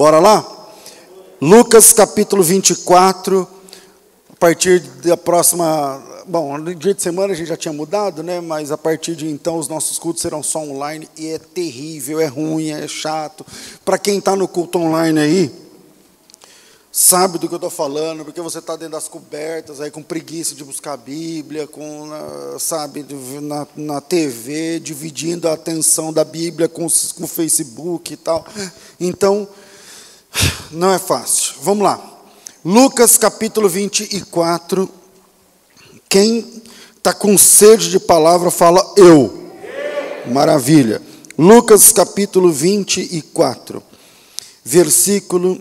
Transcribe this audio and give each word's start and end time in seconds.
Bora 0.00 0.18
lá? 0.18 0.42
Lucas 1.42 1.92
capítulo 1.92 2.42
24, 2.42 3.46
a 4.32 4.36
partir 4.36 4.80
da 4.80 5.14
próxima. 5.14 6.02
Bom, 6.26 6.56
no 6.56 6.74
dia 6.74 6.94
de 6.94 7.02
semana 7.02 7.34
a 7.34 7.36
gente 7.36 7.48
já 7.48 7.56
tinha 7.58 7.74
mudado, 7.74 8.22
né? 8.22 8.40
Mas 8.40 8.72
a 8.72 8.78
partir 8.78 9.14
de 9.14 9.28
então 9.28 9.58
os 9.58 9.68
nossos 9.68 9.98
cultos 9.98 10.22
serão 10.22 10.42
só 10.42 10.60
online 10.60 11.06
e 11.18 11.28
é 11.28 11.38
terrível, 11.38 12.18
é 12.18 12.24
ruim, 12.24 12.70
é 12.70 12.88
chato. 12.88 13.44
Para 13.84 13.98
quem 13.98 14.16
está 14.16 14.34
no 14.34 14.48
culto 14.48 14.78
online 14.78 15.20
aí, 15.20 15.52
sabe 16.90 17.36
do 17.36 17.46
que 17.46 17.52
eu 17.52 17.58
estou 17.58 17.68
falando, 17.68 18.24
porque 18.24 18.40
você 18.40 18.58
está 18.58 18.76
dentro 18.76 18.92
das 18.92 19.06
cobertas, 19.06 19.82
aí 19.82 19.90
com 19.90 20.02
preguiça 20.02 20.54
de 20.54 20.64
buscar 20.64 20.94
a 20.94 20.96
Bíblia, 20.96 21.66
com, 21.66 22.08
sabe, 22.58 23.04
na, 23.42 23.66
na 23.76 24.00
TV, 24.00 24.80
dividindo 24.80 25.46
a 25.46 25.52
atenção 25.52 26.10
da 26.10 26.24
Bíblia 26.24 26.70
com, 26.70 26.86
com 26.86 27.24
o 27.24 27.28
Facebook 27.28 28.14
e 28.14 28.16
tal. 28.16 28.46
Então, 28.98 29.46
não 30.70 30.92
é 30.92 30.98
fácil. 30.98 31.54
Vamos 31.62 31.84
lá. 31.84 32.00
Lucas 32.64 33.16
capítulo 33.16 33.68
24. 33.68 34.88
Quem 36.08 36.62
está 36.96 37.14
com 37.14 37.38
sede 37.38 37.90
de 37.90 37.98
palavra, 37.98 38.50
fala 38.50 38.94
eu. 38.96 39.50
Maravilha. 40.32 41.00
Lucas 41.38 41.90
capítulo 41.90 42.52
24, 42.52 43.82
versículo 44.62 45.58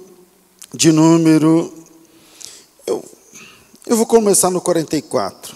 de 0.73 0.91
número. 0.91 1.73
Eu, 2.85 3.05
eu 3.87 3.95
vou 3.95 4.05
começar 4.05 4.49
no 4.49 4.59
44. 4.59 5.55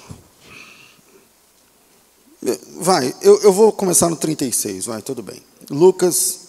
Vai, 2.78 3.14
eu, 3.22 3.42
eu 3.42 3.52
vou 3.52 3.72
começar 3.72 4.10
no 4.10 4.16
36, 4.16 4.86
vai, 4.86 5.02
tudo 5.02 5.22
bem. 5.22 5.42
Lucas 5.70 6.43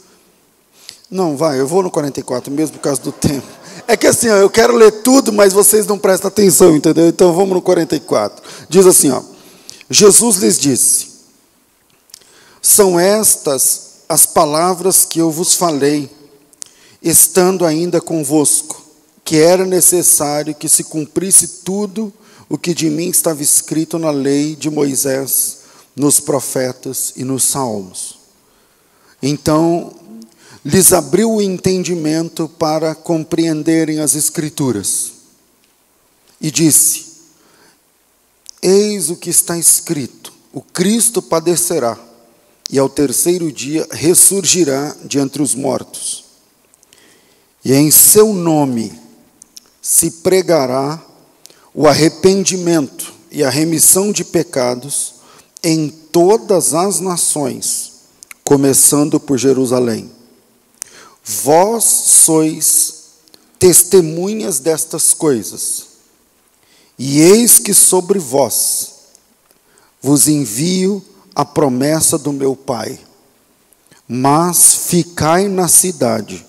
não, 1.14 1.36
vai, 1.36 1.60
eu 1.60 1.66
vou 1.68 1.80
no 1.80 1.92
44 1.92 2.52
mesmo 2.52 2.76
por 2.76 2.82
causa 2.82 3.00
do 3.00 3.12
tempo. 3.12 3.46
É 3.86 3.96
que 3.96 4.04
assim, 4.04 4.28
ó, 4.28 4.34
eu 4.34 4.50
quero 4.50 4.74
ler 4.74 4.90
tudo, 5.02 5.32
mas 5.32 5.52
vocês 5.52 5.86
não 5.86 5.96
prestam 5.96 6.26
atenção, 6.26 6.74
entendeu? 6.74 7.06
Então 7.06 7.32
vamos 7.32 7.54
no 7.54 7.62
44. 7.62 8.42
Diz 8.68 8.84
assim, 8.84 9.10
ó. 9.10 9.22
Jesus 9.88 10.38
lhes 10.38 10.58
disse: 10.58 11.06
São 12.60 12.98
estas 12.98 14.00
as 14.08 14.26
palavras 14.26 15.04
que 15.04 15.20
eu 15.20 15.30
vos 15.30 15.54
falei, 15.54 16.10
estando 17.00 17.64
ainda 17.64 18.00
convosco, 18.00 18.82
que 19.22 19.38
era 19.38 19.64
necessário 19.64 20.52
que 20.52 20.68
se 20.68 20.82
cumprisse 20.82 21.60
tudo 21.64 22.12
o 22.48 22.58
que 22.58 22.74
de 22.74 22.90
mim 22.90 23.08
estava 23.08 23.40
escrito 23.40 24.00
na 24.00 24.10
lei 24.10 24.56
de 24.56 24.68
Moisés, 24.68 25.58
nos 25.94 26.18
profetas 26.18 27.12
e 27.14 27.22
nos 27.22 27.44
salmos. 27.44 28.18
Então 29.22 29.92
lhes 30.64 30.92
abriu 30.92 31.34
o 31.34 31.42
entendimento 31.42 32.48
para 32.48 32.94
compreenderem 32.94 34.00
as 34.00 34.14
Escrituras. 34.14 35.12
E 36.40 36.50
disse: 36.50 37.06
Eis 38.62 39.10
o 39.10 39.16
que 39.16 39.30
está 39.30 39.58
escrito: 39.58 40.32
o 40.52 40.62
Cristo 40.62 41.20
padecerá 41.20 41.98
e 42.70 42.78
ao 42.78 42.88
terceiro 42.88 43.52
dia 43.52 43.86
ressurgirá 43.90 44.96
de 45.04 45.18
entre 45.18 45.42
os 45.42 45.54
mortos. 45.54 46.24
E 47.64 47.72
em 47.72 47.90
seu 47.90 48.32
nome 48.32 48.92
se 49.82 50.10
pregará 50.10 51.02
o 51.74 51.86
arrependimento 51.86 53.12
e 53.30 53.42
a 53.42 53.50
remissão 53.50 54.12
de 54.12 54.24
pecados 54.24 55.14
em 55.62 55.88
todas 55.88 56.72
as 56.72 57.00
nações, 57.00 57.92
começando 58.44 59.18
por 59.18 59.38
Jerusalém. 59.38 60.13
Vós 61.24 61.84
sois 61.84 63.04
testemunhas 63.58 64.58
destas 64.58 65.14
coisas, 65.14 65.86
e 66.98 67.20
eis 67.20 67.58
que 67.58 67.72
sobre 67.72 68.18
vós 68.18 68.92
vos 70.02 70.28
envio 70.28 71.02
a 71.34 71.46
promessa 71.46 72.18
do 72.18 72.30
meu 72.30 72.54
Pai. 72.54 73.00
Mas 74.06 74.74
ficai 74.74 75.48
na 75.48 75.66
cidade, 75.66 76.44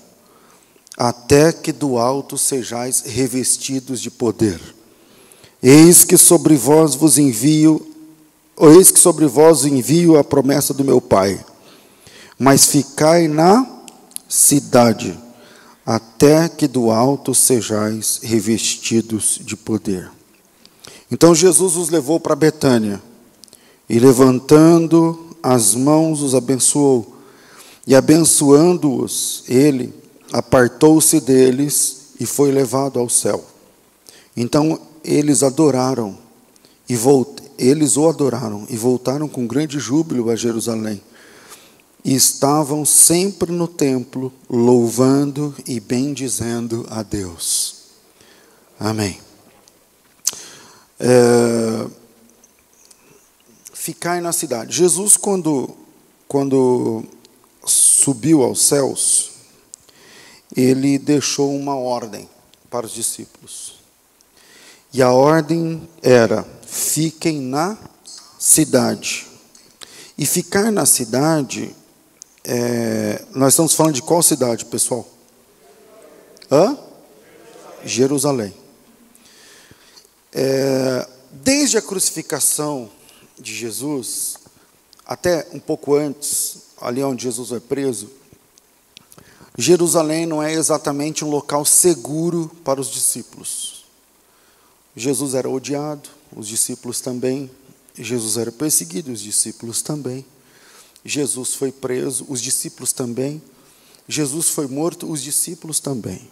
até 0.98 1.54
que 1.54 1.72
do 1.72 1.98
alto 1.98 2.38
sejais 2.38 3.02
revestidos 3.06 4.02
de 4.02 4.12
poder. 4.12 4.60
Eis 5.64 6.04
que 6.04 6.18
sobre 6.18 6.58
vós 6.58 6.96
vos 6.96 7.18
envio, 7.18 7.96
eis 8.60 8.92
que 8.92 9.00
sobre 9.00 9.26
vós 9.26 9.64
envio 9.64 10.20
a 10.20 10.24
promessa 10.24 10.74
do 10.74 10.84
meu 10.84 11.00
Pai. 11.00 11.44
Mas 12.38 12.66
ficai 12.66 13.30
na 13.30 13.75
cidade, 14.36 15.18
até 15.86 16.50
que 16.50 16.68
do 16.68 16.92
alto 16.92 17.34
sejais 17.34 18.20
revestidos 18.22 19.40
de 19.42 19.56
poder. 19.56 20.12
Então 21.10 21.34
Jesus 21.34 21.78
os 21.78 21.90
levou 21.90 22.20
para 22.20 22.36
Betânia, 22.36 23.02
e 23.90 23.98
levantando 23.98 25.38
as 25.42 25.74
mãos 25.74 26.22
os 26.22 26.36
abençoou, 26.36 27.16
e 27.88 27.96
abençoando-os, 27.96 29.44
ele 29.48 29.94
apartou-se 30.34 31.22
deles 31.22 32.08
e 32.20 32.26
foi 32.26 32.52
levado 32.52 33.00
ao 33.00 33.08
céu. 33.08 33.46
Então 34.36 34.78
eles 35.04 35.44
adoraram 35.44 36.18
e 36.90 36.96
volt... 36.96 37.42
eles 37.58 37.96
o 37.96 38.10
adoraram 38.10 38.66
e 38.70 38.76
voltaram 38.76 39.30
com 39.30 39.48
grande 39.48 39.80
júbilo 39.80 40.30
a 40.30 40.36
Jerusalém 40.36 41.02
e 42.06 42.14
estavam 42.14 42.86
sempre 42.86 43.52
no 43.52 43.68
templo, 43.68 44.32
louvando 44.48 45.56
e 45.66 45.80
bendizendo 45.80 46.86
a 46.88 47.02
Deus. 47.02 47.78
Amém. 48.80 49.20
É, 51.00 51.88
ficar 53.74 54.22
na 54.22 54.32
cidade. 54.32 54.78
Jesus, 54.78 55.18
quando, 55.18 55.76
quando 56.28 57.04
subiu 57.66 58.44
aos 58.44 58.62
céus, 58.62 59.32
ele 60.56 61.00
deixou 61.00 61.56
uma 61.56 61.76
ordem 61.76 62.30
para 62.70 62.86
os 62.86 62.92
discípulos. 62.92 63.80
E 64.94 65.02
a 65.02 65.12
ordem 65.12 65.90
era: 66.04 66.46
fiquem 66.68 67.42
na 67.42 67.76
cidade. 68.38 69.26
E 70.16 70.24
ficar 70.24 70.72
na 70.72 70.86
cidade 70.86 71.76
é, 72.48 73.26
nós 73.34 73.54
estamos 73.54 73.74
falando 73.74 73.96
de 73.96 74.04
qual 74.04 74.22
cidade, 74.22 74.66
pessoal? 74.66 75.08
Hã? 76.52 76.78
Jerusalém. 77.84 78.54
É, 80.32 81.08
desde 81.32 81.78
a 81.78 81.82
crucificação 81.82 82.90
de 83.40 83.54
Jesus, 83.54 84.36
até 85.04 85.48
um 85.54 85.60
pouco 85.60 85.96
antes, 85.96 86.58
ali 86.80 87.04
onde 87.04 87.24
Jesus 87.24 87.50
foi 87.50 87.60
preso, 87.60 88.12
Jerusalém 89.58 90.28
não 90.28 90.44
é 90.44 90.54
exatamente 90.54 91.26
um 91.26 91.30
local 91.30 91.66
seguro 91.66 92.52
para 92.64 92.80
os 92.80 92.92
discípulos. 92.92 93.86
Jesus 94.96 95.34
era 95.34 95.50
odiado, 95.50 96.10
os 96.36 96.48
discípulos 96.48 97.02
também. 97.02 97.50
Jesus 97.98 98.38
era 98.38 98.52
perseguido, 98.52 99.12
os 99.12 99.22
discípulos 99.22 99.82
também. 99.82 100.26
Jesus 101.06 101.54
foi 101.54 101.72
preso, 101.72 102.26
os 102.28 102.42
discípulos 102.42 102.92
também. 102.92 103.40
Jesus 104.10 104.50
foi 104.50 104.68
morto, 104.68 105.10
os 105.10 105.22
discípulos 105.22 105.80
também. 105.80 106.28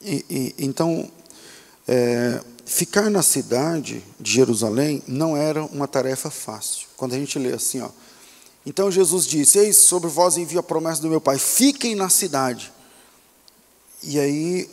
E, 0.00 0.24
e, 0.30 0.54
então, 0.58 1.10
é, 1.86 2.42
ficar 2.64 3.10
na 3.10 3.22
cidade 3.22 4.02
de 4.18 4.32
Jerusalém 4.32 5.02
não 5.06 5.36
era 5.36 5.62
uma 5.62 5.86
tarefa 5.86 6.30
fácil. 6.30 6.88
Quando 6.96 7.14
a 7.14 7.18
gente 7.18 7.38
lê 7.38 7.52
assim, 7.52 7.82
ó, 7.82 7.90
então 8.64 8.90
Jesus 8.90 9.26
disse: 9.26 9.58
Eis, 9.58 9.76
sobre 9.76 10.08
vós 10.08 10.38
envio 10.38 10.60
a 10.60 10.62
promessa 10.62 11.02
do 11.02 11.08
meu 11.08 11.20
Pai, 11.20 11.38
fiquem 11.38 11.94
na 11.94 12.08
cidade. 12.08 12.72
E 14.02 14.18
aí 14.18 14.70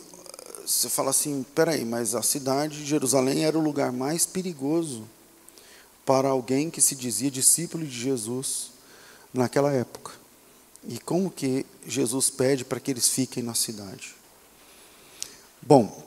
você 0.64 0.88
fala 0.88 1.10
assim: 1.10 1.44
peraí, 1.54 1.84
mas 1.84 2.14
a 2.14 2.22
cidade 2.22 2.78
de 2.78 2.86
Jerusalém 2.86 3.44
era 3.44 3.58
o 3.58 3.62
lugar 3.62 3.92
mais 3.92 4.24
perigoso 4.24 5.04
para 6.06 6.28
alguém 6.28 6.70
que 6.70 6.80
se 6.80 6.94
dizia 6.94 7.30
discípulo 7.30 7.84
de 7.84 8.00
Jesus 8.00 8.70
naquela 9.32 9.72
época. 9.72 10.12
E 10.86 10.98
como 10.98 11.30
que 11.30 11.66
Jesus 11.86 12.30
pede 12.30 12.64
para 12.64 12.80
que 12.80 12.90
eles 12.90 13.08
fiquem 13.08 13.42
na 13.42 13.54
cidade? 13.54 14.14
Bom, 15.60 16.04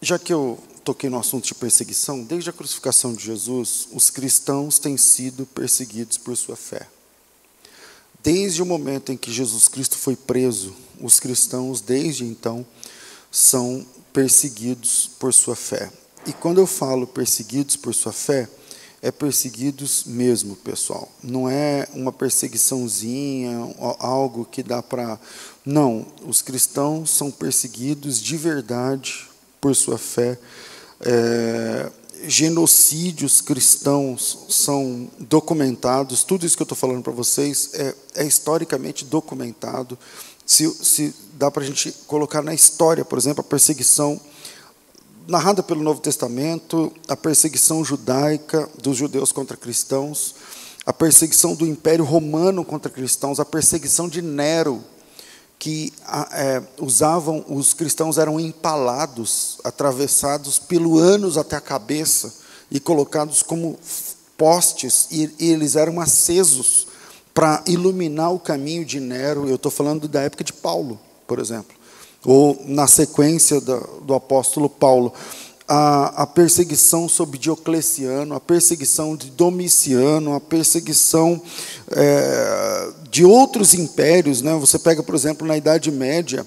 já 0.00 0.18
que 0.18 0.32
eu 0.32 0.58
toquei 0.84 1.08
no 1.08 1.18
assunto 1.18 1.46
de 1.46 1.54
perseguição, 1.54 2.22
desde 2.22 2.50
a 2.50 2.52
crucificação 2.52 3.14
de 3.14 3.24
Jesus, 3.24 3.88
os 3.92 4.10
cristãos 4.10 4.78
têm 4.78 4.96
sido 4.96 5.46
perseguidos 5.46 6.18
por 6.18 6.36
sua 6.36 6.56
fé. 6.56 6.86
Desde 8.22 8.62
o 8.62 8.66
momento 8.66 9.10
em 9.10 9.16
que 9.16 9.32
Jesus 9.32 9.68
Cristo 9.68 9.96
foi 9.96 10.14
preso, 10.14 10.74
os 11.00 11.18
cristãos, 11.18 11.80
desde 11.80 12.24
então, 12.24 12.66
são 13.30 13.86
perseguidos 14.12 15.10
por 15.18 15.32
sua 15.32 15.56
fé. 15.56 15.90
E 16.26 16.32
quando 16.32 16.58
eu 16.58 16.66
falo 16.66 17.06
perseguidos 17.06 17.76
por 17.76 17.94
sua 17.94 18.12
fé, 18.12 18.48
é 19.02 19.10
perseguidos 19.10 20.04
mesmo, 20.04 20.54
pessoal. 20.56 21.10
Não 21.22 21.48
é 21.48 21.88
uma 21.94 22.12
perseguiçãozinha, 22.12 23.74
algo 23.98 24.44
que 24.44 24.62
dá 24.62 24.82
para. 24.82 25.18
Não, 25.64 26.06
os 26.26 26.42
cristãos 26.42 27.10
são 27.10 27.30
perseguidos 27.30 28.20
de 28.20 28.36
verdade 28.36 29.26
por 29.60 29.74
sua 29.74 29.96
fé. 29.96 30.38
É, 31.00 31.90
genocídios 32.24 33.40
cristãos 33.40 34.46
são 34.50 35.10
documentados, 35.18 36.22
tudo 36.22 36.44
isso 36.44 36.56
que 36.56 36.62
eu 36.62 36.64
estou 36.64 36.76
falando 36.76 37.02
para 37.02 37.12
vocês 37.12 37.70
é, 37.72 37.94
é, 38.16 38.24
historicamente 38.26 39.04
documentado. 39.04 39.98
Se, 40.44 40.68
se 40.68 41.14
dá 41.34 41.50
para 41.50 41.62
a 41.62 41.66
gente 41.66 41.92
colocar 42.06 42.42
na 42.42 42.52
história, 42.52 43.04
por 43.04 43.16
exemplo, 43.16 43.40
a 43.40 43.44
perseguição 43.44 44.20
narrada 45.30 45.62
pelo 45.62 45.80
Novo 45.80 46.00
Testamento, 46.00 46.92
a 47.06 47.16
perseguição 47.16 47.84
judaica 47.84 48.68
dos 48.82 48.96
judeus 48.96 49.30
contra 49.30 49.56
cristãos, 49.56 50.34
a 50.84 50.92
perseguição 50.92 51.54
do 51.54 51.64
Império 51.64 52.04
Romano 52.04 52.64
contra 52.64 52.90
cristãos, 52.90 53.38
a 53.38 53.44
perseguição 53.44 54.08
de 54.08 54.20
Nero, 54.20 54.82
que 55.56 55.92
é, 56.32 56.60
usavam, 56.80 57.44
os 57.48 57.72
cristãos 57.72 58.18
eram 58.18 58.40
empalados, 58.40 59.58
atravessados 59.62 60.58
pelo 60.58 60.98
ânus 60.98 61.38
até 61.38 61.54
a 61.54 61.60
cabeça 61.60 62.34
e 62.68 62.80
colocados 62.80 63.40
como 63.40 63.78
postes, 64.36 65.06
e, 65.12 65.32
e 65.38 65.52
eles 65.52 65.76
eram 65.76 66.00
acesos 66.00 66.88
para 67.32 67.62
iluminar 67.68 68.32
o 68.32 68.40
caminho 68.40 68.84
de 68.84 68.98
Nero. 68.98 69.48
Eu 69.48 69.54
estou 69.54 69.70
falando 69.70 70.08
da 70.08 70.22
época 70.22 70.42
de 70.42 70.52
Paulo, 70.52 70.98
por 71.24 71.38
exemplo 71.38 71.79
ou 72.24 72.60
na 72.66 72.86
sequência 72.86 73.60
do, 73.60 73.78
do 74.02 74.14
apóstolo 74.14 74.68
Paulo, 74.68 75.12
a, 75.66 76.22
a, 76.22 76.26
perseguição 76.26 77.08
sobre 77.08 77.38
Diocleciano, 77.38 78.34
a 78.34 78.40
perseguição 78.40 79.14
de 79.14 79.30
Domiciano, 79.30 80.34
a 80.34 80.40
perseguição 80.40 81.40
é, 81.92 82.88
de 83.08 83.24
outros 83.24 83.72
impérios. 83.72 84.42
Né? 84.42 84.52
Você 84.56 84.80
pega, 84.80 85.00
por 85.00 85.14
exemplo, 85.14 85.46
na 85.46 85.56
Idade 85.56 85.92
Média, 85.92 86.44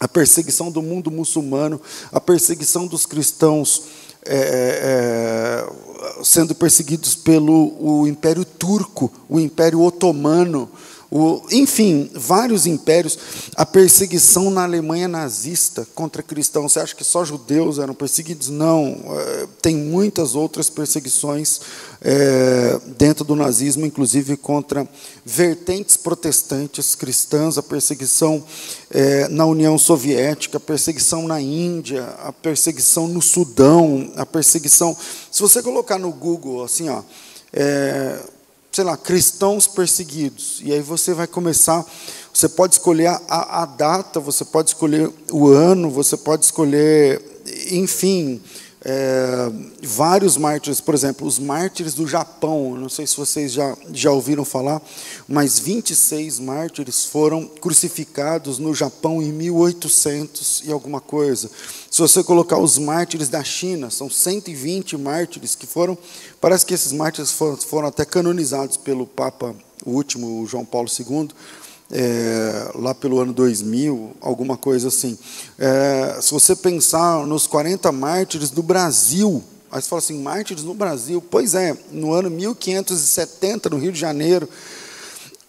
a 0.00 0.08
perseguição 0.08 0.72
do 0.72 0.82
mundo 0.82 1.10
muçulmano, 1.10 1.80
a 2.10 2.20
perseguição 2.20 2.86
dos 2.86 3.06
cristãos 3.06 3.84
é, 4.26 5.64
é, 5.64 6.24
sendo 6.24 6.54
perseguidos 6.54 7.14
pelo 7.14 7.76
o 7.80 8.06
Império 8.06 8.44
Turco, 8.44 9.10
o 9.28 9.38
Império 9.38 9.80
Otomano. 9.80 10.68
O, 11.10 11.42
enfim, 11.50 12.10
vários 12.14 12.66
impérios, 12.66 13.18
a 13.56 13.64
perseguição 13.64 14.50
na 14.50 14.64
Alemanha 14.64 15.08
nazista 15.08 15.88
contra 15.94 16.22
cristãos. 16.22 16.72
Você 16.72 16.80
acha 16.80 16.94
que 16.94 17.02
só 17.02 17.24
judeus 17.24 17.78
eram 17.78 17.94
perseguidos? 17.94 18.50
Não, 18.50 19.00
é, 19.06 19.46
tem 19.62 19.74
muitas 19.74 20.34
outras 20.34 20.68
perseguições 20.68 21.60
é, 22.02 22.78
dentro 22.98 23.24
do 23.24 23.34
nazismo, 23.34 23.86
inclusive 23.86 24.36
contra 24.36 24.86
vertentes 25.24 25.96
protestantes 25.96 26.94
cristãs, 26.94 27.56
a 27.56 27.62
perseguição 27.62 28.44
é, 28.90 29.28
na 29.28 29.46
União 29.46 29.78
Soviética, 29.78 30.58
a 30.58 30.60
perseguição 30.60 31.26
na 31.26 31.40
Índia, 31.40 32.04
a 32.18 32.32
perseguição 32.34 33.08
no 33.08 33.22
Sudão, 33.22 34.12
a 34.14 34.26
perseguição. 34.26 34.94
Se 35.30 35.40
você 35.40 35.62
colocar 35.62 35.98
no 35.98 36.12
Google 36.12 36.62
assim, 36.64 36.90
ó. 36.90 37.02
É, 37.50 38.18
sei 38.78 38.84
lá, 38.84 38.96
cristãos 38.96 39.66
perseguidos. 39.66 40.60
E 40.62 40.72
aí 40.72 40.80
você 40.80 41.12
vai 41.12 41.26
começar, 41.26 41.84
você 42.32 42.48
pode 42.48 42.74
escolher 42.74 43.08
a, 43.08 43.62
a 43.62 43.66
data, 43.66 44.20
você 44.20 44.44
pode 44.44 44.68
escolher 44.68 45.10
o 45.32 45.48
ano, 45.48 45.90
você 45.90 46.16
pode 46.16 46.44
escolher, 46.44 47.20
enfim, 47.72 48.40
é, 48.90 49.52
vários 49.82 50.38
mártires, 50.38 50.80
por 50.80 50.94
exemplo, 50.94 51.26
os 51.26 51.38
mártires 51.38 51.92
do 51.92 52.08
Japão, 52.08 52.74
não 52.74 52.88
sei 52.88 53.06
se 53.06 53.14
vocês 53.18 53.52
já, 53.52 53.76
já 53.92 54.10
ouviram 54.10 54.46
falar, 54.46 54.80
mas 55.28 55.58
26 55.58 56.38
mártires 56.40 57.04
foram 57.04 57.46
crucificados 57.46 58.58
no 58.58 58.74
Japão 58.74 59.22
em 59.22 59.30
1800 59.30 60.62
e 60.64 60.72
alguma 60.72 61.02
coisa. 61.02 61.50
Se 61.90 62.00
você 62.00 62.24
colocar 62.24 62.56
os 62.56 62.78
mártires 62.78 63.28
da 63.28 63.44
China, 63.44 63.90
são 63.90 64.08
120 64.08 64.96
mártires 64.96 65.54
que 65.54 65.66
foram, 65.66 65.98
parece 66.40 66.64
que 66.64 66.72
esses 66.72 66.92
mártires 66.92 67.30
foram, 67.30 67.58
foram 67.58 67.88
até 67.88 68.06
canonizados 68.06 68.78
pelo 68.78 69.06
Papa, 69.06 69.54
o 69.84 69.90
último, 69.90 70.46
João 70.46 70.64
Paulo 70.64 70.88
II, 70.88 71.28
é, 71.90 72.70
lá 72.74 72.94
pelo 72.94 73.18
ano 73.18 73.32
2000, 73.32 74.16
alguma 74.20 74.56
coisa 74.56 74.88
assim. 74.88 75.18
É, 75.58 76.18
se 76.20 76.32
você 76.32 76.54
pensar 76.54 77.26
nos 77.26 77.46
40 77.46 77.90
mártires 77.92 78.50
do 78.50 78.62
Brasil, 78.62 79.42
aí 79.70 79.80
você 79.80 79.88
fala 79.88 80.00
assim, 80.00 80.22
mártires 80.22 80.64
no 80.64 80.74
Brasil? 80.74 81.22
Pois 81.30 81.54
é, 81.54 81.76
no 81.90 82.12
ano 82.12 82.30
1570, 82.30 83.70
no 83.70 83.78
Rio 83.78 83.92
de 83.92 83.98
Janeiro, 83.98 84.48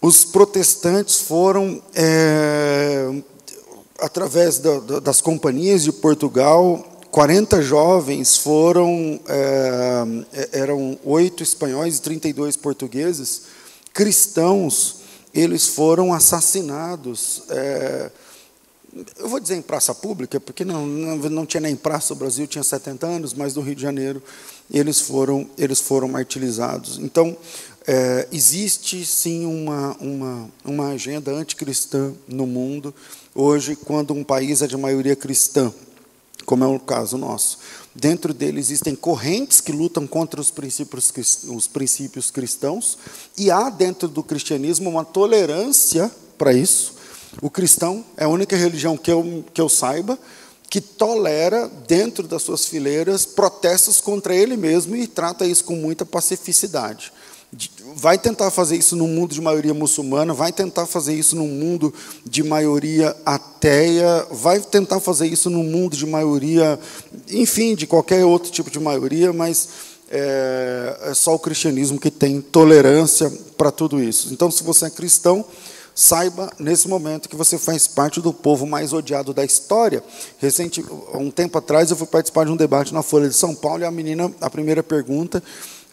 os 0.00 0.24
protestantes 0.24 1.20
foram, 1.20 1.82
é, 1.94 3.22
através 3.98 4.58
da, 4.58 5.00
das 5.00 5.20
companhias 5.20 5.82
de 5.84 5.92
Portugal, 5.92 6.86
40 7.10 7.60
jovens 7.60 8.36
foram, 8.36 9.20
é, 9.28 10.48
eram 10.52 10.98
oito 11.04 11.42
espanhóis 11.42 11.98
e 11.98 12.02
32 12.02 12.56
portugueses, 12.56 13.42
cristãos, 13.92 14.99
eles 15.34 15.68
foram 15.68 16.12
assassinados. 16.12 17.42
É, 17.48 18.10
eu 19.18 19.28
vou 19.28 19.38
dizer 19.38 19.56
em 19.56 19.62
praça 19.62 19.94
pública, 19.94 20.40
porque 20.40 20.64
não, 20.64 20.86
não, 20.86 21.16
não, 21.30 21.46
tinha 21.46 21.60
nem 21.60 21.76
praça, 21.76 22.12
o 22.12 22.16
Brasil 22.16 22.46
tinha 22.46 22.64
70 22.64 23.06
anos, 23.06 23.34
mas 23.34 23.54
no 23.54 23.62
Rio 23.62 23.74
de 23.74 23.82
Janeiro 23.82 24.22
eles 24.70 25.00
foram, 25.00 25.48
eles 25.56 25.80
foram 25.80 26.08
martirizados. 26.08 26.98
Então, 26.98 27.36
é, 27.86 28.28
existe 28.32 29.04
sim 29.06 29.46
uma, 29.46 29.96
uma, 30.00 30.50
uma 30.64 30.88
agenda 30.88 31.32
anticristã 31.32 32.12
no 32.28 32.46
mundo, 32.46 32.94
hoje, 33.34 33.76
quando 33.76 34.12
um 34.12 34.24
país 34.24 34.62
é 34.62 34.66
de 34.66 34.76
maioria 34.76 35.16
cristã, 35.16 35.72
como 36.44 36.64
é 36.64 36.66
o 36.66 36.78
caso 36.78 37.16
nosso. 37.16 37.58
Dentro 37.94 38.32
dele 38.32 38.60
existem 38.60 38.94
correntes 38.94 39.60
que 39.60 39.72
lutam 39.72 40.06
contra 40.06 40.40
os 40.40 40.50
princípios, 40.50 41.12
os 41.48 41.66
princípios 41.66 42.30
cristãos, 42.30 42.96
e 43.36 43.50
há 43.50 43.68
dentro 43.68 44.08
do 44.08 44.22
cristianismo 44.22 44.88
uma 44.88 45.04
tolerância 45.04 46.10
para 46.38 46.52
isso. 46.52 46.94
O 47.42 47.50
cristão 47.50 48.04
é 48.16 48.24
a 48.24 48.28
única 48.28 48.56
religião 48.56 48.96
que 48.96 49.10
eu, 49.10 49.44
que 49.52 49.60
eu 49.60 49.68
saiba 49.68 50.18
que 50.68 50.80
tolera, 50.80 51.68
dentro 51.88 52.28
das 52.28 52.42
suas 52.42 52.66
fileiras, 52.66 53.26
protestos 53.26 54.00
contra 54.00 54.32
ele 54.32 54.56
mesmo 54.56 54.94
e 54.94 55.08
trata 55.08 55.44
isso 55.44 55.64
com 55.64 55.74
muita 55.74 56.06
pacificidade 56.06 57.12
vai 57.96 58.16
tentar 58.16 58.50
fazer 58.50 58.76
isso 58.76 58.94
num 58.94 59.08
mundo 59.08 59.34
de 59.34 59.40
maioria 59.40 59.74
muçulmana, 59.74 60.32
vai 60.32 60.52
tentar 60.52 60.86
fazer 60.86 61.14
isso 61.14 61.34
num 61.34 61.48
mundo 61.48 61.92
de 62.24 62.42
maioria 62.42 63.14
ateia, 63.26 64.26
vai 64.30 64.60
tentar 64.60 65.00
fazer 65.00 65.26
isso 65.26 65.50
num 65.50 65.64
mundo 65.64 65.96
de 65.96 66.06
maioria, 66.06 66.78
enfim, 67.28 67.74
de 67.74 67.86
qualquer 67.86 68.24
outro 68.24 68.52
tipo 68.52 68.70
de 68.70 68.78
maioria, 68.78 69.32
mas 69.32 69.68
é, 70.10 70.98
é 71.06 71.14
só 71.14 71.34
o 71.34 71.38
cristianismo 71.38 71.98
que 71.98 72.10
tem 72.10 72.40
tolerância 72.40 73.30
para 73.56 73.72
tudo 73.72 74.00
isso. 74.00 74.32
Então, 74.32 74.50
se 74.50 74.62
você 74.62 74.86
é 74.86 74.90
cristão, 74.90 75.44
saiba 75.92 76.52
nesse 76.58 76.88
momento 76.88 77.28
que 77.28 77.36
você 77.36 77.58
faz 77.58 77.88
parte 77.88 78.20
do 78.20 78.32
povo 78.32 78.64
mais 78.64 78.92
odiado 78.92 79.34
da 79.34 79.44
história. 79.44 80.02
Recente, 80.38 80.84
um 81.14 81.30
tempo 81.32 81.58
atrás, 81.58 81.90
eu 81.90 81.96
fui 81.96 82.06
participar 82.06 82.44
de 82.44 82.52
um 82.52 82.56
debate 82.56 82.94
na 82.94 83.02
Folha 83.02 83.28
de 83.28 83.34
São 83.34 83.54
Paulo 83.56 83.82
e 83.82 83.84
a 83.84 83.90
menina, 83.90 84.32
a 84.40 84.48
primeira 84.48 84.84
pergunta 84.84 85.42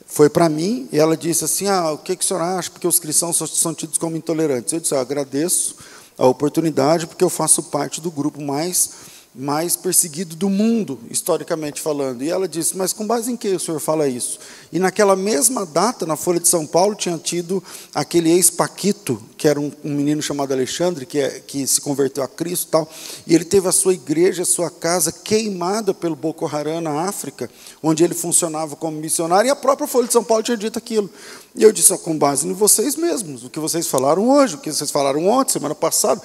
foi 0.08 0.30
para 0.30 0.48
mim 0.48 0.88
e 0.92 0.98
ela 0.98 1.18
disse 1.18 1.44
assim: 1.44 1.68
Ah, 1.68 1.92
o 1.92 1.98
que, 1.98 2.16
que 2.16 2.24
o 2.24 2.28
senhor 2.28 2.42
acha? 2.42 2.72
Porque 2.72 2.88
os 2.88 2.98
cristãos 2.98 3.38
são 3.38 3.74
tidos 3.74 3.98
como 3.98 4.16
intolerantes. 4.16 4.74
Eu 4.74 4.80
disse: 4.80 4.96
ah, 4.96 5.02
agradeço 5.02 5.76
a 6.18 6.26
oportunidade, 6.26 7.06
porque 7.06 7.24
eu 7.24 7.30
faço 7.30 7.62
parte 7.64 8.02
do 8.02 8.10
grupo 8.10 8.42
mais 8.42 8.90
mais 9.38 9.76
perseguido 9.76 10.36
do 10.36 10.50
mundo, 10.50 11.00
historicamente 11.12 11.80
falando. 11.80 12.24
E 12.24 12.30
ela 12.30 12.48
disse: 12.48 12.76
Mas 12.76 12.92
com 12.92 13.06
base 13.06 13.32
em 13.32 13.38
que 13.38 13.50
o 13.50 13.60
senhor 13.60 13.80
fala 13.80 14.08
isso? 14.08 14.40
E 14.72 14.80
naquela 14.80 15.16
mesma 15.16 15.64
data, 15.64 16.08
na 16.08 16.16
Folha 16.16 16.40
de 16.40 16.48
São 16.48 16.66
Paulo, 16.66 16.96
tinha 16.96 17.16
tido 17.20 17.64
aquele 17.94 18.32
ex-Paquito, 18.32 19.22
que 19.38 19.48
era 19.48 19.60
um, 19.60 19.72
um, 19.84 19.94
menino 19.94 20.24
chamado 20.24 20.54
Alexandre, 20.54 21.06
que, 21.06 21.20
é, 21.20 21.40
que 21.40 21.68
se 21.68 21.80
converteu 21.80 22.24
a 22.24 22.28
Cristo 22.28 22.68
e 22.68 22.72
tal. 22.72 22.90
E 23.28 23.36
ele 23.36 23.46
teve 23.46 23.68
a 23.68 23.72
sua 23.72 23.94
igreja, 23.94 24.42
a 24.42 24.46
sua 24.46 24.72
casa 24.72 25.12
queimada 25.12 25.94
pelo 25.94 26.16
Boko 26.16 26.48
Haram 26.48 26.82
na 26.82 27.04
África, 27.04 27.48
onde 27.84 28.04
ele 28.04 28.16
funcionava 28.16 28.76
como 28.76 29.00
missionário. 29.00 29.50
E 29.50 29.52
a 29.52 29.56
própria 29.56 29.88
Folha 29.88 30.08
de 30.08 30.14
São 30.14 30.24
Paulo 30.24 30.42
tinha 30.42 30.58
dito 30.58 30.80
aquilo. 30.80 31.08
E 31.56 31.62
eu 31.62 31.72
disse: 31.72 31.96
Com 32.00 32.18
base 32.18 32.48
em 32.48 32.54
vocês 32.54 32.96
mesmos, 32.96 33.44
o 33.44 33.52
que 33.52 33.60
vocês 33.60 33.86
falaram 33.86 34.28
hoje, 34.28 34.56
o 34.56 34.58
que 34.58 34.72
vocês 34.72 34.90
falaram 34.90 35.28
ontem, 35.28 35.54
semana 35.54 35.76
passada. 35.76 36.22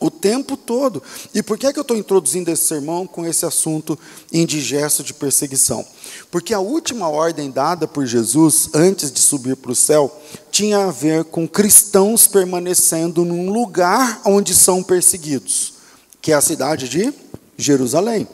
O 0.00 0.10
tempo 0.10 0.56
todo. 0.56 1.02
E 1.34 1.42
por 1.42 1.58
que, 1.58 1.66
é 1.66 1.72
que 1.72 1.78
eu 1.78 1.82
estou 1.82 1.96
introduzindo 1.96 2.50
esse 2.50 2.66
sermão 2.66 3.06
com 3.06 3.26
esse 3.26 3.44
assunto 3.44 3.98
indigesto 4.32 5.02
de 5.02 5.12
perseguição? 5.12 5.84
Porque 6.30 6.54
a 6.54 6.58
última 6.58 7.08
ordem 7.08 7.50
dada 7.50 7.86
por 7.86 8.06
Jesus, 8.06 8.70
antes 8.72 9.12
de 9.12 9.20
subir 9.20 9.56
para 9.56 9.72
o 9.72 9.76
céu, 9.76 10.10
tinha 10.50 10.86
a 10.86 10.90
ver 10.90 11.24
com 11.24 11.46
cristãos 11.46 12.26
permanecendo 12.26 13.24
num 13.24 13.52
lugar 13.52 14.22
onde 14.24 14.54
são 14.54 14.82
perseguidos, 14.82 15.74
que 16.22 16.32
é 16.32 16.34
a 16.34 16.40
cidade 16.40 16.88
de 16.88 17.12
Jerusalém. 17.58 18.26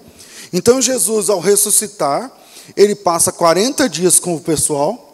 Então, 0.52 0.80
Jesus, 0.80 1.28
ao 1.28 1.40
ressuscitar, 1.40 2.30
ele 2.76 2.94
passa 2.94 3.32
40 3.32 3.88
dias 3.88 4.18
com 4.18 4.34
o 4.34 4.40
pessoal, 4.40 5.05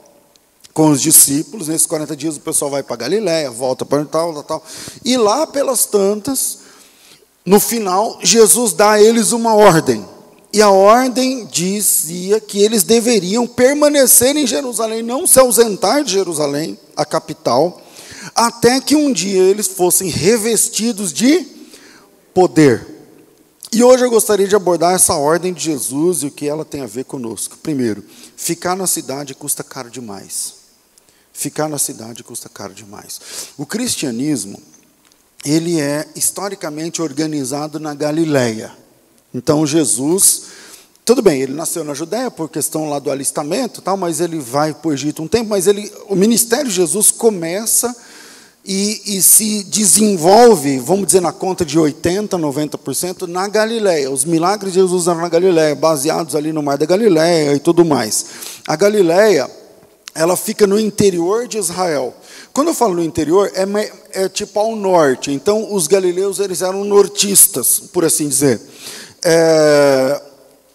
com 0.73 0.91
os 0.91 1.01
discípulos. 1.01 1.69
Nesses 1.69 1.87
40 1.87 2.17
dias 2.17 2.37
o 2.37 2.41
pessoal 2.41 2.71
vai 2.71 2.83
para 2.83 2.97
Galiléia, 2.97 3.51
volta 3.51 3.85
para 3.85 4.05
tal, 4.05 4.33
tal, 4.33 4.43
tal. 4.43 4.65
E 5.05 5.17
lá 5.17 5.47
pelas 5.47 5.87
tantas, 5.87 6.59
no 7.45 7.59
final, 7.59 8.19
Jesus 8.23 8.73
dá 8.73 8.93
a 8.93 9.03
eles 9.03 9.33
uma 9.33 9.55
ordem. 9.55 10.07
E 10.53 10.61
a 10.61 10.71
ordem 10.71 11.47
dizia 11.47 12.39
que 12.39 12.63
eles 12.63 12.83
deveriam 12.83 13.47
permanecer 13.47 14.37
em 14.37 14.47
Jerusalém, 14.47 15.03
não 15.03 15.27
se 15.27 15.41
ausentar 15.41 16.05
de 16.05 16.13
Jerusalém, 16.13 16.79
a 16.95 17.07
capital, 17.07 17.81
até 18.35 18.79
que 18.81 18.95
um 18.95 19.13
dia 19.13 19.41
eles 19.41 19.67
fossem 19.67 20.11
revestidos 20.11 21.13
de 21.13 21.47
poder. 22.35 22.87
E 23.73 23.83
hoje 23.83 24.05
eu 24.05 24.11
gostaria 24.11 24.47
de 24.47 24.55
abordar 24.55 24.95
essa 24.95 25.15
ordem 25.15 25.55
de 25.55 25.65
Jesus 25.65 26.23
e 26.23 26.27
o 26.27 26.31
que 26.31 26.47
ela 26.47 26.67
tem 26.67 26.83
a 26.83 26.87
ver 26.87 27.05
conosco. 27.07 27.57
Primeiro, 27.63 28.05
ficar 28.37 28.77
na 28.77 28.87
cidade 28.87 29.35
custa 29.35 29.65
caro 29.65 29.91
demais. 29.91 30.62
Ficar 31.33 31.69
na 31.69 31.79
cidade 31.79 32.23
custa 32.23 32.49
caro 32.49 32.75
demais. 32.75 33.21
O 33.57 33.65
cristianismo, 33.65 34.61
ele 35.45 35.81
é 35.81 36.07
historicamente 36.15 37.01
organizado 37.01 37.81
na 37.81 37.95
Galileia. 37.95 38.73
Então 39.35 39.67
Jesus, 39.67 40.43
tudo 41.05 41.23
bem, 41.23 41.41
ele 41.41 41.55
nasceu 41.55 41.83
na 41.83 41.95
Judéia 41.95 42.31
por 42.31 42.49
questão 42.49 42.89
lá 42.89 42.99
do 42.99 43.11
alistamento, 43.11 43.81
tal, 43.81 43.97
mas 43.97 44.21
ele 44.21 44.39
vai 44.39 44.75
para 44.75 44.89
o 44.89 44.93
Egito 44.93 45.23
um 45.23 45.29
tempo, 45.29 45.51
mas 45.51 45.67
ele, 45.67 45.91
o 46.09 46.15
ministério 46.15 46.69
de 46.69 46.77
Jesus 46.77 47.11
começa 47.11 47.95
e, 48.65 49.17
e, 49.17 49.23
se 49.23 49.65
desenvolve, 49.65 50.79
vamos 50.79 51.07
dizer, 51.07 51.21
na 51.21 51.33
conta 51.33 51.65
de 51.65 51.79
80%, 51.79 52.29
90% 52.29 53.27
na 53.27 53.49
Galiléia. 53.49 54.11
Os 54.11 54.25
milagres 54.25 54.73
de 54.73 54.79
Jesus 54.79 55.09
eram 55.09 55.21
na 55.21 55.29
Galiléia, 55.29 55.75
baseados 55.75 56.37
ali 56.37 56.53
no 56.53 56.63
Mar 56.63 56.79
da 56.79 56.87
Galiléia 56.87 57.55
e 57.55 57.59
tudo 57.59 57.85
mais. 57.85 58.25
A 58.69 58.77
Galiléia, 58.77 59.51
ela 60.15 60.37
fica 60.37 60.67
no 60.67 60.79
interior 60.79 61.49
de 61.49 61.59
Israel. 61.59 62.15
Quando 62.53 62.69
eu 62.69 62.75
falo 62.75 62.95
no 62.95 63.03
interior, 63.03 63.51
é, 63.55 64.25
é 64.25 64.29
tipo 64.29 64.59
ao 64.61 64.77
norte. 64.77 65.31
Então, 65.31 65.73
os 65.73 65.87
galileus 65.87 66.39
eles 66.39 66.61
eram 66.61 66.85
nortistas, 66.85 67.81
por 67.81 68.05
assim 68.05 68.29
dizer. 68.29 68.61
É, 69.25 70.23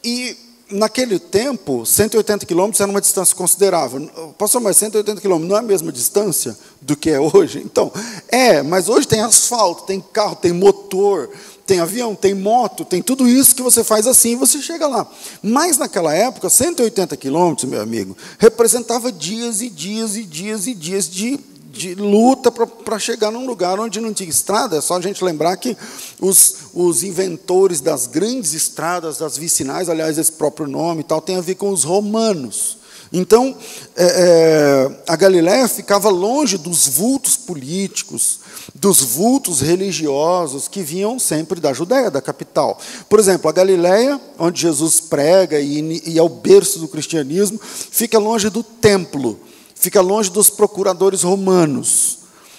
e 0.04 0.36
naquele 0.72 1.20
tempo, 1.20 1.86
180 1.86 2.46
quilômetros 2.46 2.82
era 2.82 2.90
uma 2.90 3.02
distância 3.02 3.36
considerável. 3.36 4.10
Passou 4.38 4.60
mais 4.60 4.78
180 4.78 5.22
quilômetros, 5.22 5.50
não 5.50 5.58
é 5.58 5.60
a 5.60 5.64
mesma 5.64 5.92
distância 5.92 6.58
do 6.82 6.96
que 6.96 7.10
é 7.10 7.20
hoje? 7.20 7.62
Então, 7.64 7.92
é, 8.28 8.62
mas 8.62 8.90
hoje 8.90 9.08
tem 9.08 9.22
asfalto, 9.22 9.84
tem 9.84 10.02
carro, 10.02 10.36
tem 10.36 10.52
motor, 10.52 11.30
tem 11.68 11.82
avião, 11.82 12.16
tem 12.16 12.34
moto, 12.34 12.86
tem 12.86 13.02
tudo 13.02 13.28
isso 13.28 13.54
que 13.54 13.62
você 13.62 13.84
faz 13.84 14.08
assim 14.08 14.32
e 14.32 14.36
você 14.36 14.62
chega 14.62 14.88
lá. 14.88 15.06
Mas 15.44 15.78
naquela 15.78 16.14
época, 16.14 16.50
180 16.50 17.16
quilômetros, 17.18 17.70
meu 17.70 17.82
amigo, 17.82 18.18
representava 18.40 19.12
dias 19.12 19.62
e 19.62 19.70
dias 19.70 20.16
e 20.16 20.24
dias 20.24 20.66
e 20.66 20.74
dias 20.74 21.10
de 21.10 21.38
de 21.70 21.94
luta 21.94 22.52
para 22.52 22.98
chegar 22.98 23.30
num 23.30 23.46
lugar 23.46 23.80
onde 23.80 24.02
não 24.02 24.12
tinha 24.12 24.30
estrada. 24.30 24.78
É 24.78 24.82
só 24.82 24.98
a 24.98 25.02
gente 25.02 25.24
lembrar 25.24 25.56
que 25.58 25.78
os, 26.20 26.56
os 26.74 27.04
inventores 27.04 27.80
das 27.80 28.08
grandes 28.08 28.54
estradas, 28.54 29.20
das 29.20 29.38
vicinais, 29.38 29.88
aliás, 29.88 30.18
esse 30.18 30.32
próprio 30.32 30.66
nome 30.66 31.02
e 31.02 31.04
tal, 31.04 31.22
tem 31.22 31.38
a 31.38 31.42
ver 31.42 31.54
com 31.54 31.70
os 31.70 31.84
romanos. 31.84 32.78
Então, 33.14 33.56
é, 33.96 34.06
é, 34.06 35.04
a 35.08 35.16
Galiléia 35.16 35.68
ficava 35.68 36.10
longe 36.10 36.58
dos 36.58 36.88
vultos 36.88 37.38
políticos, 37.38 38.40
dos 38.76 39.02
vultos 39.02 39.62
religiosos 39.62 40.68
que 40.68 40.82
vinham 40.82 41.20
sempre 41.20 41.60
da 41.60 41.74
Judéia, 41.74 42.12
da 42.12 42.22
capital. 42.22 42.80
Por 43.10 43.20
exemplo, 43.20 43.50
a 43.50 43.54
Galiléia, 43.54 44.20
onde 44.38 44.62
Jesus 44.62 45.00
prega 45.00 45.60
e, 45.60 46.02
e 46.06 46.18
é 46.18 46.22
o 46.22 46.30
berço 46.30 46.80
do 46.80 46.88
cristianismo, 46.88 47.60
fica 47.62 48.20
longe 48.20 48.50
do 48.50 48.64
templo 48.64 49.40
fica 49.80 50.02
longe 50.02 50.30
dos 50.30 50.50
procuradores 50.50 51.24
romanos. 51.24 52.18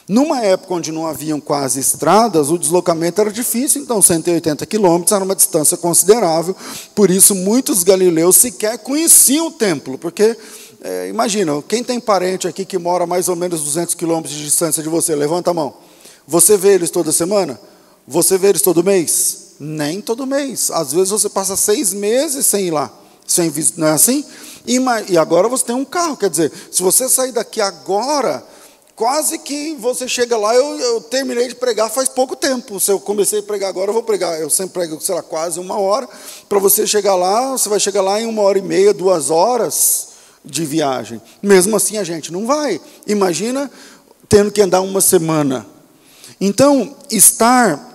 Numa 0.08 0.40
época 0.40 0.72
onde 0.72 0.90
não 0.90 1.06
haviam 1.06 1.38
quase 1.38 1.80
estradas, 1.80 2.48
o 2.48 2.56
deslocamento 2.56 3.20
era 3.20 3.30
difícil, 3.30 3.82
então 3.82 4.00
180 4.00 4.64
quilômetros 4.64 5.12
era 5.12 5.22
uma 5.22 5.36
distância 5.36 5.76
considerável, 5.76 6.56
por 6.94 7.10
isso 7.10 7.34
muitos 7.34 7.82
galileus 7.82 8.36
sequer 8.36 8.78
conheciam 8.78 9.48
o 9.48 9.50
templo, 9.50 9.98
porque, 9.98 10.34
é, 10.82 11.08
imagina, 11.10 11.62
quem 11.68 11.84
tem 11.84 12.00
parente 12.00 12.48
aqui 12.48 12.64
que 12.64 12.78
mora 12.78 13.04
a 13.04 13.06
mais 13.06 13.28
ou 13.28 13.36
menos 13.36 13.62
200 13.62 13.94
quilômetros 13.94 14.34
de 14.34 14.44
distância 14.44 14.82
de 14.82 14.88
você, 14.88 15.14
levanta 15.14 15.50
a 15.50 15.54
mão. 15.54 15.74
Você 16.28 16.58
vê 16.58 16.74
eles 16.74 16.90
toda 16.90 17.10
semana? 17.10 17.58
Você 18.06 18.36
vê 18.36 18.48
eles 18.48 18.60
todo 18.60 18.84
mês? 18.84 19.54
Nem 19.58 20.02
todo 20.02 20.26
mês. 20.26 20.70
Às 20.70 20.92
vezes 20.92 21.08
você 21.08 21.26
passa 21.26 21.56
seis 21.56 21.94
meses 21.94 22.44
sem 22.44 22.66
ir 22.66 22.70
lá, 22.70 22.92
sem 23.26 23.50
não 23.78 23.86
é 23.86 23.92
assim? 23.92 24.22
E 24.66 25.16
agora 25.16 25.48
você 25.48 25.64
tem 25.64 25.74
um 25.74 25.86
carro, 25.86 26.18
quer 26.18 26.28
dizer, 26.28 26.52
se 26.70 26.82
você 26.82 27.08
sair 27.08 27.32
daqui 27.32 27.62
agora, 27.62 28.44
quase 28.94 29.38
que 29.38 29.74
você 29.76 30.06
chega 30.06 30.36
lá, 30.36 30.54
eu, 30.54 30.78
eu, 30.78 31.00
terminei 31.00 31.48
de 31.48 31.54
pregar 31.54 31.88
faz 31.88 32.10
pouco 32.10 32.36
tempo. 32.36 32.78
Se 32.78 32.92
eu 32.92 33.00
comecei 33.00 33.38
a 33.38 33.42
pregar 33.42 33.70
agora, 33.70 33.88
eu 33.88 33.94
vou 33.94 34.02
pregar. 34.02 34.38
Eu 34.38 34.50
sempre 34.50 34.74
prego, 34.74 35.00
sei 35.00 35.14
lá, 35.14 35.22
quase 35.22 35.58
uma 35.58 35.78
hora. 35.78 36.06
Para 36.46 36.58
você 36.58 36.86
chegar 36.86 37.14
lá, 37.14 37.52
você 37.52 37.70
vai 37.70 37.80
chegar 37.80 38.02
lá 38.02 38.20
em 38.20 38.26
uma 38.26 38.42
hora 38.42 38.58
e 38.58 38.62
meia, 38.62 38.92
duas 38.92 39.30
horas 39.30 40.08
de 40.44 40.66
viagem. 40.66 41.22
Mesmo 41.42 41.74
assim, 41.74 41.96
a 41.96 42.04
gente 42.04 42.30
não 42.30 42.46
vai. 42.46 42.78
Imagina 43.06 43.70
tendo 44.28 44.52
que 44.52 44.60
andar 44.60 44.82
uma 44.82 45.00
semana. 45.00 45.77
Então, 46.40 46.94
estar 47.10 47.88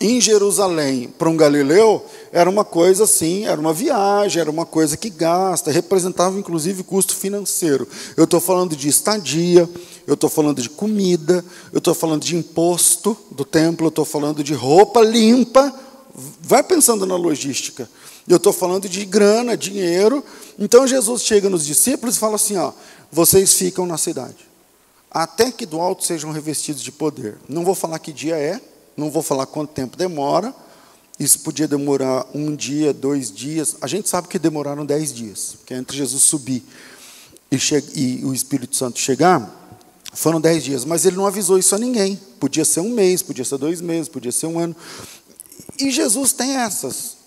em 0.00 0.20
Jerusalém 0.20 1.12
para 1.16 1.28
um 1.28 1.36
galileu 1.36 2.04
era 2.32 2.50
uma 2.50 2.64
coisa 2.64 3.04
assim, 3.04 3.44
era 3.44 3.60
uma 3.60 3.72
viagem, 3.72 4.40
era 4.40 4.50
uma 4.50 4.66
coisa 4.66 4.96
que 4.96 5.08
gasta, 5.08 5.70
representava 5.70 6.38
inclusive 6.38 6.82
custo 6.82 7.14
financeiro. 7.14 7.86
Eu 8.16 8.24
estou 8.24 8.40
falando 8.40 8.74
de 8.74 8.88
estadia, 8.88 9.68
eu 10.06 10.14
estou 10.14 10.28
falando 10.28 10.60
de 10.60 10.68
comida, 10.68 11.44
eu 11.72 11.78
estou 11.78 11.94
falando 11.94 12.24
de 12.24 12.34
imposto 12.34 13.16
do 13.30 13.44
templo, 13.44 13.86
eu 13.86 13.90
estou 13.90 14.04
falando 14.04 14.42
de 14.42 14.54
roupa 14.54 15.00
limpa. 15.02 15.72
Vai 16.42 16.62
pensando 16.62 17.06
na 17.06 17.16
logística. 17.16 17.88
Eu 18.28 18.36
estou 18.36 18.52
falando 18.52 18.88
de 18.88 19.04
grana, 19.04 19.56
dinheiro. 19.56 20.24
Então 20.58 20.86
Jesus 20.86 21.22
chega 21.22 21.48
nos 21.48 21.64
discípulos 21.64 22.16
e 22.16 22.18
fala 22.18 22.36
assim: 22.36 22.56
ó, 22.56 22.72
vocês 23.10 23.52
ficam 23.52 23.86
na 23.86 23.98
cidade, 23.98 24.36
até 25.12 25.52
que 25.52 25.66
do 25.66 25.78
alto 25.78 26.04
sejam 26.04 26.32
revestidos 26.32 26.82
de 26.82 26.90
poder. 26.90 27.36
Não 27.46 27.64
vou 27.64 27.74
falar 27.74 27.98
que 27.98 28.12
dia 28.12 28.36
é, 28.36 28.58
não 28.96 29.10
vou 29.10 29.22
falar 29.22 29.44
quanto 29.44 29.70
tempo 29.72 29.96
demora. 29.96 30.54
Isso 31.20 31.40
podia 31.40 31.68
demorar 31.68 32.26
um 32.34 32.56
dia, 32.56 32.94
dois 32.94 33.30
dias. 33.30 33.76
A 33.82 33.86
gente 33.86 34.08
sabe 34.08 34.28
que 34.28 34.38
demoraram 34.38 34.86
dez 34.86 35.12
dias, 35.12 35.56
porque 35.58 35.74
entre 35.74 35.96
Jesus 35.96 36.22
subir 36.22 36.64
e, 37.50 37.56
e 37.94 38.24
o 38.24 38.32
Espírito 38.32 38.74
Santo 38.74 38.98
chegar, 38.98 39.60
foram 40.14 40.40
dez 40.40 40.64
dias. 40.64 40.84
Mas 40.86 41.04
ele 41.04 41.16
não 41.16 41.26
avisou 41.26 41.58
isso 41.58 41.74
a 41.74 41.78
ninguém. 41.78 42.18
Podia 42.40 42.64
ser 42.64 42.80
um 42.80 42.90
mês, 42.90 43.22
podia 43.22 43.44
ser 43.44 43.58
dois 43.58 43.82
meses, 43.82 44.08
podia 44.08 44.32
ser 44.32 44.46
um 44.46 44.58
ano. 44.58 44.74
E 45.78 45.90
Jesus 45.90 46.32
tem 46.32 46.56
essas. 46.56 47.18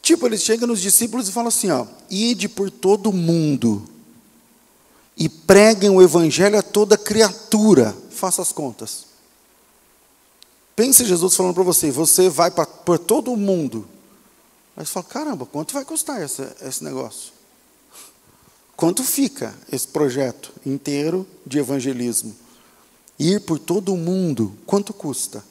Tipo, 0.00 0.26
ele 0.26 0.38
chega 0.38 0.66
nos 0.66 0.80
discípulos 0.80 1.28
e 1.28 1.32
fala 1.32 1.48
assim: 1.48 1.70
ó, 1.70 1.84
ide 2.08 2.48
por 2.48 2.70
todo 2.70 3.12
mundo 3.12 3.93
e 5.16 5.28
preguem 5.28 5.90
o 5.90 6.02
evangelho 6.02 6.58
a 6.58 6.62
toda 6.62 6.98
criatura. 6.98 7.96
Faça 8.10 8.42
as 8.42 8.52
contas. 8.52 9.06
Pense 10.74 11.04
Jesus 11.04 11.36
falando 11.36 11.54
para 11.54 11.62
você, 11.62 11.90
você 11.90 12.28
vai 12.28 12.50
para 12.50 12.66
por 12.66 12.98
todo 12.98 13.32
o 13.32 13.36
mundo. 13.36 13.88
Aí 14.76 14.84
você 14.84 14.92
fala, 14.92 15.06
caramba, 15.06 15.46
quanto 15.46 15.72
vai 15.72 15.84
custar 15.84 16.20
esse, 16.20 16.42
esse 16.60 16.82
negócio? 16.82 17.32
Quanto 18.76 19.04
fica 19.04 19.54
esse 19.70 19.86
projeto 19.86 20.52
inteiro 20.66 21.24
de 21.46 21.58
evangelismo? 21.58 22.34
Ir 23.16 23.40
por 23.42 23.60
todo 23.60 23.94
o 23.94 23.96
mundo, 23.96 24.52
quanto 24.66 24.92
custa? 24.92 25.44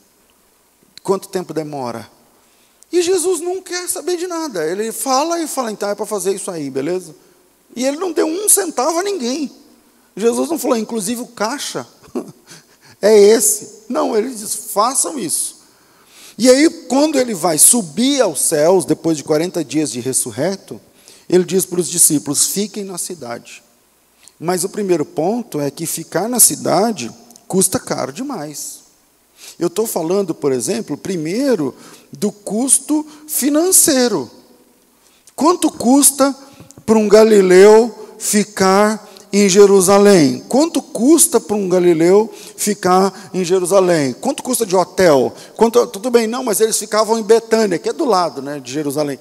Quanto 1.02 1.30
tempo 1.30 1.54
demora? 1.54 2.10
E 2.92 3.02
Jesus 3.02 3.40
não 3.40 3.62
quer 3.62 3.90
saber 3.90 4.18
de 4.18 4.28
nada. 4.28 4.66
Ele 4.66 4.92
fala 4.92 5.40
e 5.40 5.48
fala, 5.48 5.72
então 5.72 5.90
é 5.90 5.96
para 5.96 6.06
fazer 6.06 6.36
isso 6.36 6.52
aí, 6.52 6.70
beleza? 6.70 7.16
E 7.76 7.86
ele 7.86 7.98
não 7.98 8.12
deu 8.12 8.28
um 8.28 8.48
centavo 8.48 9.00
a 9.00 9.04
ninguém. 9.04 9.52
Jesus 10.16 10.50
não 10.50 10.60
falou, 10.60 10.78
inclusive 10.78 11.22
o 11.22 11.28
caixa 11.28 11.88
é 13.02 13.18
esse. 13.18 13.84
Não, 13.90 14.16
ele 14.16 14.30
diz: 14.30 14.54
façam 14.72 15.18
isso. 15.18 15.64
E 16.38 16.50
aí, 16.50 16.70
quando 16.88 17.20
ele 17.20 17.34
vai 17.34 17.58
subir 17.58 18.22
aos 18.22 18.42
céus, 18.42 18.86
depois 18.86 19.18
de 19.18 19.24
40 19.24 19.64
dias 19.64 19.92
de 19.92 20.00
ressurreto, 20.00 20.80
ele 21.30 21.44
diz 21.44 21.66
para 21.66 21.80
os 21.80 21.90
discípulos: 21.90 22.48
fiquem 22.48 22.84
na 22.84 22.98
cidade. 22.98 23.64
Mas 24.40 24.64
o 24.64 24.70
primeiro 24.70 25.06
ponto 25.06 25.60
é 25.60 25.70
que 25.72 25.86
ficar 25.86 26.28
na 26.28 26.40
cidade 26.40 27.12
custa 27.48 27.80
caro 27.80 28.12
demais. 28.12 28.82
Eu 29.60 29.68
estou 29.68 29.86
falando, 29.86 30.34
por 30.34 30.52
exemplo, 30.52 30.98
primeiro 30.98 31.76
do 32.12 32.32
custo 32.32 33.06
financeiro. 33.28 34.30
Quanto 35.36 35.72
custa 35.72 36.36
para 36.94 37.00
um 37.00 37.10
galileu 37.10 37.92
ficar 38.20 39.10
em 39.32 39.50
Jerusalém. 39.50 40.44
Quanto 40.48 40.80
custa 40.80 41.40
para 41.40 41.56
um 41.56 41.68
galileu 41.68 42.32
ficar 42.56 43.32
em 43.34 43.44
Jerusalém? 43.44 44.14
Quanto 44.14 44.44
custa 44.44 44.64
de 44.64 44.76
hotel? 44.76 45.34
Quanto, 45.58 45.88
tudo 45.88 46.12
bem, 46.12 46.28
não, 46.28 46.44
mas 46.44 46.62
eles 46.62 46.78
ficavam 46.78 47.18
em 47.18 47.24
Betânia, 47.24 47.80
que 47.80 47.90
é 47.90 47.94
do 47.94 48.06
lado 48.06 48.44
né, 48.44 48.60
de 48.60 48.72
Jerusalém. 48.72 49.18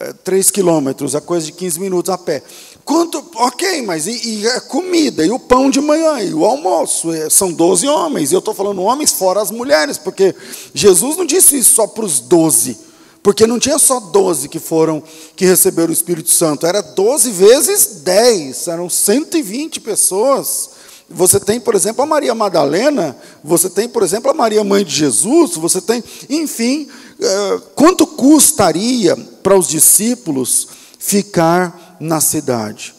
É, 0.00 0.12
três 0.24 0.50
quilômetros, 0.50 1.14
a 1.14 1.20
coisa 1.20 1.46
de 1.46 1.52
15 1.52 1.78
minutos 1.78 2.10
a 2.12 2.18
pé. 2.18 2.42
Quanto, 2.84 3.24
ok, 3.36 3.80
mas 3.82 4.08
e, 4.08 4.40
e, 4.40 4.48
a 4.48 4.60
comida, 4.62 5.24
e 5.24 5.30
o 5.30 5.38
pão 5.38 5.70
de 5.70 5.80
manhã, 5.80 6.20
e 6.20 6.34
o 6.34 6.44
almoço? 6.44 7.12
É, 7.12 7.30
são 7.30 7.52
12 7.52 7.86
homens, 7.86 8.32
e 8.32 8.34
eu 8.34 8.40
estou 8.40 8.52
falando 8.52 8.82
homens 8.82 9.12
fora 9.12 9.40
as 9.40 9.52
mulheres, 9.52 9.96
porque 9.98 10.34
Jesus 10.74 11.16
não 11.16 11.24
disse 11.24 11.56
isso 11.56 11.74
só 11.74 11.86
para 11.86 12.04
os 12.04 12.18
12 12.18 12.92
porque 13.24 13.46
não 13.46 13.58
tinha 13.58 13.78
só 13.78 13.98
12 13.98 14.50
que 14.50 14.60
foram, 14.60 15.02
que 15.34 15.46
receberam 15.46 15.88
o 15.88 15.94
Espírito 15.94 16.28
Santo, 16.28 16.66
era 16.66 16.82
12 16.82 17.30
vezes 17.30 18.02
10, 18.04 18.68
eram 18.68 18.90
120 18.90 19.80
pessoas. 19.80 20.72
Você 21.08 21.40
tem, 21.40 21.58
por 21.58 21.74
exemplo, 21.74 22.02
a 22.02 22.06
Maria 22.06 22.34
Madalena, 22.34 23.16
você 23.42 23.70
tem, 23.70 23.88
por 23.88 24.02
exemplo, 24.02 24.30
a 24.30 24.34
Maria 24.34 24.62
Mãe 24.62 24.84
de 24.84 24.94
Jesus, 24.94 25.56
você 25.56 25.80
tem, 25.80 26.04
enfim, 26.28 26.86
eh, 27.18 27.60
quanto 27.74 28.06
custaria 28.06 29.16
para 29.42 29.56
os 29.56 29.68
discípulos 29.68 30.68
ficar 30.98 31.96
na 31.98 32.20
cidade? 32.20 32.94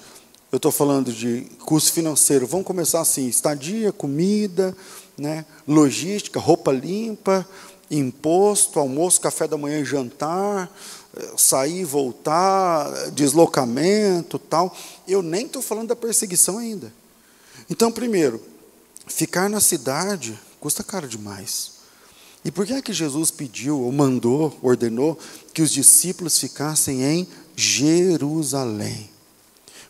Eu 0.51 0.57
estou 0.57 0.71
falando 0.71 1.13
de 1.13 1.45
custo 1.65 1.93
financeiro. 1.93 2.47
Vamos 2.47 2.65
começar 2.65 3.01
assim: 3.01 3.27
estadia, 3.27 3.91
comida, 3.91 4.75
né, 5.17 5.45
logística, 5.67 6.39
roupa 6.39 6.71
limpa, 6.71 7.47
imposto, 7.89 8.79
almoço, 8.79 9.21
café 9.21 9.47
da 9.47 9.57
manhã 9.57 9.79
e 9.79 9.85
jantar, 9.85 10.71
eh, 11.15 11.33
sair 11.37 11.85
voltar, 11.85 13.11
deslocamento, 13.11 14.39
tal. 14.39 14.75
Eu 15.07 15.21
nem 15.21 15.45
estou 15.45 15.61
falando 15.61 15.89
da 15.89 15.95
perseguição 15.95 16.57
ainda. 16.57 16.91
Então, 17.69 17.91
primeiro, 17.91 18.41
ficar 19.07 19.49
na 19.49 19.59
cidade 19.59 20.39
custa 20.59 20.83
caro 20.83 21.07
demais. 21.07 21.73
E 22.43 22.51
por 22.51 22.65
que 22.65 22.73
é 22.73 22.81
que 22.81 22.93
Jesus 22.93 23.31
pediu, 23.31 23.79
ou 23.81 23.91
mandou, 23.91 24.55
ordenou 24.61 25.17
que 25.53 25.63
os 25.63 25.71
discípulos 25.71 26.39
ficassem 26.39 27.03
em 27.03 27.27
Jerusalém? 27.55 29.09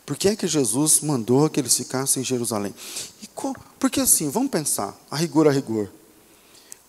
Por 0.05 0.15
que 0.15 0.29
é 0.29 0.35
que 0.35 0.47
Jesus 0.47 1.01
mandou 1.01 1.49
que 1.49 1.59
eles 1.59 1.75
ficassem 1.75 2.21
em 2.21 2.25
Jerusalém? 2.25 2.73
E 3.21 3.27
porque 3.79 3.99
assim, 3.99 4.29
vamos 4.29 4.51
pensar, 4.51 4.97
a 5.09 5.17
rigor, 5.17 5.47
a 5.47 5.51
rigor. 5.51 5.89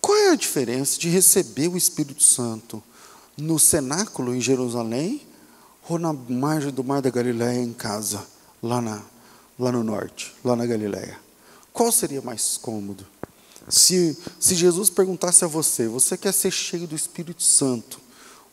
Qual 0.07 0.17
é 0.17 0.29
a 0.29 0.35
diferença 0.35 0.97
de 0.97 1.09
receber 1.09 1.67
o 1.67 1.75
Espírito 1.75 2.23
Santo 2.23 2.81
no 3.35 3.59
cenáculo 3.59 4.33
em 4.33 4.39
Jerusalém 4.39 5.21
ou 5.89 5.99
na 5.99 6.13
margem 6.13 6.71
do 6.71 6.81
Mar 6.81 7.01
da 7.01 7.09
Galileia 7.09 7.61
em 7.61 7.73
casa, 7.73 8.25
lá, 8.63 8.79
na, 8.79 9.03
lá 9.59 9.69
no 9.69 9.83
norte, 9.83 10.33
lá 10.45 10.55
na 10.55 10.65
Galileia? 10.65 11.19
Qual 11.73 11.91
seria 11.91 12.21
mais 12.21 12.55
cômodo? 12.55 13.05
Se, 13.67 14.17
se 14.39 14.55
Jesus 14.55 14.89
perguntasse 14.89 15.43
a 15.43 15.47
você, 15.49 15.89
você 15.89 16.15
quer 16.15 16.33
ser 16.33 16.51
cheio 16.51 16.87
do 16.87 16.95
Espírito 16.95 17.43
Santo 17.43 17.99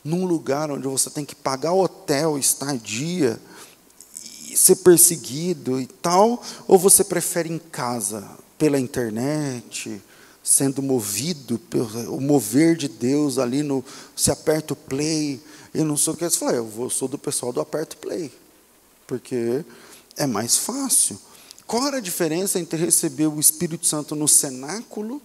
num 0.03 0.25
lugar 0.25 0.69
onde 0.69 0.89
você 0.89 1.09
tem 1.09 1.23
que 1.23 1.35
pagar 1.35 1.71
hotel, 1.71 2.37
estadia, 2.37 3.39
ser 4.53 4.75
perseguido 4.75 5.79
e 5.79 5.87
tal, 5.87 6.43
ou 6.67 6.77
você 6.77 7.01
prefere 7.01 7.47
em 7.47 7.59
casa, 7.59 8.29
pela 8.57 8.77
internet, 8.77 10.01
sendo 10.45 10.81
movido 10.81 11.57
pelo 11.57 12.21
mover 12.21 12.77
de 12.77 12.87
Deus 12.87 13.39
ali 13.39 13.63
no 13.63 13.83
se 14.15 14.29
aperta 14.29 14.73
o 14.73 14.77
play 14.77 15.41
e 15.73 15.83
não 15.83 15.97
sei 15.97 16.13
o 16.13 16.15
que 16.15 16.29
você 16.29 16.37
fala, 16.37 16.53
eu 16.53 16.89
sou 16.89 17.07
do 17.07 17.17
pessoal 17.17 17.51
do 17.51 17.59
aperto 17.59 17.97
play 17.97 18.31
porque 19.07 19.65
é 20.15 20.25
mais 20.25 20.55
fácil 20.55 21.19
qual 21.65 21.87
era 21.87 21.97
a 21.97 22.01
diferença 22.01 22.59
entre 22.59 22.77
receber 22.77 23.27
o 23.27 23.39
Espírito 23.39 23.87
Santo 23.87 24.15
no 24.15 24.27
cenáculo 24.27 25.21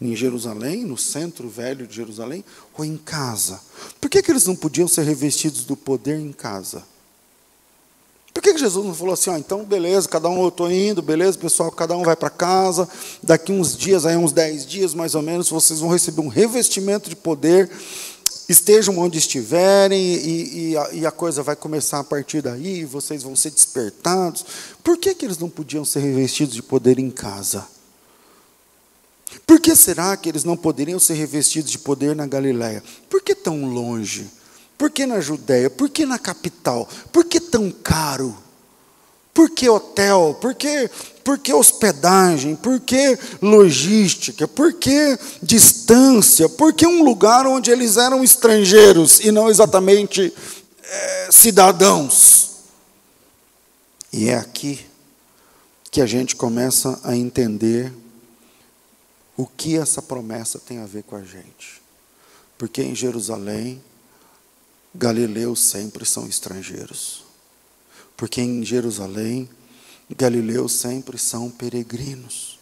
em 0.00 0.14
Jerusalém, 0.14 0.84
no 0.84 0.96
centro 0.96 1.48
velho 1.48 1.86
de 1.86 1.94
Jerusalém, 1.94 2.44
ou 2.76 2.84
em 2.84 2.96
casa? 2.96 3.60
Por 4.00 4.10
que, 4.10 4.22
que 4.22 4.30
eles 4.30 4.46
não 4.46 4.56
podiam 4.56 4.88
ser 4.88 5.04
revestidos 5.04 5.64
do 5.64 5.76
poder 5.76 6.18
em 6.18 6.32
casa? 6.32 6.84
Que 8.52 8.60
Jesus 8.60 8.84
não 8.84 8.94
falou 8.94 9.14
assim, 9.14 9.30
ó, 9.30 9.36
então 9.36 9.64
beleza, 9.64 10.08
cada 10.08 10.28
um 10.28 10.42
eu 10.42 10.48
estou 10.48 10.70
indo, 10.70 11.02
beleza, 11.02 11.38
pessoal, 11.38 11.70
cada 11.70 11.96
um 11.96 12.02
vai 12.02 12.16
para 12.16 12.30
casa, 12.30 12.88
daqui 13.22 13.52
uns 13.52 13.76
dias, 13.76 14.06
aí 14.06 14.16
uns 14.16 14.32
dez 14.32 14.66
dias 14.66 14.94
mais 14.94 15.14
ou 15.14 15.22
menos, 15.22 15.48
vocês 15.48 15.80
vão 15.80 15.90
receber 15.90 16.20
um 16.20 16.28
revestimento 16.28 17.08
de 17.08 17.16
poder, 17.16 17.70
estejam 18.48 18.98
onde 18.98 19.18
estiverem, 19.18 20.00
e, 20.00 20.70
e, 20.70 20.76
a, 20.76 20.90
e 20.92 21.06
a, 21.06 21.10
coisa 21.10 21.42
vai 21.42 21.56
começar 21.56 21.98
a 21.98 22.04
partir 22.04 22.42
daí, 22.42 22.84
vocês 22.84 23.22
vão 23.22 23.34
ser 23.34 23.50
despertados. 23.50 24.44
Por 24.82 24.96
que, 24.96 25.14
que 25.14 25.24
eles 25.24 25.38
não 25.38 25.48
podiam 25.48 25.84
ser 25.84 26.00
revestidos 26.00 26.54
de 26.54 26.62
poder 26.62 26.98
em 26.98 27.10
casa? 27.10 27.66
Por 29.46 29.60
que 29.60 29.74
será 29.74 30.16
que 30.16 30.28
eles 30.28 30.44
não 30.44 30.56
poderiam 30.56 30.98
ser 30.98 31.14
revestidos 31.14 31.70
de 31.70 31.78
poder 31.78 32.14
na 32.14 32.26
Galiléia? 32.26 32.82
Por 33.08 33.22
que 33.22 33.34
tão 33.34 33.66
longe? 33.66 34.26
Por 34.78 34.90
que 34.90 35.06
na 35.06 35.20
Judéia? 35.20 35.70
Por 35.70 35.88
que 35.88 36.04
na 36.04 36.18
capital? 36.18 36.88
Por 37.12 37.24
que 37.24 37.40
tão 37.40 37.70
caro? 37.70 38.36
Por 39.32 39.50
que 39.50 39.68
hotel? 39.68 40.36
Por 40.40 40.54
que, 40.54 40.90
por 41.22 41.38
que 41.38 41.52
hospedagem? 41.52 42.56
Por 42.56 42.80
que 42.80 43.18
logística? 43.42 44.48
Por 44.48 44.72
que 44.74 45.18
distância? 45.42 46.48
Por 46.48 46.72
que 46.72 46.86
um 46.86 47.02
lugar 47.02 47.46
onde 47.46 47.70
eles 47.70 47.96
eram 47.96 48.24
estrangeiros 48.24 49.20
e 49.20 49.30
não 49.30 49.50
exatamente 49.50 50.32
é, 50.82 51.28
cidadãos? 51.30 52.52
E 54.12 54.30
é 54.30 54.36
aqui 54.36 54.86
que 55.90 56.00
a 56.00 56.06
gente 56.06 56.36
começa 56.36 56.98
a 57.04 57.14
entender 57.16 57.92
o 59.36 59.46
que 59.46 59.76
essa 59.76 60.00
promessa 60.00 60.58
tem 60.58 60.78
a 60.78 60.86
ver 60.86 61.02
com 61.02 61.16
a 61.16 61.22
gente. 61.22 61.82
Porque 62.56 62.82
em 62.82 62.94
Jerusalém 62.94 63.82
Galileus 64.96 65.60
sempre 65.60 66.04
são 66.04 66.26
estrangeiros. 66.26 67.24
Porque 68.16 68.40
em 68.40 68.64
Jerusalém, 68.64 69.48
Galileus 70.16 70.72
sempre 70.72 71.18
são 71.18 71.50
peregrinos. 71.50 72.58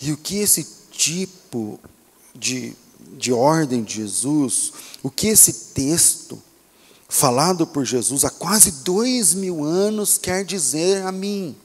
E 0.00 0.12
o 0.12 0.16
que 0.16 0.38
esse 0.38 0.66
tipo 0.90 1.80
de, 2.34 2.74
de 3.16 3.32
ordem 3.32 3.82
de 3.82 3.94
Jesus, 3.94 4.72
o 5.02 5.10
que 5.10 5.28
esse 5.28 5.52
texto 5.74 6.42
falado 7.08 7.66
por 7.66 7.84
Jesus 7.84 8.24
há 8.24 8.30
quase 8.30 8.82
dois 8.82 9.32
mil 9.32 9.64
anos 9.64 10.18
quer 10.18 10.44
dizer 10.44 11.02
a 11.02 11.12
mim? 11.12 11.56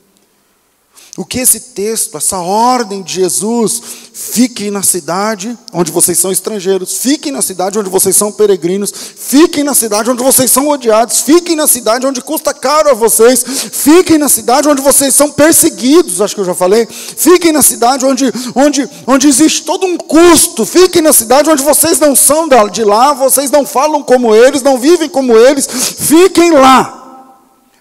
O 1.17 1.25
que 1.25 1.39
esse 1.39 1.59
texto, 1.59 2.15
essa 2.15 2.37
ordem 2.37 3.01
de 3.01 3.15
Jesus, 3.15 3.81
fiquem 4.13 4.71
na 4.71 4.81
cidade 4.81 5.57
onde 5.73 5.91
vocês 5.91 6.17
são 6.17 6.31
estrangeiros, 6.31 6.99
fiquem 6.99 7.33
na 7.33 7.41
cidade 7.41 7.77
onde 7.77 7.89
vocês 7.89 8.15
são 8.15 8.31
peregrinos, 8.31 8.93
fiquem 9.17 9.61
na 9.61 9.73
cidade 9.73 10.09
onde 10.09 10.23
vocês 10.23 10.49
são 10.49 10.69
odiados, 10.69 11.19
fiquem 11.19 11.57
na 11.57 11.67
cidade 11.67 12.07
onde 12.07 12.21
custa 12.21 12.53
caro 12.53 12.89
a 12.89 12.93
vocês, 12.93 13.43
fiquem 13.43 14.17
na 14.17 14.29
cidade 14.29 14.69
onde 14.69 14.81
vocês 14.81 15.13
são 15.13 15.29
perseguidos, 15.29 16.21
acho 16.21 16.33
que 16.33 16.41
eu 16.41 16.45
já 16.45 16.55
falei, 16.55 16.87
fiquem 16.89 17.51
na 17.51 17.61
cidade 17.61 18.05
onde, 18.05 18.31
onde, 18.55 18.89
onde 19.05 19.27
existe 19.27 19.63
todo 19.63 19.85
um 19.85 19.97
custo, 19.97 20.65
fiquem 20.65 21.01
na 21.01 21.11
cidade 21.11 21.49
onde 21.49 21.61
vocês 21.61 21.99
não 21.99 22.15
são 22.15 22.47
de 22.71 22.85
lá, 22.85 23.11
vocês 23.11 23.51
não 23.51 23.65
falam 23.65 24.01
como 24.01 24.33
eles, 24.33 24.61
não 24.61 24.79
vivem 24.79 25.09
como 25.09 25.35
eles, 25.35 25.67
fiquem 25.67 26.51
lá 26.51 27.00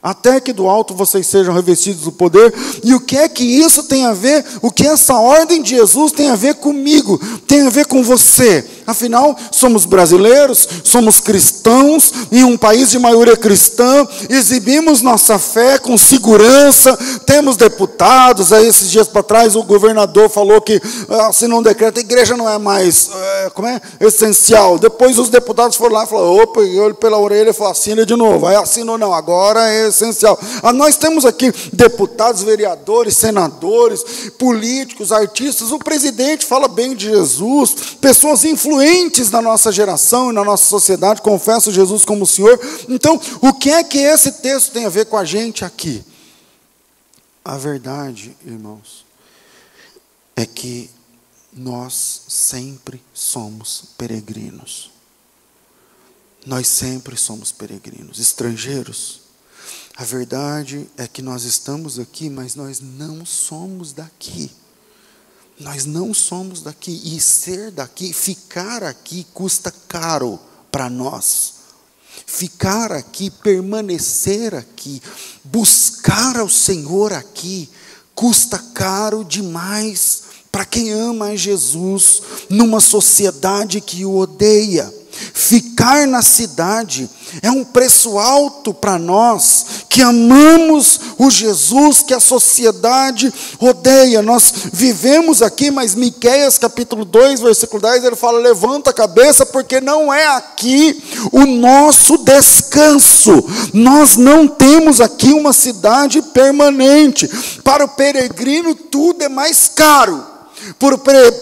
até 0.02 0.40
que 0.40 0.52
do 0.52 0.66
alto 0.66 0.94
vocês 0.94 1.26
sejam 1.26 1.54
revestidos 1.54 2.02
do 2.02 2.12
poder. 2.12 2.52
E 2.82 2.94
o 2.94 3.00
que 3.00 3.16
é 3.16 3.28
que 3.28 3.44
isso 3.44 3.84
tem 3.84 4.06
a 4.06 4.12
ver? 4.12 4.44
O 4.62 4.70
que 4.70 4.86
essa 4.86 5.14
ordem 5.14 5.62
de 5.62 5.70
Jesus 5.70 6.12
tem 6.12 6.30
a 6.30 6.36
ver 6.36 6.54
comigo? 6.54 7.18
Tem 7.46 7.66
a 7.66 7.70
ver 7.70 7.86
com 7.86 8.02
você? 8.02 8.64
Afinal, 8.90 9.36
somos 9.52 9.84
brasileiros, 9.84 10.68
somos 10.82 11.20
cristãos, 11.20 12.12
em 12.32 12.42
um 12.42 12.56
país 12.56 12.90
de 12.90 12.98
maioria 12.98 13.36
cristã, 13.36 14.06
exibimos 14.28 15.00
nossa 15.00 15.38
fé 15.38 15.78
com 15.78 15.96
segurança, 15.96 16.98
temos 17.24 17.56
deputados. 17.56 18.52
Aí, 18.52 18.66
esses 18.66 18.90
dias 18.90 19.06
para 19.06 19.22
trás, 19.22 19.54
o 19.54 19.62
governador 19.62 20.28
falou 20.28 20.60
que 20.60 20.82
ah, 21.08 21.28
assinou 21.28 21.60
um 21.60 21.62
decreto, 21.62 21.98
a 21.98 22.00
igreja 22.00 22.36
não 22.36 22.48
é 22.48 22.58
mais 22.58 23.10
é, 23.14 23.50
como 23.50 23.68
é? 23.68 23.80
essencial. 24.00 24.76
Depois, 24.76 25.18
os 25.18 25.28
deputados 25.28 25.76
foram 25.76 25.94
lá 25.94 26.04
e 26.04 26.08
falaram: 26.08 26.36
opa, 26.38 26.60
e 26.62 26.78
olho 26.80 26.96
pela 26.96 27.18
orelha 27.18 27.50
e 27.50 27.52
falou: 27.52 27.70
assina 27.70 28.04
de 28.04 28.16
novo. 28.16 28.46
Aí 28.46 28.56
assinou, 28.56 28.98
não, 28.98 29.14
agora 29.14 29.72
é 29.72 29.88
essencial. 29.88 30.36
Ah, 30.64 30.72
nós 30.72 30.96
temos 30.96 31.24
aqui 31.24 31.52
deputados, 31.72 32.42
vereadores, 32.42 33.16
senadores, 33.16 34.04
políticos, 34.36 35.12
artistas. 35.12 35.70
O 35.70 35.78
presidente 35.78 36.44
fala 36.44 36.66
bem 36.66 36.96
de 36.96 37.06
Jesus, 37.06 37.74
pessoas 38.00 38.44
influentes 38.44 38.79
influentes 38.80 39.30
na 39.30 39.42
nossa 39.42 39.70
geração 39.70 40.30
e 40.30 40.34
na 40.34 40.44
nossa 40.44 40.64
sociedade, 40.64 41.22
confessam 41.22 41.72
Jesus 41.72 42.04
como 42.04 42.26
Senhor. 42.26 42.58
Então, 42.88 43.20
o 43.40 43.52
que 43.52 43.70
é 43.70 43.84
que 43.84 43.98
esse 43.98 44.32
texto 44.32 44.72
tem 44.72 44.86
a 44.86 44.90
ver 44.90 45.06
com 45.06 45.16
a 45.16 45.24
gente 45.24 45.64
aqui? 45.64 46.04
A 47.44 47.56
verdade, 47.56 48.36
irmãos, 48.44 49.04
é 50.34 50.46
que 50.46 50.90
nós 51.52 52.22
sempre 52.28 53.02
somos 53.12 53.84
peregrinos. 53.98 54.90
Nós 56.46 56.68
sempre 56.68 57.16
somos 57.16 57.52
peregrinos, 57.52 58.18
estrangeiros. 58.18 59.20
A 59.96 60.04
verdade 60.04 60.88
é 60.96 61.06
que 61.06 61.20
nós 61.20 61.44
estamos 61.44 61.98
aqui, 61.98 62.30
mas 62.30 62.54
nós 62.54 62.80
não 62.80 63.26
somos 63.26 63.92
daqui. 63.92 64.50
Nós 65.60 65.84
não 65.84 66.14
somos 66.14 66.62
daqui. 66.62 67.00
E 67.04 67.20
ser 67.20 67.70
daqui, 67.70 68.12
ficar 68.12 68.82
aqui, 68.82 69.26
custa 69.32 69.72
caro 69.86 70.40
para 70.72 70.88
nós. 70.88 71.60
Ficar 72.26 72.92
aqui, 72.92 73.30
permanecer 73.30 74.54
aqui, 74.54 75.02
buscar 75.44 76.38
ao 76.38 76.48
Senhor 76.48 77.12
aqui, 77.12 77.68
custa 78.14 78.58
caro 78.74 79.24
demais 79.24 80.22
para 80.50 80.64
quem 80.64 80.90
ama 80.90 81.36
Jesus 81.36 82.22
numa 82.48 82.80
sociedade 82.80 83.80
que 83.80 84.04
o 84.04 84.16
odeia. 84.16 84.92
Ficar 85.34 86.06
na 86.06 86.22
cidade 86.22 87.08
é 87.42 87.50
um 87.50 87.64
preço 87.64 88.18
alto 88.18 88.72
para 88.72 88.98
nós 88.98 89.66
que 89.88 90.02
amamos 90.02 91.00
o 91.18 91.30
Jesus 91.30 92.02
que 92.02 92.14
a 92.14 92.20
sociedade 92.20 93.32
odeia. 93.58 94.22
Nós 94.22 94.52
vivemos 94.72 95.42
aqui, 95.42 95.70
mas 95.70 95.94
Miqueias 95.94 96.58
capítulo 96.58 97.04
2, 97.04 97.40
versículo 97.40 97.82
10, 97.82 98.04
ele 98.04 98.16
fala: 98.16 98.38
"Levanta 98.38 98.90
a 98.90 98.94
cabeça, 98.94 99.44
porque 99.44 99.80
não 99.80 100.12
é 100.12 100.26
aqui 100.28 101.02
o 101.32 101.44
nosso 101.46 102.18
descanso. 102.18 103.44
Nós 103.72 104.16
não 104.16 104.48
temos 104.48 105.00
aqui 105.00 105.32
uma 105.32 105.52
cidade 105.52 106.22
permanente. 106.22 107.28
Para 107.62 107.84
o 107.84 107.88
peregrino 107.88 108.74
tudo 108.74 109.22
é 109.22 109.28
mais 109.28 109.68
caro. 109.74 110.24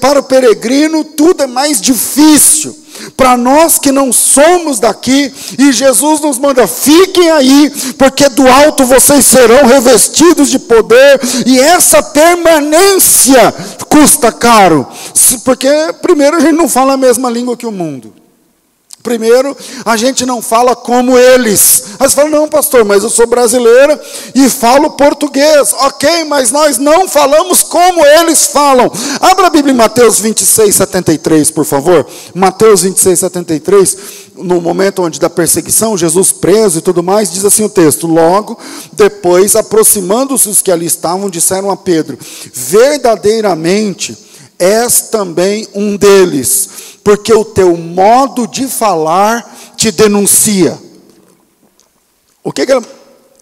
Para 0.00 0.20
o 0.20 0.22
peregrino 0.22 1.04
tudo 1.04 1.42
é 1.42 1.46
mais 1.46 1.80
difícil 1.80 2.87
para 3.16 3.36
nós 3.36 3.78
que 3.78 3.92
não 3.92 4.12
somos 4.12 4.78
daqui, 4.78 5.32
e 5.58 5.72
Jesus 5.72 6.20
nos 6.20 6.38
manda: 6.38 6.66
fiquem 6.66 7.30
aí, 7.30 7.70
porque 7.96 8.28
do 8.28 8.46
alto 8.46 8.84
vocês 8.84 9.24
serão 9.24 9.66
revestidos 9.66 10.50
de 10.50 10.58
poder, 10.58 11.20
e 11.46 11.58
essa 11.58 12.02
permanência 12.02 13.52
custa 13.88 14.30
caro, 14.30 14.86
porque 15.44 15.68
primeiro 16.00 16.36
a 16.36 16.40
gente 16.40 16.54
não 16.54 16.68
fala 16.68 16.94
a 16.94 16.96
mesma 16.96 17.30
língua 17.30 17.56
que 17.56 17.66
o 17.66 17.72
mundo. 17.72 18.12
Primeiro, 19.08 19.56
a 19.86 19.96
gente 19.96 20.26
não 20.26 20.42
fala 20.42 20.76
como 20.76 21.18
eles. 21.18 21.94
Aí 21.98 22.06
você 22.06 22.14
fala, 22.14 22.28
não, 22.28 22.46
pastor, 22.46 22.84
mas 22.84 23.02
eu 23.02 23.08
sou 23.08 23.26
brasileira 23.26 23.98
e 24.34 24.50
falo 24.50 24.90
português. 24.90 25.74
Ok, 25.80 26.24
mas 26.24 26.50
nós 26.50 26.76
não 26.76 27.08
falamos 27.08 27.62
como 27.62 28.04
eles 28.04 28.48
falam. 28.48 28.92
Abra 29.18 29.46
a 29.46 29.50
Bíblia 29.50 29.72
em 29.72 29.76
Mateus 29.76 30.20
26, 30.20 30.74
73, 30.74 31.50
por 31.50 31.64
favor. 31.64 32.06
Mateus 32.34 32.82
26, 32.82 33.18
73. 33.18 33.96
No 34.36 34.60
momento 34.60 35.02
onde 35.02 35.18
da 35.18 35.30
perseguição, 35.30 35.96
Jesus 35.96 36.30
preso 36.30 36.80
e 36.80 36.82
tudo 36.82 37.02
mais, 37.02 37.32
diz 37.32 37.46
assim 37.46 37.64
o 37.64 37.70
texto: 37.70 38.06
Logo 38.06 38.58
depois, 38.92 39.56
aproximando-se 39.56 40.50
os 40.50 40.60
que 40.60 40.70
ali 40.70 40.84
estavam, 40.84 41.30
disseram 41.30 41.70
a 41.70 41.76
Pedro: 41.78 42.18
Verdadeiramente 42.52 44.28
és 44.58 45.02
também 45.02 45.66
um 45.74 45.96
deles 45.96 46.68
porque 47.08 47.32
o 47.32 47.42
teu 47.42 47.74
modo 47.74 48.46
de 48.46 48.68
falar 48.68 49.72
te 49.78 49.90
denuncia. 49.90 50.78
O 52.44 52.52
que, 52.52 52.66
que 52.66 52.82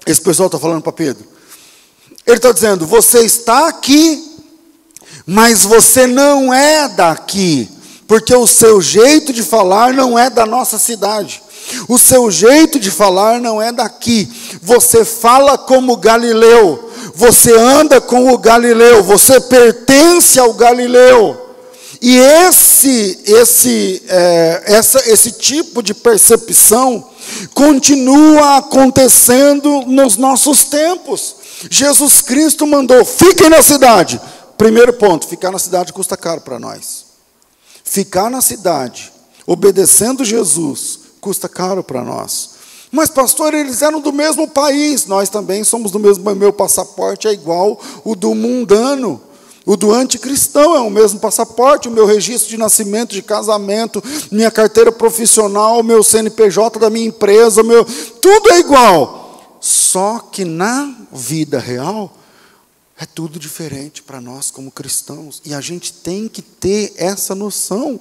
esse 0.07 0.20
pessoal 0.20 0.46
está 0.46 0.57
falando 0.57 0.83
para 0.83 0.92
Pedro? 0.92 1.26
Ele 2.24 2.37
está 2.37 2.52
dizendo: 2.52 2.87
você 2.87 3.24
está 3.24 3.66
aqui, 3.66 4.22
mas 5.26 5.64
você 5.64 6.07
não 6.07 6.55
é 6.55 6.88
daqui, 6.90 7.68
porque 8.07 8.33
o 8.33 8.46
seu 8.46 8.81
jeito 8.81 9.33
de 9.33 9.42
falar 9.42 9.92
não 9.92 10.16
é 10.16 10.31
da 10.31 10.46
nossa 10.46 10.79
cidade. 10.79 11.42
O 11.88 11.98
seu 11.98 12.31
jeito 12.31 12.79
de 12.79 12.92
falar 12.92 13.40
não 13.40 13.61
é 13.61 13.72
daqui. 13.72 14.33
Você 14.62 15.05
fala 15.05 15.59
como 15.59 15.96
Galileu. 15.96 16.88
Você 17.16 17.52
anda 17.52 18.00
com 18.00 18.33
o 18.33 18.38
Galileu. 18.38 19.02
Você 19.02 19.40
pertence 19.40 20.38
ao 20.38 20.55
Galileu. 20.55 21.46
E 22.00 22.18
esse, 22.18 22.65
esse, 22.85 24.03
é, 24.09 24.62
essa, 24.67 25.11
esse 25.11 25.33
tipo 25.33 25.83
de 25.83 25.95
percepção 25.95 27.09
continua 27.55 28.59
acontecendo 28.59 29.83
nos 29.87 30.17
nossos 30.17 30.65
tempos. 30.65 31.37
Jesus 31.71 32.21
Cristo 32.21 32.67
mandou: 32.67 33.05
fiquem 33.05 33.49
na 33.49 33.62
cidade. 33.62 34.21
Primeiro 34.59 34.93
ponto: 34.93 35.27
ficar 35.27 35.51
na 35.51 35.59
cidade 35.59 35.93
custa 35.93 36.17
caro 36.17 36.41
para 36.41 36.59
nós. 36.59 37.07
Ficar 37.85 38.31
na 38.31 38.41
cidade, 38.41 39.12
obedecendo 39.47 40.25
Jesus, 40.25 40.99
custa 41.21 41.49
caro 41.49 41.85
para 41.85 42.03
nós. 42.03 42.57
Mas, 42.91 43.11
pastor, 43.11 43.53
eles 43.53 43.83
eram 43.83 44.01
do 44.01 44.12
mesmo 44.12 44.49
país, 44.49 45.07
nós 45.07 45.29
também 45.29 45.65
somos 45.65 45.91
do 45.91 45.99
mesmo. 45.99 46.35
Meu 46.35 46.53
passaporte 46.53 47.29
é 47.29 47.33
igual 47.33 47.81
o 48.05 48.15
do 48.15 48.35
mundano. 48.35 49.21
O 49.66 49.76
do 49.76 49.92
anticristão 49.92 50.76
é 50.76 50.81
o 50.81 50.88
mesmo 50.88 51.18
passaporte, 51.18 51.88
o 51.88 51.90
meu 51.90 52.07
registro 52.07 52.48
de 52.48 52.57
nascimento, 52.57 53.12
de 53.12 53.20
casamento, 53.20 54.00
minha 54.31 54.48
carteira 54.48 54.92
profissional, 54.92 55.83
meu 55.83 56.05
CNPJ 56.05 56.79
da 56.79 56.88
minha 56.88 57.09
empresa, 57.09 57.64
meu, 57.64 57.85
tudo 57.85 58.52
é 58.52 58.61
igual. 58.61 59.59
Só 59.61 60.20
que 60.20 60.44
na 60.44 60.94
vida 61.11 61.59
real 61.59 62.16
é 62.96 63.05
tudo 63.05 63.40
diferente 63.40 64.05
para 64.05 64.20
nós 64.20 64.52
como 64.52 64.70
cristãos, 64.70 65.42
e 65.44 65.52
a 65.52 65.61
gente 65.61 65.92
tem 65.92 66.29
que 66.29 66.42
ter 66.42 66.94
essa 66.96 67.35
noção. 67.35 67.98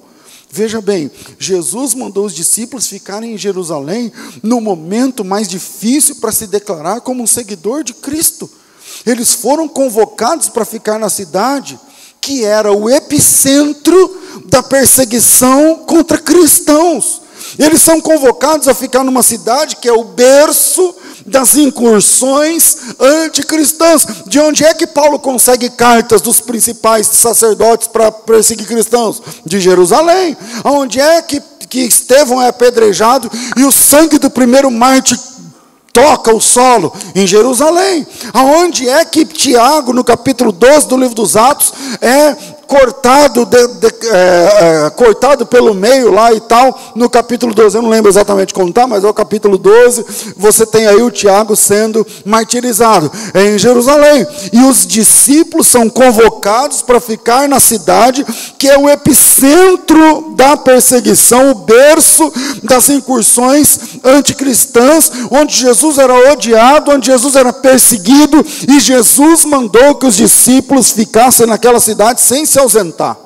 Veja 0.48 0.80
bem, 0.80 1.10
Jesus 1.36 1.94
mandou 1.94 2.26
os 2.26 2.34
discípulos 2.34 2.86
ficarem 2.86 3.34
em 3.34 3.38
Jerusalém 3.38 4.12
no 4.40 4.60
momento 4.60 5.24
mais 5.24 5.48
difícil 5.48 6.14
para 6.16 6.30
se 6.30 6.46
declarar 6.46 7.00
como 7.00 7.24
um 7.24 7.26
seguidor 7.26 7.82
de 7.82 7.92
Cristo. 7.92 8.48
Eles 9.04 9.34
foram 9.34 9.68
convocados 9.68 10.48
para 10.48 10.64
ficar 10.64 10.98
na 10.98 11.10
cidade, 11.10 11.78
que 12.20 12.44
era 12.44 12.72
o 12.72 12.88
epicentro 12.88 14.42
da 14.46 14.62
perseguição 14.62 15.76
contra 15.86 16.18
cristãos. 16.18 17.22
Eles 17.58 17.80
são 17.80 18.00
convocados 18.00 18.68
a 18.68 18.74
ficar 18.74 19.04
numa 19.04 19.22
cidade 19.22 19.76
que 19.76 19.88
é 19.88 19.92
o 19.92 20.04
berço 20.04 20.94
das 21.24 21.56
incursões 21.56 22.76
anticristãs. 22.98 24.06
De 24.26 24.38
onde 24.40 24.64
é 24.64 24.74
que 24.74 24.86
Paulo 24.86 25.18
consegue 25.18 25.70
cartas 25.70 26.20
dos 26.20 26.40
principais 26.40 27.06
sacerdotes 27.06 27.88
para 27.88 28.10
perseguir 28.10 28.66
cristãos? 28.66 29.22
De 29.44 29.60
Jerusalém. 29.60 30.36
Onde 30.64 31.00
é 31.00 31.22
que, 31.22 31.40
que 31.68 31.80
Estevão 31.80 32.42
é 32.42 32.48
apedrejado 32.48 33.30
e 33.56 33.64
o 33.64 33.72
sangue 33.72 34.18
do 34.18 34.30
primeiro 34.30 34.70
mártir 34.70 35.18
toca 35.96 36.34
o 36.34 36.40
solo 36.42 36.92
em 37.14 37.26
Jerusalém. 37.26 38.06
Aonde 38.34 38.86
é 38.86 39.02
que 39.02 39.24
Tiago, 39.24 39.94
no 39.94 40.04
capítulo 40.04 40.52
12 40.52 40.88
do 40.88 40.98
livro 40.98 41.14
dos 41.14 41.38
Atos, 41.38 41.72
é 42.02 42.36
cortado, 42.66 43.44
de, 43.44 43.68
de, 43.68 43.86
é, 44.10 44.86
é, 44.86 44.90
cortado 44.90 45.46
pelo 45.46 45.72
meio 45.72 46.12
lá 46.12 46.32
e 46.32 46.40
tal, 46.40 46.78
no 46.94 47.08
capítulo 47.08 47.54
12, 47.54 47.76
eu 47.76 47.82
não 47.82 47.90
lembro 47.90 48.10
exatamente 48.10 48.52
como 48.52 48.68
está, 48.68 48.86
mas 48.86 49.04
é 49.04 49.08
o 49.08 49.14
capítulo 49.14 49.56
12, 49.56 50.04
você 50.36 50.66
tem 50.66 50.86
aí 50.86 51.00
o 51.00 51.10
Tiago 51.10 51.54
sendo 51.54 52.06
martirizado, 52.24 53.10
em 53.34 53.58
Jerusalém, 53.58 54.26
e 54.52 54.64
os 54.64 54.86
discípulos 54.86 55.68
são 55.68 55.88
convocados 55.88 56.82
para 56.82 57.00
ficar 57.00 57.48
na 57.48 57.60
cidade, 57.60 58.26
que 58.58 58.68
é 58.68 58.76
o 58.76 58.88
epicentro 58.88 60.34
da 60.34 60.56
perseguição, 60.56 61.50
o 61.50 61.54
berço 61.54 62.32
das 62.62 62.88
incursões 62.88 63.78
anticristãs, 64.02 65.10
onde 65.30 65.54
Jesus 65.54 65.98
era 65.98 66.32
odiado, 66.32 66.90
onde 66.90 67.06
Jesus 67.06 67.36
era 67.36 67.52
perseguido, 67.52 68.44
e 68.68 68.80
Jesus 68.80 69.44
mandou 69.44 69.94
que 69.94 70.06
os 70.06 70.16
discípulos 70.16 70.90
ficassem 70.90 71.46
naquela 71.46 71.78
cidade 71.78 72.20
sem 72.20 72.44
se 72.44 72.55
se 72.56 72.60
ausentar. 72.60 73.18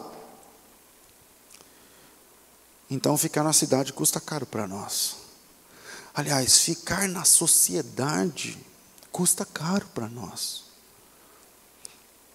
Então, 2.91 3.17
ficar 3.17 3.45
na 3.45 3.53
cidade 3.53 3.93
custa 3.93 4.21
caro 4.21 4.45
para 4.45 4.67
nós. 4.67 5.19
Aliás, 6.13 6.59
ficar 6.59 7.09
na 7.09 7.25
sociedade 7.25 8.59
custa 9.13 9.45
caro 9.45 9.87
para 9.95 10.09
nós. 10.09 10.65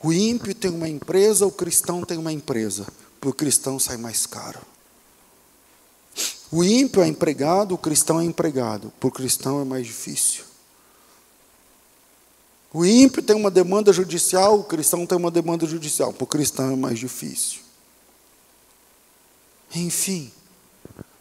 O 0.01 0.13
ímpio 0.13 0.55
tem 0.55 0.71
uma 0.71 0.87
empresa, 0.87 1.45
o 1.45 1.51
cristão 1.51 2.01
tem 2.01 2.17
uma 2.17 2.31
empresa. 2.31 2.87
Para 3.19 3.29
o 3.29 3.33
cristão 3.33 3.77
sai 3.77 3.97
mais 3.97 4.25
caro. 4.25 4.61
O 6.49 6.63
ímpio 6.63 7.01
é 7.01 7.07
empregado, 7.07 7.75
o 7.75 7.77
cristão 7.77 8.21
é 8.21 8.23
empregado. 8.23 8.93
Para 9.01 9.09
o 9.09 9.11
cristão 9.11 9.59
é 9.59 9.65
mais 9.65 9.85
difícil. 9.85 10.45
O 12.75 12.85
ímpio 12.85 13.23
tem 13.23 13.33
uma 13.33 13.49
demanda 13.49 13.93
judicial, 13.93 14.59
o 14.59 14.63
cristão 14.65 15.05
tem 15.05 15.17
uma 15.17 15.31
demanda 15.31 15.65
judicial. 15.65 16.11
Para 16.11 16.25
o 16.25 16.27
cristão 16.27 16.73
é 16.73 16.75
mais 16.75 16.99
difícil. 16.99 17.61
Enfim. 19.73 20.29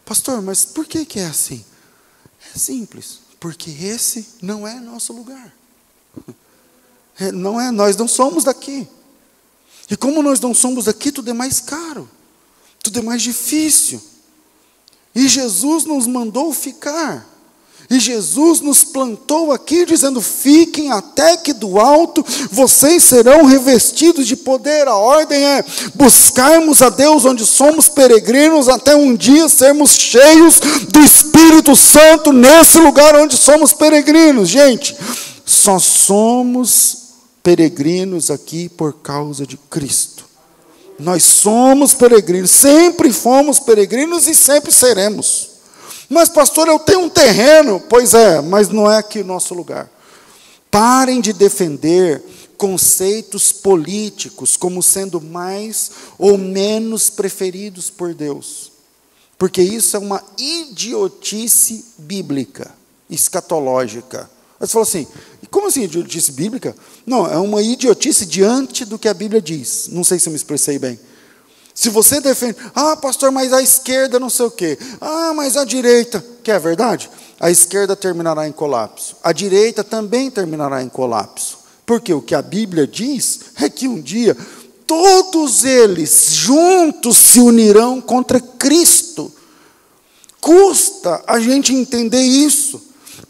Pastor, 0.03 0.41
mas 0.41 0.65
por 0.65 0.85
que, 0.85 1.05
que 1.05 1.17
é 1.17 1.27
assim? 1.27 1.63
É 2.53 2.59
simples. 2.59 3.21
Porque 3.39 3.71
esse 3.71 4.27
não 4.41 4.67
é 4.67 4.81
nosso 4.81 5.13
lugar. 5.13 5.55
É, 7.17 7.31
não 7.31 7.61
é, 7.61 7.71
nós 7.71 7.95
não 7.95 8.09
somos 8.09 8.43
daqui. 8.43 8.85
E 9.89 9.95
como 9.95 10.21
nós 10.21 10.41
não 10.41 10.53
somos 10.53 10.83
daqui, 10.83 11.09
tudo 11.09 11.29
é 11.29 11.33
mais 11.33 11.61
caro. 11.61 12.09
Tudo 12.83 12.99
é 12.99 13.01
mais 13.01 13.21
difícil. 13.21 14.01
E 15.15 15.25
Jesus 15.29 15.85
nos 15.85 16.05
mandou 16.05 16.51
ficar. 16.51 17.25
E 17.89 17.99
Jesus 17.99 18.61
nos 18.61 18.83
plantou 18.83 19.51
aqui 19.51 19.85
dizendo: 19.85 20.21
fiquem 20.21 20.91
até 20.91 21.37
que 21.37 21.53
do 21.53 21.79
alto 21.79 22.25
vocês 22.51 23.03
serão 23.03 23.45
revestidos 23.45 24.27
de 24.27 24.35
poder. 24.35 24.87
A 24.87 24.95
ordem 24.95 25.43
é 25.43 25.63
buscarmos 25.93 26.81
a 26.81 26.89
Deus 26.89 27.25
onde 27.25 27.45
somos 27.45 27.87
peregrinos, 27.87 28.67
até 28.67 28.95
um 28.95 29.15
dia 29.15 29.47
sermos 29.47 29.91
cheios 29.91 30.59
do 30.89 30.99
Espírito 30.99 31.75
Santo 31.75 32.31
nesse 32.33 32.79
lugar 32.79 33.15
onde 33.15 33.37
somos 33.37 33.71
peregrinos. 33.71 34.49
Gente, 34.49 34.95
só 35.45 35.77
somos 35.77 36.97
peregrinos 37.43 38.31
aqui 38.31 38.67
por 38.67 38.93
causa 38.93 39.45
de 39.45 39.57
Cristo. 39.69 40.25
Nós 40.97 41.23
somos 41.23 41.93
peregrinos, 41.93 42.49
sempre 42.49 43.11
fomos 43.11 43.59
peregrinos 43.59 44.27
e 44.27 44.33
sempre 44.33 44.71
seremos. 44.71 45.54
Mas, 46.09 46.29
pastor, 46.29 46.67
eu 46.67 46.79
tenho 46.79 47.01
um 47.01 47.09
terreno. 47.09 47.81
Pois 47.89 48.13
é, 48.13 48.41
mas 48.41 48.69
não 48.69 48.91
é 48.91 48.97
aqui 48.97 49.21
o 49.21 49.25
nosso 49.25 49.53
lugar. 49.53 49.89
Parem 50.69 51.21
de 51.21 51.33
defender 51.33 52.23
conceitos 52.57 53.51
políticos 53.51 54.55
como 54.55 54.81
sendo 54.81 55.19
mais 55.21 55.91
ou 56.17 56.37
menos 56.37 57.09
preferidos 57.09 57.89
por 57.89 58.13
Deus. 58.13 58.71
Porque 59.37 59.61
isso 59.61 59.97
é 59.97 59.99
uma 59.99 60.23
idiotice 60.37 61.85
bíblica, 61.97 62.71
escatológica. 63.09 64.29
Aí 64.59 64.65
você 64.65 64.73
fala 64.73 64.83
assim, 64.83 65.07
como 65.51 65.67
assim 65.67 65.83
idiotice 65.83 66.31
bíblica? 66.31 66.75
Não, 67.05 67.27
é 67.27 67.37
uma 67.37 67.61
idiotice 67.61 68.25
diante 68.25 68.85
do 68.85 68.97
que 68.97 69.07
a 69.07 69.13
Bíblia 69.13 69.41
diz. 69.41 69.89
Não 69.91 70.03
sei 70.03 70.19
se 70.19 70.27
eu 70.27 70.31
me 70.31 70.37
expressei 70.37 70.79
bem. 70.79 70.99
Se 71.75 71.89
você 71.89 72.21
defende, 72.21 72.55
ah, 72.73 72.95
pastor, 72.95 73.31
mas 73.31 73.51
a 73.51 73.61
esquerda 73.61 74.17
não 74.17 74.29
sei 74.29 74.45
o 74.45 74.51
quê, 74.51 74.79
ah, 75.01 75.33
mas 75.35 75.57
a 75.57 75.65
direita, 75.65 76.25
que 76.41 76.49
é 76.49 76.57
verdade, 76.57 77.11
a 77.37 77.51
esquerda 77.51 77.97
terminará 77.97 78.47
em 78.47 78.53
colapso, 78.53 79.17
a 79.21 79.33
direita 79.33 79.83
também 79.83 80.31
terminará 80.31 80.81
em 80.81 80.87
colapso, 80.87 81.57
porque 81.85 82.13
o 82.13 82.21
que 82.21 82.33
a 82.33 82.41
Bíblia 82.41 82.87
diz 82.87 83.41
é 83.57 83.69
que 83.69 83.89
um 83.89 84.01
dia 84.01 84.37
todos 84.87 85.65
eles 85.65 86.27
juntos 86.31 87.17
se 87.17 87.41
unirão 87.41 87.99
contra 87.99 88.39
Cristo. 88.39 89.29
Custa 90.39 91.23
a 91.27 91.39
gente 91.41 91.73
entender 91.73 92.21
isso. 92.21 92.81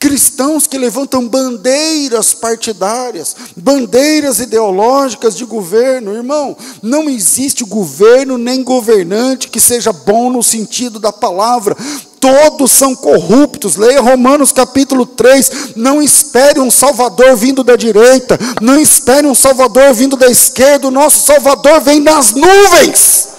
Cristãos 0.05 0.67
que 0.67 0.77
levantam 0.77 1.27
bandeiras 1.27 2.31
partidárias, 2.31 3.35
bandeiras 3.57 4.39
ideológicas 4.39 5.35
de 5.35 5.45
governo. 5.45 6.13
Irmão, 6.13 6.55
não 6.79 7.09
existe 7.09 7.63
governo 7.63 8.37
nem 8.37 8.63
governante 8.63 9.47
que 9.47 9.59
seja 9.59 9.91
bom 9.91 10.29
no 10.29 10.43
sentido 10.43 10.99
da 10.99 11.11
palavra. 11.11 11.75
Todos 12.19 12.71
são 12.71 12.95
corruptos. 12.95 13.77
Leia 13.77 13.99
Romanos 13.99 14.51
capítulo 14.51 15.07
3. 15.07 15.73
Não 15.75 15.99
espere 15.99 16.59
um 16.59 16.69
Salvador 16.69 17.35
vindo 17.35 17.63
da 17.63 17.75
direita. 17.75 18.37
Não 18.61 18.79
espere 18.79 19.25
um 19.25 19.33
Salvador 19.33 19.91
vindo 19.95 20.15
da 20.15 20.27
esquerda. 20.27 20.87
O 20.87 20.91
nosso 20.91 21.25
Salvador 21.25 21.81
vem 21.81 22.03
das 22.03 22.31
nuvens. 22.31 23.29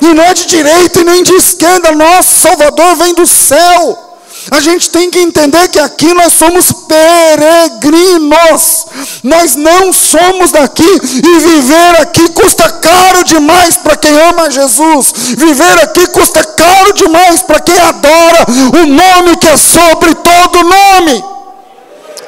E 0.00 0.14
não 0.14 0.22
é 0.22 0.32
de 0.32 0.46
direita 0.46 1.00
e 1.00 1.04
nem 1.04 1.24
de 1.24 1.34
esquerda. 1.34 1.90
Nosso 1.90 2.38
Salvador 2.38 2.94
vem 2.94 3.14
do 3.14 3.26
céu. 3.26 4.13
A 4.50 4.60
gente 4.60 4.90
tem 4.90 5.10
que 5.10 5.18
entender 5.18 5.68
que 5.68 5.78
aqui 5.78 6.12
nós 6.12 6.34
somos 6.34 6.70
peregrinos. 6.72 8.86
Nós 9.22 9.56
não 9.56 9.92
somos 9.92 10.52
daqui 10.52 10.84
e 10.84 11.38
viver 11.38 12.00
aqui 12.00 12.28
custa 12.30 12.68
caro 12.70 13.24
demais 13.24 13.76
para 13.76 13.96
quem 13.96 14.18
ama 14.20 14.50
Jesus. 14.50 15.12
Viver 15.36 15.82
aqui 15.82 16.06
custa 16.08 16.44
caro 16.44 16.92
demais 16.92 17.42
para 17.42 17.60
quem 17.60 17.78
adora 17.78 18.46
o 18.82 18.86
nome 18.86 19.36
que 19.38 19.46
é 19.46 19.56
sobre 19.56 20.14
todo 20.14 20.62
nome. 20.62 21.24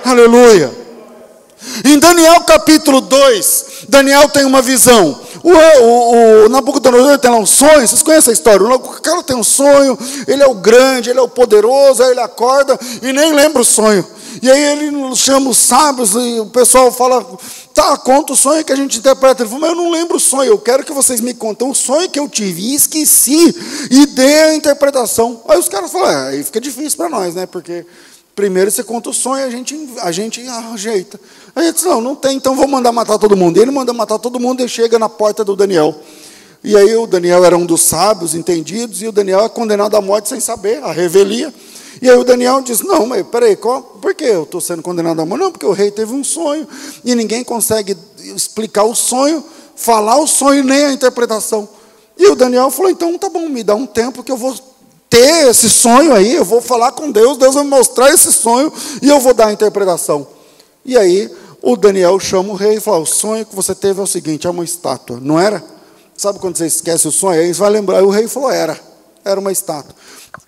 Aleluia. 0.05 0.87
Em 1.85 1.99
Daniel 1.99 2.41
capítulo 2.43 3.01
2, 3.01 3.65
Daniel 3.89 4.29
tem 4.29 4.45
uma 4.45 4.63
visão. 4.63 5.26
O, 5.47 5.53
o, 5.53 6.47
o 6.47 6.49
Nabucodonosor 6.49 7.19
tem 7.21 7.31
lá 7.31 7.37
um 7.37 7.47
sonho, 7.47 7.87
vocês 7.87 8.03
conhecem 8.03 8.33
a 8.33 8.35
história? 8.35 8.67
O 8.67 8.81
cara 9.01 9.23
tem 9.23 9.37
um 9.37 9.45
sonho, 9.45 9.97
ele 10.27 10.43
é 10.43 10.47
o 10.47 10.55
grande, 10.55 11.09
ele 11.09 11.21
é 11.21 11.23
o 11.23 11.29
poderoso, 11.29 12.03
aí 12.03 12.11
ele 12.11 12.21
acorda 12.21 12.77
e 13.01 13.13
nem 13.13 13.33
lembra 13.33 13.63
o 13.63 13.65
sonho. 13.65 14.05
E 14.43 14.51
aí 14.51 14.61
ele 14.61 15.15
chama 15.15 15.49
os 15.49 15.57
sábios 15.57 16.15
e 16.15 16.41
o 16.41 16.47
pessoal 16.47 16.91
fala, 16.91 17.25
tá, 17.73 17.97
conta 17.97 18.33
o 18.33 18.37
sonho 18.37 18.65
que 18.65 18.73
a 18.73 18.77
gente 18.77 18.99
interpreta. 18.99 19.45
Ele 19.45 19.49
fala, 19.49 19.61
mas 19.61 19.71
eu 19.71 19.77
não 19.77 19.93
lembro 19.93 20.17
o 20.17 20.21
sonho, 20.21 20.51
eu 20.51 20.59
quero 20.59 20.85
que 20.85 20.93
vocês 20.93 21.21
me 21.21 21.33
contem 21.33 21.71
o 21.71 21.75
sonho 21.75 22.11
que 22.11 22.19
eu 22.19 22.29
tive 22.29 22.61
e 22.63 22.75
esqueci 22.75 23.55
e 23.89 24.05
dê 24.07 24.41
a 24.41 24.55
interpretação. 24.57 25.43
Aí 25.49 25.61
os 25.61 25.69
caras 25.69 25.93
falam, 25.93 26.11
é, 26.11 26.29
aí 26.31 26.43
fica 26.43 26.61
difícil 26.61 26.97
para 26.97 27.09
nós, 27.09 27.37
né? 27.37 27.47
Porque 27.47 27.87
primeiro 28.37 28.71
você 28.71 28.85
conta 28.85 29.09
o 29.09 29.15
sonho, 29.15 29.47
a 29.47 29.51
gente, 29.51 29.89
a 30.03 30.13
gente 30.13 30.47
ajeita. 30.47 31.19
Aí 31.55 31.65
ele 31.65 31.73
disse, 31.73 31.87
não, 31.87 32.03
não 32.03 32.15
tem, 32.15 32.37
então 32.37 32.55
vou 32.55 32.69
mandar 32.69 32.93
matar 32.93 33.19
todo 33.19 33.35
mundo. 33.35 33.57
Ele 33.57 33.71
manda 33.71 33.95
matar 33.95 34.19
todo 34.19 34.39
mundo 34.39 34.63
e 34.63 34.69
chega 34.69 34.99
na 34.99 35.09
porta 35.09 35.43
do 35.43 35.57
Daniel. 35.57 35.99
E 36.63 36.77
aí 36.77 36.95
o 36.97 37.07
Daniel 37.07 37.45
era 37.45 37.57
um 37.57 37.65
dos 37.65 37.81
sábios, 37.81 38.35
entendidos, 38.35 39.01
e 39.01 39.09
o 39.09 39.13
Daniel 39.13 39.41
é 39.41 39.49
condenado 39.49 39.97
à 39.97 40.03
morte 40.03 40.29
sem 40.29 40.39
saber, 40.39 40.83
a 40.85 40.93
revelia. 40.93 41.53
E 42.03 42.11
aí 42.11 42.19
o 42.19 42.25
Daniel 42.25 42.61
diz, 42.61 42.83
não, 42.83 43.07
mas 43.07 43.27
peraí, 43.27 43.57
qual, 43.57 43.83
por 43.83 44.15
que 44.15 44.25
eu 44.25 44.43
estou 44.43 44.61
sendo 44.61 44.83
condenado 44.83 45.23
à 45.23 45.25
morte? 45.25 45.41
Não, 45.41 45.51
porque 45.51 45.65
o 45.65 45.73
rei 45.73 45.91
teve 45.91 46.13
um 46.13 46.23
sonho, 46.23 46.69
e 47.05 47.15
ninguém 47.15 47.43
consegue 47.43 47.97
explicar 48.19 48.85
o 48.85 48.95
sonho, 48.95 49.43
falar 49.75 50.19
o 50.19 50.27
sonho, 50.27 50.63
nem 50.63 50.85
a 50.85 50.93
interpretação. 50.93 51.67
E 52.19 52.27
o 52.29 52.35
Daniel 52.35 52.71
falou, 52.71 52.91
então 52.91 53.17
tá 53.17 53.31
bom, 53.31 53.49
me 53.49 53.63
dá 53.63 53.75
um 53.75 53.87
tempo 53.87 54.23
que 54.23 54.31
eu 54.31 54.37
vou 54.37 54.55
ter 55.09 55.49
esse 55.49 55.69
sonho 55.71 56.13
aí, 56.13 56.35
eu 56.35 56.45
vou 56.45 56.61
falar 56.61 56.93
com 56.93 57.11
Deus, 57.11 57.39
Deus 57.39 57.55
vai 57.55 57.65
me 57.65 57.71
mostrar 57.71 58.13
esse 58.13 58.33
sonho, 58.33 58.73
e 59.01 59.09
eu 59.09 59.21
vou 59.21 59.33
dar 59.33 59.49
a 59.49 59.53
interpretação. 59.53 60.27
E 60.85 60.97
aí 60.97 61.31
o 61.63 61.77
Daniel 61.77 62.19
chama 62.21 62.53
o 62.53 62.57
rei 62.57 62.77
e 62.77 62.81
fala: 62.81 62.99
O 62.99 63.07
sonho 63.07 63.45
que 63.45 63.55
você 63.55 63.75
teve 63.75 64.01
é 64.01 64.03
o 64.03 64.07
seguinte: 64.07 64.47
é 64.47 64.51
uma 64.51 64.65
estátua, 64.65 65.19
não 65.21 65.39
era? 65.39 65.63
Sabe 66.17 66.39
quando 66.39 66.57
você 66.57 66.67
esquece 66.67 67.09
o 67.09 67.13
sonho? 67.13 67.41
Aí 67.41 67.53
você 67.53 67.61
vai 67.61 67.71
lembrar. 67.71 67.99
Aí 67.99 68.05
o 68.05 68.11
rei 68.11 68.29
falou: 68.29 68.51
Era, 68.51 68.79
era 69.25 69.41
uma 69.41 69.51
estátua. 69.51 69.95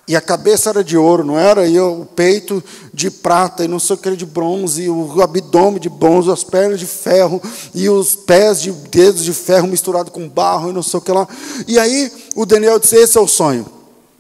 E 0.07 0.17
a 0.17 0.21
cabeça 0.21 0.71
era 0.71 0.83
de 0.83 0.97
ouro, 0.97 1.25
não 1.25 1.39
era? 1.39 1.67
E 1.67 1.79
o 1.79 2.07
peito 2.17 2.63
de 2.95 3.11
prata, 3.11 3.65
e 3.65 3.69
não 3.69 3.79
sei 3.79 3.95
o 3.95 3.99
que 3.99 4.17
de 4.17 4.25
bronze, 4.25 4.85
e 4.85 4.89
o 4.89 5.21
abdômen 5.21 5.79
de 5.79 5.91
bronze, 5.91 6.31
as 6.31 6.45
pernas 6.45 6.81
de 6.81 6.87
ferro, 6.87 7.43
e 7.75 7.91
os 7.91 8.15
pés 8.15 8.63
de 8.63 8.71
dedos 8.71 9.23
de 9.23 9.35
ferro 9.35 9.69
misturado 9.69 10.11
com 10.11 10.27
barro, 10.29 10.71
e 10.71 10.73
não 10.73 10.83
sei 10.83 10.99
o 10.99 11.03
que 11.03 11.13
lá. 11.13 11.29
E 11.67 11.79
aí 11.79 12.11
o 12.35 12.47
Daniel 12.47 12.79
disse: 12.79 12.97
Esse 12.97 13.19
é 13.19 13.21
o 13.21 13.29
sonho. 13.29 13.78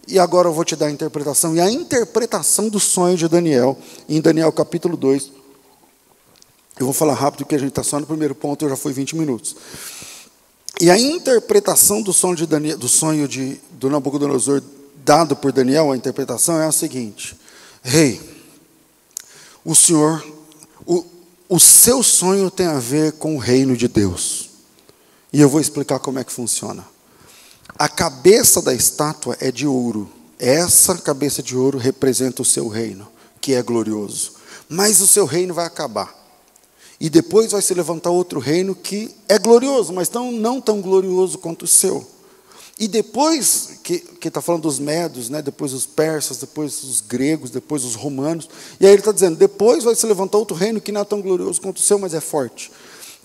E 0.09 0.18
agora 0.18 0.49
eu 0.49 0.55
vou 0.55 0.64
te 0.64 0.75
dar 0.75 0.87
a 0.87 0.90
interpretação. 0.90 1.55
E 1.55 1.61
a 1.61 1.71
interpretação 1.71 2.71
do 2.71 2.81
sonho 2.81 3.14
de 3.14 3.29
Daniel, 3.29 3.77
em 4.09 4.23
Daniel 4.23 4.51
capítulo 4.51 4.97
2, 4.97 5.31
eu 6.81 6.87
vou 6.87 6.94
falar 6.94 7.12
rápido, 7.12 7.40
porque 7.44 7.57
a 7.57 7.59
gente 7.59 7.68
está 7.68 7.83
só 7.83 8.01
no 8.01 8.07
primeiro 8.07 8.35
ponto, 8.35 8.64
eu 8.64 8.71
já 8.71 8.77
fui 8.77 8.90
20 8.92 9.16
minutos. 9.16 9.55
E 10.81 10.90
a 10.90 10.99
interpretação 10.99 12.01
do 12.01 12.12
sonho 12.12 12.37
de, 12.37 12.47
Daniel, 12.47 12.79
do, 12.79 12.88
sonho 12.88 13.29
de 13.29 13.61
do 13.73 13.90
Nabucodonosor 13.90 14.62
dado 15.05 15.37
por 15.37 15.53
Daniel, 15.53 15.92
a 15.92 15.97
interpretação 15.97 16.59
é 16.59 16.66
a 16.66 16.73
seguinte: 16.73 17.37
Rei, 17.83 18.12
hey, 18.12 18.21
o 19.62 19.75
Senhor, 19.75 20.25
o, 20.87 21.05
o 21.51 21.61
seu 21.61 22.03
sonho 22.03 22.51
tem 22.51 22.66
a 22.66 22.79
ver 22.79 23.12
com 23.12 23.37
o 23.37 23.38
reino 23.38 23.77
de 23.77 23.88
Deus. 23.88 24.49
E 25.31 25.40
eu 25.40 25.51
vou 25.51 25.61
explicar 25.61 25.99
como 25.99 26.18
é 26.18 26.25
que 26.25 26.33
funciona. 26.33 26.87
A 27.79 27.88
cabeça 27.88 28.61
da 28.61 28.75
estátua 28.75 29.37
é 29.41 29.53
de 29.53 29.67
ouro. 29.67 30.11
Essa 30.38 30.97
cabeça 30.97 31.43
de 31.43 31.57
ouro 31.57 31.79
representa 31.79 32.43
o 32.43 32.45
seu 32.45 32.67
reino, 32.67 33.07
que 33.41 33.55
é 33.55 33.62
glorioso. 33.62 34.33
Mas 34.69 35.01
o 35.01 35.07
seu 35.07 35.25
reino 35.25 35.55
vai 35.55 35.64
acabar. 35.64 36.12
E 37.01 37.09
depois 37.09 37.53
vai 37.53 37.62
se 37.62 37.73
levantar 37.75 38.11
outro 38.11 38.41
reino 38.41 38.75
que 38.75 39.14
é 39.29 39.38
glorioso, 39.38 39.93
mas 39.93 40.11
não, 40.11 40.33
não 40.33 40.61
tão 40.61 40.81
glorioso 40.81 41.38
quanto 41.38 41.62
o 41.62 41.69
seu. 41.69 42.05
E 42.81 42.88
depois, 42.88 43.81
que 43.83 44.05
está 44.25 44.41
falando 44.41 44.62
dos 44.62 44.79
medos, 44.79 45.29
né, 45.29 45.43
depois 45.43 45.73
os 45.73 45.87
persas, 45.87 46.38
depois 46.38 46.83
os 46.83 47.01
gregos, 47.01 47.51
depois 47.51 47.85
os 47.85 47.95
romanos. 47.95 48.49
E 48.81 48.87
aí 48.87 48.93
ele 48.93 49.01
está 49.01 49.12
dizendo: 49.12 49.37
depois 49.37 49.85
vai 49.85 49.95
se 49.95 50.07
levantar 50.07 50.38
outro 50.38 50.57
reino 50.57 50.81
que 50.81 50.93
não 50.93 51.01
é 51.01 51.05
tão 51.05 51.21
glorioso 51.21 51.61
quanto 51.61 51.79
o 51.79 51.83
seu, 51.83 51.99
mas 51.99 52.14
é 52.14 52.21
forte. 52.21 52.71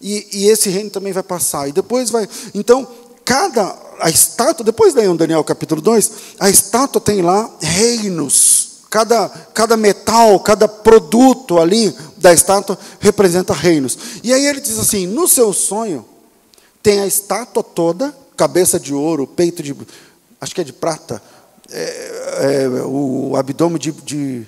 E, 0.01 0.27
e 0.31 0.47
esse 0.47 0.69
reino 0.69 0.89
também 0.89 1.13
vai 1.13 1.23
passar. 1.23 1.67
E 1.67 1.71
depois 1.71 2.09
vai. 2.09 2.27
Então, 2.53 2.87
cada. 3.25 3.92
A 4.03 4.09
estátua, 4.09 4.65
depois 4.65 4.93
em 4.95 5.15
Daniel 5.15 5.43
capítulo 5.43 5.81
2, 5.81 6.11
a 6.39 6.49
estátua 6.49 6.99
tem 6.99 7.21
lá 7.21 7.49
reinos 7.61 8.73
Cada, 8.93 9.27
cada 9.55 9.75
metal, 9.75 10.39
cada 10.41 10.67
produto 10.67 11.57
ali 11.57 11.91
da 12.15 12.31
estátua 12.31 12.77
representa 12.99 13.51
reinos. 13.51 13.97
E 14.23 14.31
aí 14.31 14.45
ele 14.45 14.61
diz 14.61 14.77
assim: 14.77 15.07
no 15.07 15.27
seu 15.27 15.51
sonho, 15.51 16.05
tem 16.83 16.99
a 16.99 17.07
estátua 17.07 17.63
toda, 17.63 18.15
cabeça 18.37 18.79
de 18.79 18.93
ouro, 18.93 19.25
peito 19.25 19.63
de. 19.63 19.75
acho 20.39 20.53
que 20.53 20.61
é 20.61 20.63
de 20.63 20.73
prata, 20.73 21.19
é, 21.71 22.65
é, 22.65 22.67
o 22.85 23.35
abdômen 23.35 23.79
de, 23.79 23.91
de, 23.91 24.45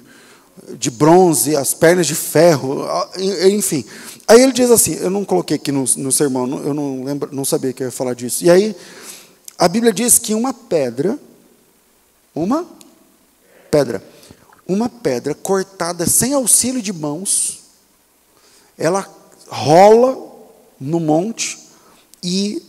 de 0.77 0.91
bronze, 0.91 1.55
as 1.55 1.73
pernas 1.73 2.05
de 2.05 2.13
ferro, 2.13 2.85
enfim. 3.51 3.83
Aí 4.27 4.43
ele 4.43 4.51
diz 4.51 4.69
assim: 4.69 4.93
eu 5.01 5.09
não 5.09 5.25
coloquei 5.25 5.55
aqui 5.55 5.71
no, 5.71 5.85
no 5.97 6.11
sermão, 6.11 6.61
eu 6.63 6.71
não, 6.71 7.03
lembro, 7.03 7.29
não 7.31 7.45
sabia 7.45 7.73
que 7.73 7.81
eu 7.81 7.87
ia 7.87 7.91
falar 7.91 8.13
disso. 8.13 8.45
E 8.45 8.51
aí, 8.51 8.75
a 9.57 9.67
Bíblia 9.67 9.93
diz 9.93 10.19
que 10.19 10.33
uma 10.33 10.53
pedra, 10.53 11.17
uma 12.33 12.65
pedra, 13.71 14.03
uma 14.67 14.89
pedra 14.89 15.33
cortada 15.33 16.05
sem 16.05 16.33
auxílio 16.33 16.81
de 16.81 16.91
mãos, 16.91 17.59
ela 18.77 19.07
rola 19.47 20.17
no 20.79 20.99
monte 20.99 21.59
e 22.23 22.61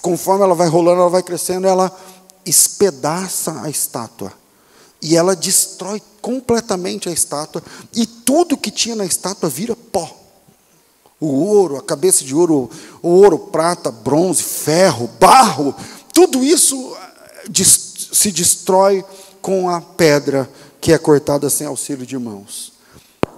conforme 0.00 0.44
ela 0.44 0.54
vai 0.54 0.68
rolando, 0.68 1.00
ela 1.00 1.10
vai 1.10 1.22
crescendo, 1.22 1.66
ela 1.66 1.94
espedaça 2.44 3.62
a 3.62 3.70
estátua. 3.70 4.32
E 5.00 5.16
ela 5.16 5.36
destrói 5.36 6.02
completamente 6.22 7.08
a 7.08 7.12
estátua 7.12 7.62
e 7.94 8.06
tudo 8.06 8.56
que 8.56 8.70
tinha 8.70 8.96
na 8.96 9.04
estátua 9.04 9.48
vira 9.50 9.76
pó. 9.76 10.23
O 11.24 11.44
ouro, 11.46 11.76
a 11.76 11.82
cabeça 11.82 12.24
de 12.24 12.34
ouro, 12.34 12.70
o 13.02 13.08
ouro, 13.08 13.38
prata, 13.38 13.90
bronze, 13.90 14.42
ferro, 14.42 15.08
barro, 15.18 15.74
tudo 16.12 16.44
isso 16.44 16.94
eh, 17.46 17.64
se 17.64 18.30
destrói 18.30 19.04
com 19.40 19.68
a 19.68 19.80
pedra 19.80 20.48
que 20.80 20.92
é 20.92 20.98
cortada 20.98 21.48
sem 21.48 21.66
auxílio 21.66 22.06
de 22.06 22.18
mãos. 22.18 22.72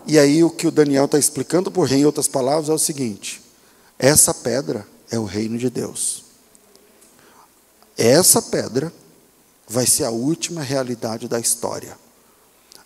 E 0.07 0.19
aí 0.19 0.43
o 0.43 0.51
que 0.51 0.67
o 0.67 0.71
Daniel 0.71 1.05
está 1.05 1.19
explicando 1.19 1.71
por 1.71 1.89
rei, 1.89 2.01
em 2.01 2.05
outras 2.05 2.29
palavras, 2.29 2.69
é 2.69 2.73
o 2.73 2.79
seguinte: 2.79 3.43
essa 3.99 4.35
pedra 4.35 4.87
é 5.11 5.19
o 5.19 5.25
reino 5.25 5.57
de 5.57 5.71
Deus. 5.71 6.25
Essa 7.97 8.43
pedra 8.43 8.93
vai 9.67 9.87
ser 9.87 10.05
a 10.05 10.11
última 10.11 10.63
realidade 10.63 11.29
da 11.29 11.41
história. 11.41 11.97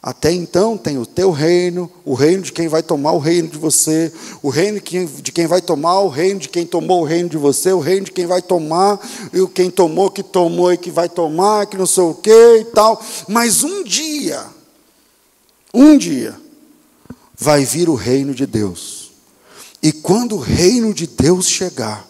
Até 0.02 0.32
então 0.32 0.78
tem 0.78 0.96
o 0.96 1.04
teu 1.04 1.30
reino, 1.30 1.90
o 2.06 2.14
reino 2.14 2.42
de 2.42 2.52
quem 2.52 2.68
vai 2.68 2.82
tomar 2.82 3.12
o 3.12 3.18
reino 3.18 3.48
de 3.48 3.58
você, 3.58 4.10
o 4.42 4.48
reino 4.48 4.80
de 4.80 5.30
quem 5.30 5.46
vai 5.46 5.60
tomar 5.60 6.00
o 6.00 6.08
reino 6.08 6.40
de 6.40 6.48
quem 6.48 6.64
tomou 6.64 7.02
o 7.02 7.04
reino 7.04 7.28
de 7.28 7.36
você, 7.36 7.70
o 7.70 7.80
reino 7.80 8.06
de 8.06 8.12
quem 8.12 8.24
vai 8.24 8.40
tomar, 8.40 8.98
e 9.30 9.40
o 9.40 9.48
quem 9.48 9.70
tomou, 9.70 10.10
que 10.10 10.22
tomou 10.22 10.72
e 10.72 10.78
que 10.78 10.90
vai 10.90 11.06
tomar, 11.06 11.66
que 11.66 11.76
não 11.76 11.84
sei 11.84 12.02
o 12.02 12.14
que 12.14 12.56
e 12.60 12.64
tal. 12.66 13.02
Mas 13.28 13.62
um 13.62 13.84
dia, 13.84 14.42
um 15.74 15.98
dia, 15.98 16.34
vai 17.38 17.66
vir 17.66 17.90
o 17.90 17.94
reino 17.94 18.32
de 18.32 18.46
Deus. 18.46 19.10
E 19.82 19.92
quando 19.92 20.36
o 20.36 20.40
reino 20.40 20.94
de 20.94 21.06
Deus 21.06 21.46
chegar, 21.46 22.08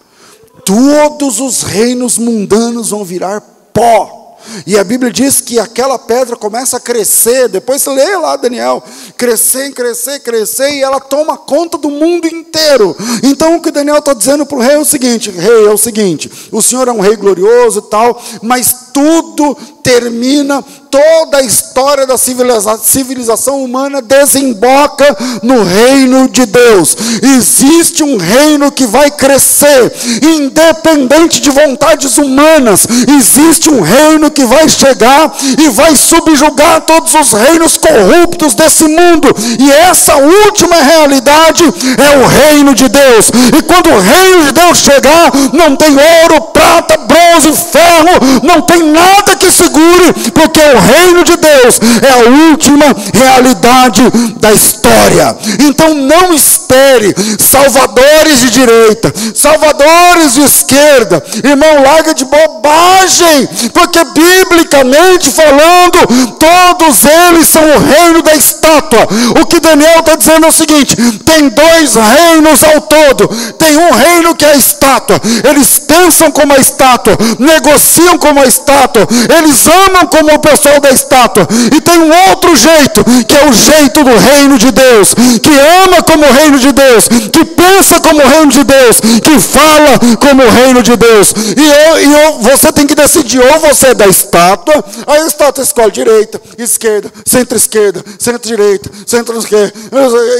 todos 0.65 1.41
os 1.41 1.63
reinos 1.63 2.19
mundanos 2.19 2.91
vão 2.91 3.05
virar 3.05 3.41
pó 3.73 4.20
e 4.67 4.79
a 4.79 4.85
Bíblia 4.85 5.13
diz 5.13 5.41
que 5.41 5.59
aquela 5.59 5.99
pedra 5.99 6.37
começa 6.37 6.77
a 6.77 6.81
crescer, 6.81 7.49
depois 7.49 7.83
você 7.83 7.91
lê 7.91 8.17
lá, 8.17 8.37
Daniel, 8.37 8.83
crescer, 9.17 9.73
crescer, 9.73 10.21
crescer, 10.21 10.71
e 10.73 10.83
ela 10.83 11.01
toma 11.01 11.37
conta 11.37 11.79
do 11.79 11.91
mundo 11.91 12.27
inteiro. 12.27 12.97
Então 13.23 13.57
o 13.57 13.61
que 13.61 13.71
Daniel 13.71 13.99
está 13.99 14.13
dizendo 14.13 14.47
para 14.47 14.59
o 14.59 14.61
rei 14.61 14.75
é 14.75 14.79
o 14.79 14.85
seguinte: 14.85 15.31
rei, 15.31 15.67
é 15.67 15.71
o 15.71 15.79
seguinte, 15.79 16.31
o 16.51 16.63
Senhor 16.63 16.89
é 16.89 16.93
um 16.93 17.01
rei 17.01 17.17
glorioso 17.17 17.81
e 17.81 17.91
tal, 17.91 18.21
mas 18.43 18.89
tudo 18.93 19.57
termina 19.83 20.65
toda 20.91 21.39
a 21.39 21.43
história 21.43 22.05
da 22.05 22.19
civilização 22.19 23.63
humana 23.63 24.03
desemboca 24.03 25.17
no 25.43 25.63
reino 25.63 26.29
de 26.29 26.45
Deus. 26.45 26.97
Existe 27.23 28.03
um 28.03 28.17
reino 28.17 28.73
que 28.73 28.85
vai 28.87 29.11
crescer, 29.11 29.93
independente 30.23 31.41
de 31.41 31.51
vontades 31.51 32.19
humanas. 32.19 32.87
Existe 33.09 33.71
um 33.71 33.81
reino 33.81 34.31
que 34.31 34.45
vai 34.45 34.69
chegar 34.69 35.33
e 35.59 35.69
vai 35.71 35.95
subjugar 35.95 36.81
todos 36.83 37.15
os 37.15 37.33
reinos 37.33 37.77
corruptos 37.77 38.55
desse 38.55 38.85
mundo. 38.85 39.29
E 39.59 39.71
essa 39.71 40.17
última 40.17 40.77
realidade 40.77 41.65
é 41.65 42.19
o 42.19 42.27
reino 42.27 42.75
de 42.75 42.89
Deus. 42.89 43.31
E 43.57 43.63
quando 43.63 43.91
o 43.91 44.01
reino 44.01 44.45
de 44.47 44.53
Deus 44.53 44.79
chegar, 44.79 45.31
não 45.53 45.77
tem 45.77 45.91
ouro, 45.91 46.41
prata, 46.53 46.97
bronze, 46.97 47.53
ferro, 47.71 48.43
não 48.43 48.61
tem 48.63 48.83
nada 48.83 49.37
que 49.37 49.51
segure, 49.53 50.13
porque 50.35 50.61
o 50.61 50.80
reino 50.81 51.25
de 51.25 51.37
Deus 51.37 51.81
é 52.03 52.13
a 52.13 52.49
última 52.51 52.87
realidade 53.15 54.03
da 54.39 54.53
história. 54.53 55.37
Então 55.69 55.95
não 55.95 56.33
espere 56.33 57.15
salvadores 57.39 58.41
de 58.41 58.51
direita, 58.51 59.13
salvadores 59.35 60.35
de 60.35 60.43
esquerda. 60.43 61.23
Irmão, 61.45 61.83
larga 61.83 62.15
de 62.15 62.25
bobagem, 62.25 63.49
porque 63.73 64.01
biblicamente 64.05 65.31
falando, 65.31 65.99
todos 66.39 67.05
eles 67.05 67.47
são 67.49 67.63
o 67.63 67.79
reino 67.79 68.23
da 68.23 68.35
estátua. 68.35 69.07
O 69.41 69.47
que 69.47 69.61
Daniel 69.61 70.01
está 70.01 70.17
dizendo 70.17 70.47
é 70.47 70.49
o 70.49 70.53
seguinte: 70.53 70.97
tem 71.25 71.49
dois 71.49 71.95
reinos 71.95 72.63
ao 72.65 72.81
todo. 72.83 73.29
Tem 73.59 73.77
um 73.77 73.93
reino 73.93 74.35
que 74.35 74.45
é 74.45 74.53
a 74.53 74.57
estátua. 74.57 75.21
Eles 75.49 75.79
pensam 75.79 76.31
como 76.31 76.55
a 76.55 76.59
estátua, 76.59 77.17
negociam 77.39 78.19
como 78.19 78.41
a 78.41 78.47
estátua, 78.47 79.07
eles 79.39 79.67
amam 79.67 80.07
como 80.07 80.33
o 80.33 80.39
pessoal 80.71 80.81
da 80.81 80.91
estátua. 80.91 81.49
E 81.75 81.81
tem 81.81 81.99
um 81.99 82.29
outro 82.29 82.55
jeito, 82.55 83.05
que 83.27 83.37
é 83.37 83.49
o 83.49 83.53
jeito 83.53 84.05
do 84.05 84.17
reino 84.17 84.59
de 84.59 84.71
Deus, 84.71 85.15
que 85.15 85.51
ama 85.85 86.03
como 86.03 86.25
o 86.25 86.33
reino 86.33 86.59
de 86.59 86.73
Deus, 86.73 87.09
que 87.09 87.45
pensa 87.45 88.01
como 88.01 88.23
o 88.23 88.27
reino 88.27 88.51
de 88.51 88.63
Deus, 88.63 89.01
que 89.01 89.41
fala 89.41 89.99
como 90.21 90.43
o 90.43 90.51
reino 90.51 90.83
de 90.83 90.97
Deus. 90.97 91.35
E, 91.57 91.89
eu, 91.89 92.01
e 92.01 92.25
eu, 92.25 92.39
você 92.39 92.73
tem 92.73 92.87
que 92.87 92.95
decidir, 92.95 93.41
ou 93.41 93.59
você 93.61 93.89
é 93.89 93.95
da 93.95 94.07
estátua, 94.07 94.85
a 95.07 95.19
estátua 95.27 95.65
escolhe 95.65 95.91
direita, 95.91 96.41
esquerda, 96.59 97.11
centro-esquerda, 97.27 98.05
centro-direita, 98.19 98.91
centro-esquerda, 99.07 99.73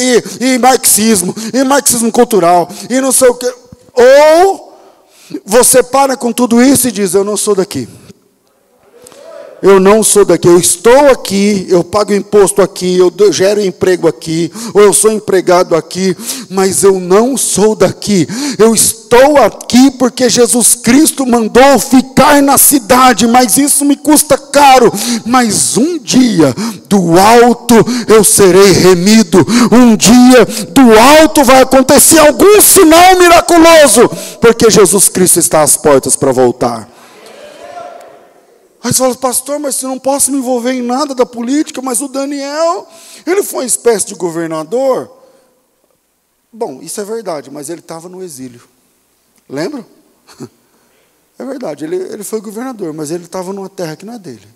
e, 0.01 0.55
e 0.55 0.59
marxismo, 0.59 1.35
e 1.53 1.65
marxismo 1.65 2.13
cultural, 2.13 2.69
e 2.89 3.01
não 3.01 3.13
sei 3.13 3.29
o 3.29 3.35
que. 3.35 3.53
Ou 3.93 4.71
você 5.45 5.83
para 5.83 6.17
com 6.17 6.33
tudo 6.33 6.63
isso 6.63 6.89
e 6.89 6.93
diz: 6.93 7.15
Eu 7.15 7.25
não 7.25 7.37
sou 7.37 7.55
daqui 7.55 7.89
eu 9.63 9.79
não 9.79 10.03
sou 10.03 10.25
daqui, 10.25 10.49
eu 10.49 10.59
estou 10.59 11.11
aqui, 11.11 11.67
eu 11.69 11.85
pago 11.85 12.15
imposto 12.15 12.63
aqui, 12.63 12.97
eu 12.97 13.13
gero 13.33 13.61
emprego 13.61 14.09
aqui, 14.09 14.51
ou 14.73 14.81
eu 14.83 14.93
sou 14.93 15.13
empregado 15.13 15.77
aqui, 15.77 16.17
mas 16.49 16.83
eu 16.83 16.99
não 16.99 17.37
sou 17.37 17.75
daqui. 17.75 18.27
Eu 18.59 18.75
estou 18.75 19.37
aqui 19.39 19.91
porque 19.93 20.31
Jesus 20.31 20.75
Cristo 20.75 21.27
mandou 21.27 21.79
ficar 21.79 22.43
na 22.43 22.57
cidade, 22.57 23.27
mas 23.27 23.59
isso 23.59 23.85
me 23.85 23.97
custa 23.97 24.39
caro. 24.39 24.93
Mas 25.27 25.77
um 25.77 25.99
dia 25.99 26.55
do 26.89 27.19
alto 27.19 27.75
eu 28.09 28.25
serei 28.25 28.73
remido. 28.73 29.47
Um 29.71 29.95
dia 29.97 30.45
do 30.71 30.99
alto 31.21 31.45
vai 31.45 31.63
acontecer 31.63 32.19
algum 32.19 32.61
sinal 32.61 33.19
miraculoso, 33.19 34.09
porque 34.41 34.71
Jesus 34.71 35.09
Cristo 35.09 35.39
está 35.39 35.63
às 35.63 35.77
portas 35.77 36.17
para 36.17 36.33
voltar. 36.33 37.00
Aí 38.83 38.93
você 38.93 38.99
fala, 38.99 39.15
pastor, 39.15 39.59
mas 39.59 39.81
eu 39.83 39.91
não 39.91 39.99
posso 39.99 40.33
me 40.33 40.39
envolver 40.39 40.73
em 40.73 40.83
nada 40.83 41.15
da 41.15 41.27
política, 41.27 41.83
mas 41.83 42.01
o 42.01 42.09
Daniel, 42.09 42.89
ele 43.27 43.43
foi 43.43 43.61
uma 43.61 43.67
espécie 43.67 44.07
de 44.07 44.15
governador. 44.15 45.11
Bom, 46.53 46.81
isso 46.83 47.01
é 47.01 47.05
verdade, 47.05 47.51
mas 47.51 47.69
ele 47.69 47.81
estava 47.81 48.09
no 48.09 48.23
exílio. 48.23 48.63
Lembra? 49.49 49.87
É 51.39 51.45
verdade, 51.47 51.87
ele, 51.87 51.97
ele 51.97 52.23
foi 52.23 52.39
governador, 52.39 52.93
mas 52.93 53.11
ele 53.11 53.25
estava 53.25 53.51
numa 53.51 53.71
terra 53.71 53.97
que 53.97 54.05
não 54.05 54.13
é 54.13 54.19
dele. 54.19 54.47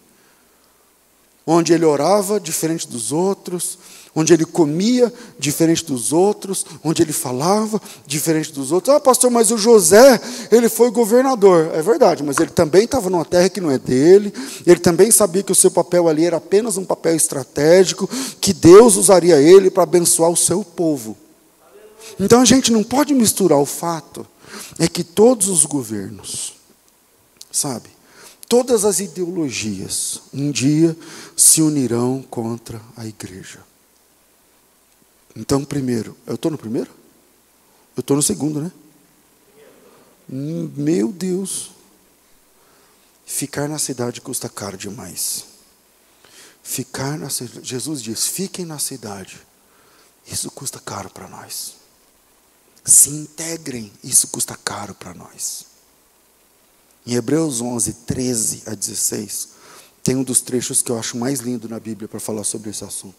Onde 1.47 1.73
ele 1.73 1.87
orava 1.87 2.39
diferente 2.39 2.87
dos 2.87 3.11
outros, 3.11 3.79
onde 4.15 4.33
ele 4.33 4.45
comia 4.45 5.13
diferente 5.39 5.85
dos 5.85 6.13
outros, 6.13 6.65
onde 6.83 7.03
ele 7.03 7.13
falava 7.13 7.81
diferente 8.07 8.53
dos 8.53 8.71
outros. 8.71 8.95
Ah, 8.95 9.01
pastor, 9.01 9.31
mas 9.31 9.51
o 9.51 9.59
José, 9.59 10.21
ele 10.53 10.69
foi 10.69 10.91
governador. 10.91 11.71
É 11.75 11.83
verdade, 11.83 12.23
mas 12.23 12.39
ele 12.39 12.51
também 12.51 12.85
estava 12.85 13.11
numa 13.11 13.25
terra 13.25 13.49
que 13.49 13.61
não 13.61 13.71
é 13.71 13.79
dele, 13.79 14.33
ele 14.67 14.79
também 14.79 15.11
sabia 15.11 15.43
que 15.43 15.53
o 15.53 15.55
seu 15.55 15.71
papel 15.71 16.09
ali 16.09 16.25
era 16.25 16.37
apenas 16.37 16.77
um 16.77 16.85
papel 16.85 17.17
estratégico, 17.17 18.09
que 18.41 18.53
Deus 18.53 18.97
usaria 18.97 19.41
ele 19.41 19.71
para 19.71 19.83
abençoar 19.83 20.31
o 20.31 20.37
seu 20.37 20.63
povo. 20.63 21.17
Então 22.21 22.41
a 22.41 22.45
gente 22.45 22.71
não 22.71 22.85
pode 22.85 23.15
misturar 23.15 23.59
o 23.59 23.67
fato 23.67 24.27
é 24.79 24.89
que 24.89 25.05
todos 25.05 25.49
os 25.49 25.65
governos, 25.65 26.55
sabe, 27.51 27.89
todas 28.49 28.85
as 28.85 29.01
ideologias 29.01 30.21
um 30.33 30.51
dia 30.51 30.97
se 31.37 31.63
unirão 31.63 32.25
contra 32.29 32.81
a 32.97 33.07
igreja. 33.07 33.61
Então, 35.35 35.65
primeiro, 35.65 36.17
eu 36.27 36.37
estou 36.37 36.51
no 36.51 36.59
primeiro? 36.59 36.91
Eu 37.97 38.01
estou 38.01 38.17
no 38.17 38.23
segundo, 38.23 38.61
né? 38.61 38.73
Meu 40.29 41.13
Deus. 41.13 41.71
Ficar 43.27 43.69
na 43.69 43.79
cidade 43.79 44.21
custa 44.21 44.49
caro 44.49 44.77
demais. 44.77 45.45
Ficar 46.63 47.19
na 47.19 47.31
cidade. 47.31 47.67
Jesus 47.67 48.03
diz: 48.03 48.27
fiquem 48.27 48.65
na 48.65 48.79
cidade. 48.79 49.41
Isso 50.27 50.51
custa 50.51 50.79
caro 50.79 51.11
para 51.11 51.29
nós. 51.29 51.75
Se 52.85 53.11
integrem. 53.11 53.93
Isso 54.03 54.29
custa 54.29 54.57
caro 54.57 54.95
para 54.95 55.15
nós. 55.15 55.67
Em 57.07 57.15
Hebreus 57.15 57.61
11, 57.61 57.93
13 58.07 58.63
a 58.67 58.75
16, 58.75 59.49
tem 60.03 60.17
um 60.17 60.25
dos 60.25 60.41
trechos 60.41 60.81
que 60.81 60.91
eu 60.91 60.99
acho 60.99 61.19
mais 61.19 61.41
lindo 61.41 61.69
na 61.69 61.79
Bíblia 61.79 62.09
para 62.09 62.19
falar 62.19 62.45
sobre 62.45 62.71
esse 62.71 62.83
assunto. 62.83 63.17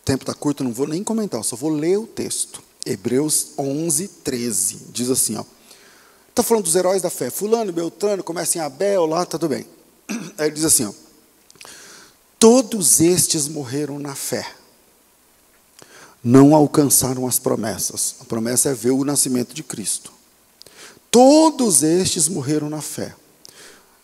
tempo 0.11 0.23
está 0.23 0.33
curto, 0.33 0.61
não 0.61 0.73
vou 0.73 0.87
nem 0.87 1.03
comentar, 1.05 1.41
só 1.41 1.55
vou 1.55 1.69
ler 1.69 1.97
o 1.97 2.05
texto. 2.05 2.61
Hebreus 2.85 3.53
11, 3.57 4.09
13. 4.09 4.87
Diz 4.91 5.09
assim, 5.09 5.37
ó. 5.37 5.45
Está 6.27 6.43
falando 6.43 6.65
dos 6.65 6.75
heróis 6.75 7.01
da 7.01 7.09
fé. 7.09 7.29
Fulano, 7.29 7.71
Beltrano, 7.71 8.21
começa 8.21 8.57
em 8.57 8.61
Abel, 8.61 9.05
lá, 9.05 9.25
tá 9.25 9.37
tudo 9.37 9.49
bem. 9.49 9.65
Aí 10.37 10.47
ele 10.47 10.55
diz 10.55 10.65
assim, 10.65 10.85
ó. 10.85 10.93
Todos 12.37 12.99
estes 12.99 13.47
morreram 13.47 13.99
na 13.99 14.13
fé. 14.13 14.45
Não 16.21 16.53
alcançaram 16.53 17.25
as 17.25 17.39
promessas. 17.39 18.15
A 18.19 18.25
promessa 18.25 18.69
é 18.69 18.73
ver 18.73 18.91
o 18.91 19.05
nascimento 19.05 19.53
de 19.53 19.63
Cristo. 19.63 20.11
Todos 21.09 21.83
estes 21.83 22.27
morreram 22.27 22.69
na 22.69 22.81
fé, 22.81 23.15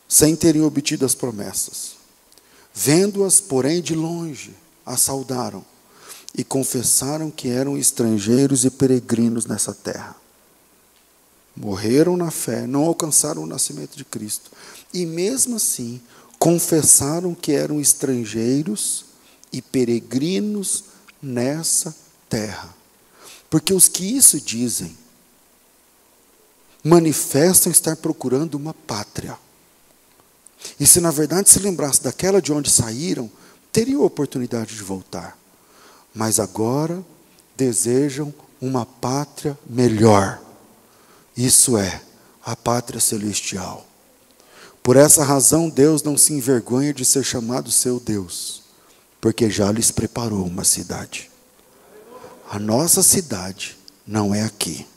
sem 0.07 0.35
terem 0.37 0.61
obtido 0.61 1.05
as 1.05 1.15
promessas. 1.15 1.97
Vendo-as, 2.73 3.41
porém, 3.41 3.81
de 3.81 3.95
longe, 3.95 4.55
as 4.85 5.01
saudaram 5.01 5.65
e 6.37 6.43
confessaram 6.43 7.31
que 7.31 7.49
eram 7.49 7.75
estrangeiros 7.75 8.63
e 8.63 8.69
peregrinos 8.69 9.47
nessa 9.47 9.73
terra. 9.73 10.15
Morreram 11.55 12.15
na 12.15 12.29
fé, 12.29 12.67
não 12.67 12.83
alcançaram 12.83 13.41
o 13.41 13.47
nascimento 13.47 13.97
de 13.97 14.05
Cristo. 14.05 14.51
E 14.93 15.03
mesmo 15.03 15.55
assim, 15.55 15.99
confessaram 16.37 17.33
que 17.33 17.53
eram 17.53 17.81
estrangeiros 17.81 19.05
e 19.51 19.59
peregrinos 19.59 20.83
nessa 21.19 21.95
terra. 22.29 22.75
Porque 23.49 23.73
os 23.73 23.87
que 23.87 24.05
isso 24.05 24.39
dizem 24.39 24.95
manifestam 26.83 27.71
estar 27.71 27.95
procurando 27.95 28.53
uma 28.53 28.75
pátria. 28.75 29.35
E 30.79 30.85
se 30.85 31.01
na 31.01 31.09
verdade 31.09 31.49
se 31.49 31.57
lembrasse 31.57 32.03
daquela 32.03 32.39
de 32.39 32.53
onde 32.53 32.69
saíram, 32.69 33.31
teriam 33.71 34.03
a 34.03 34.05
oportunidade 34.05 34.75
de 34.75 34.83
voltar. 34.83 35.37
Mas 36.13 36.39
agora 36.39 37.03
desejam 37.55 38.33
uma 38.61 38.85
pátria 38.85 39.57
melhor. 39.67 40.39
Isso 41.35 41.77
é 41.77 42.01
a 42.45 42.55
pátria 42.55 42.99
celestial. 42.99 43.85
Por 44.81 44.95
essa 44.95 45.23
razão, 45.23 45.69
Deus 45.69 46.01
não 46.01 46.17
se 46.17 46.33
envergonha 46.33 46.93
de 46.93 47.03
ser 47.03 47.23
chamado 47.23 47.69
seu 47.69 47.99
Deus, 47.99 48.63
porque 49.19 49.49
já 49.49 49.71
lhes 49.71 49.91
preparou 49.91 50.45
uma 50.45 50.63
cidade. 50.63 51.29
A 52.49 52.57
nossa 52.57 53.03
cidade 53.03 53.77
não 54.05 54.33
é 54.33 54.43
aqui. 54.43 54.87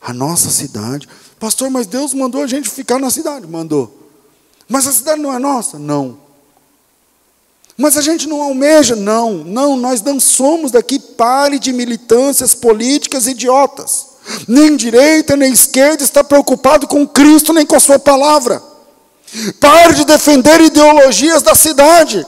A 0.00 0.12
nossa 0.12 0.50
cidade, 0.50 1.08
pastor, 1.40 1.70
mas 1.70 1.86
Deus 1.86 2.12
mandou 2.12 2.42
a 2.42 2.46
gente 2.46 2.68
ficar 2.68 2.98
na 2.98 3.10
cidade. 3.10 3.46
Mandou. 3.46 4.10
Mas 4.68 4.86
a 4.86 4.92
cidade 4.92 5.20
não 5.20 5.32
é 5.32 5.38
nossa? 5.38 5.78
Não. 5.78 6.20
Mas 7.80 7.96
a 7.96 8.02
gente 8.02 8.28
não 8.28 8.42
almeja? 8.42 8.96
Não, 8.96 9.34
não, 9.34 9.76
nós 9.76 10.02
não 10.02 10.18
somos 10.18 10.72
daqui. 10.72 10.98
Pare 10.98 11.60
de 11.60 11.72
militâncias 11.72 12.52
políticas 12.52 13.28
idiotas. 13.28 14.08
Nem 14.48 14.76
direita, 14.76 15.36
nem 15.36 15.52
esquerda 15.52 16.02
está 16.02 16.24
preocupado 16.24 16.88
com 16.88 17.06
Cristo, 17.06 17.52
nem 17.52 17.64
com 17.64 17.76
a 17.76 17.80
sua 17.80 17.98
palavra. 17.98 18.60
Pare 19.60 19.94
de 19.94 20.04
defender 20.04 20.60
ideologias 20.60 21.40
da 21.40 21.54
cidade. 21.54 22.26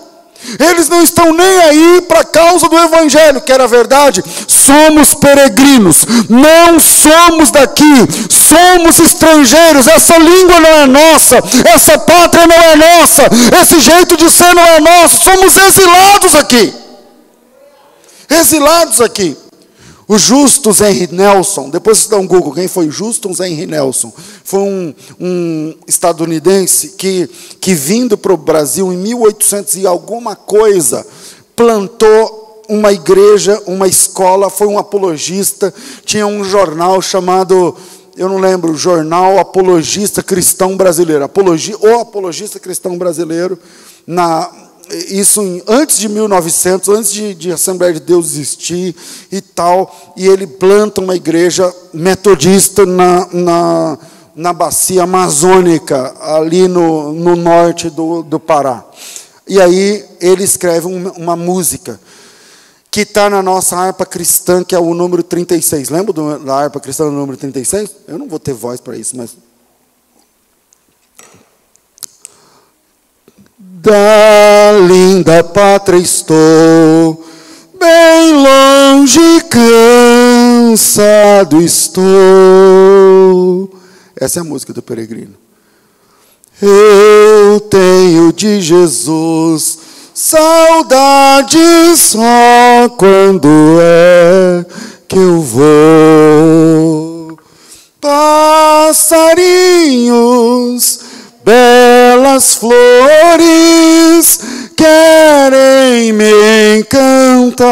Eles 0.58 0.88
não 0.88 1.02
estão 1.02 1.32
nem 1.32 1.60
aí 1.62 2.02
para 2.08 2.20
a 2.20 2.24
causa 2.24 2.68
do 2.68 2.78
Evangelho, 2.78 3.40
que 3.40 3.52
era 3.52 3.66
verdade. 3.68 4.24
Somos 4.48 5.14
peregrinos, 5.14 6.04
não 6.28 6.80
somos 6.80 7.50
daqui, 7.50 7.84
somos 8.28 8.98
estrangeiros. 8.98 9.86
Essa 9.86 10.18
língua 10.18 10.60
não 10.60 10.70
é 10.70 10.86
nossa, 10.86 11.36
essa 11.74 11.98
pátria 11.98 12.46
não 12.46 12.56
é 12.56 12.76
nossa, 12.76 13.22
esse 13.60 13.80
jeito 13.80 14.16
de 14.16 14.30
ser 14.30 14.54
não 14.54 14.62
é 14.62 14.80
nosso. 14.80 15.24
Somos 15.24 15.56
exilados 15.56 16.34
aqui. 16.34 16.74
Exilados 18.28 19.00
aqui. 19.00 19.36
O 20.10 20.18
Justus 20.18 20.80
Henry 20.80 21.08
Nelson, 21.12 21.70
depois 21.70 21.98
você 21.98 22.10
dá 22.10 22.16
um 22.16 22.26
Google, 22.26 22.52
quem 22.52 22.66
foi 22.66 22.90
Justus 22.90 23.38
Henry 23.38 23.64
Nelson? 23.64 24.12
Foi 24.42 24.58
um, 24.58 24.92
um 25.20 25.74
estadunidense 25.86 26.96
que, 26.98 27.30
que 27.60 27.74
vindo 27.74 28.18
para 28.18 28.32
o 28.32 28.36
Brasil 28.36 28.92
em 28.92 28.96
1800 28.96 29.76
e 29.76 29.86
alguma 29.86 30.34
coisa, 30.34 31.06
plantou 31.54 32.64
uma 32.68 32.92
igreja, 32.92 33.62
uma 33.68 33.86
escola, 33.86 34.50
foi 34.50 34.66
um 34.66 34.80
apologista, 34.80 35.72
tinha 36.04 36.26
um 36.26 36.42
jornal 36.42 37.00
chamado, 37.00 37.76
eu 38.16 38.28
não 38.28 38.38
lembro, 38.38 38.74
Jornal 38.74 39.38
Apologista 39.38 40.24
Cristão 40.24 40.76
Brasileiro, 40.76 41.22
apologi, 41.22 41.76
o 41.80 42.00
Apologista 42.00 42.58
Cristão 42.58 42.98
Brasileiro, 42.98 43.56
na 44.04 44.69
isso 45.08 45.42
em, 45.42 45.62
antes 45.66 45.98
de 45.98 46.08
1900, 46.08 46.88
antes 46.88 47.12
de, 47.12 47.34
de 47.34 47.52
Assembleia 47.52 47.92
de 47.92 48.00
Deus 48.00 48.26
existir 48.26 48.94
e 49.30 49.40
tal, 49.40 50.14
e 50.16 50.26
ele 50.26 50.46
planta 50.46 51.00
uma 51.00 51.16
igreja 51.16 51.72
metodista 51.92 52.84
na, 52.84 53.28
na, 53.32 53.98
na 54.34 54.52
bacia 54.52 55.02
amazônica, 55.02 56.14
ali 56.20 56.68
no, 56.68 57.12
no 57.12 57.36
norte 57.36 57.90
do, 57.90 58.22
do 58.22 58.40
Pará. 58.40 58.84
E 59.46 59.60
aí 59.60 60.04
ele 60.20 60.44
escreve 60.44 60.86
uma, 60.86 61.12
uma 61.12 61.36
música 61.36 62.00
que 62.90 63.00
está 63.00 63.30
na 63.30 63.42
nossa 63.42 63.76
harpa 63.76 64.04
cristã, 64.04 64.64
que 64.64 64.74
é 64.74 64.78
o 64.78 64.94
número 64.94 65.22
36. 65.22 65.90
Lembra 65.90 66.12
do, 66.12 66.38
da 66.40 66.54
harpa 66.54 66.80
cristã 66.80 67.04
do 67.04 67.12
número 67.12 67.36
36? 67.36 67.90
Eu 68.08 68.18
não 68.18 68.28
vou 68.28 68.38
ter 68.38 68.52
voz 68.52 68.80
para 68.80 68.96
isso, 68.96 69.16
mas 69.16 69.36
Da 73.82 74.72
linda 74.86 75.42
pátria 75.42 75.96
estou, 75.96 77.24
bem 77.80 78.32
longe, 78.34 79.40
cansado 80.68 81.62
estou. 81.62 82.04
Essa 84.14 84.40
é 84.40 84.42
a 84.42 84.44
música 84.44 84.74
do 84.74 84.82
peregrino. 84.82 85.32
Eu 86.60 87.58
tenho 87.70 88.30
de 88.34 88.60
Jesus 88.60 89.78
saudade 90.12 91.56
só 91.96 92.86
quando 92.98 93.48
é 93.80 94.66
que 95.08 95.16
eu 95.16 95.40
vou. 95.40 97.38
Passarinhos 97.98 99.00
belas 102.20 102.54
flores 102.56 104.40
querem 104.76 106.12
me 106.12 106.78
encantar. 106.78 107.70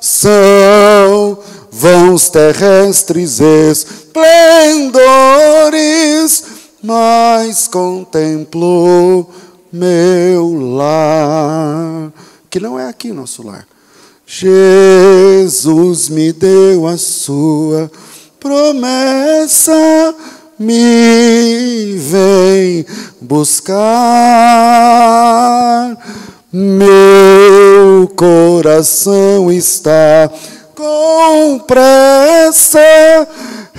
São 0.00 1.38
vãos 1.70 2.30
terrestres 2.30 3.38
esplendores, 3.40 4.24
mas 6.82 7.68
contemplo 7.68 9.28
meu 9.70 10.74
lar, 10.74 12.10
que 12.48 12.58
não 12.58 12.80
é 12.80 12.88
aqui 12.88 13.12
nosso 13.12 13.46
lar. 13.46 13.66
Jesus 14.26 16.08
me 16.08 16.32
deu 16.32 16.86
a 16.86 16.96
sua 16.96 17.90
promessa 18.40 20.14
me 20.58 21.96
vem 21.96 22.84
buscar. 23.20 23.76
Meu 26.52 28.08
coração 28.16 29.52
está 29.52 30.30
com 30.74 31.58
pressa, 31.66 32.78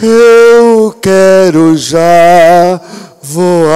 eu 0.01 0.95
quero 1.01 1.75
já 1.75 2.79
voar. 3.23 3.67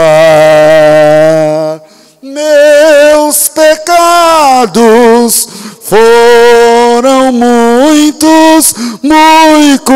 Meus 2.22 3.48
pecados 3.48 5.48
foram 5.82 7.32
muitos, 7.32 8.76
muito 9.02 9.92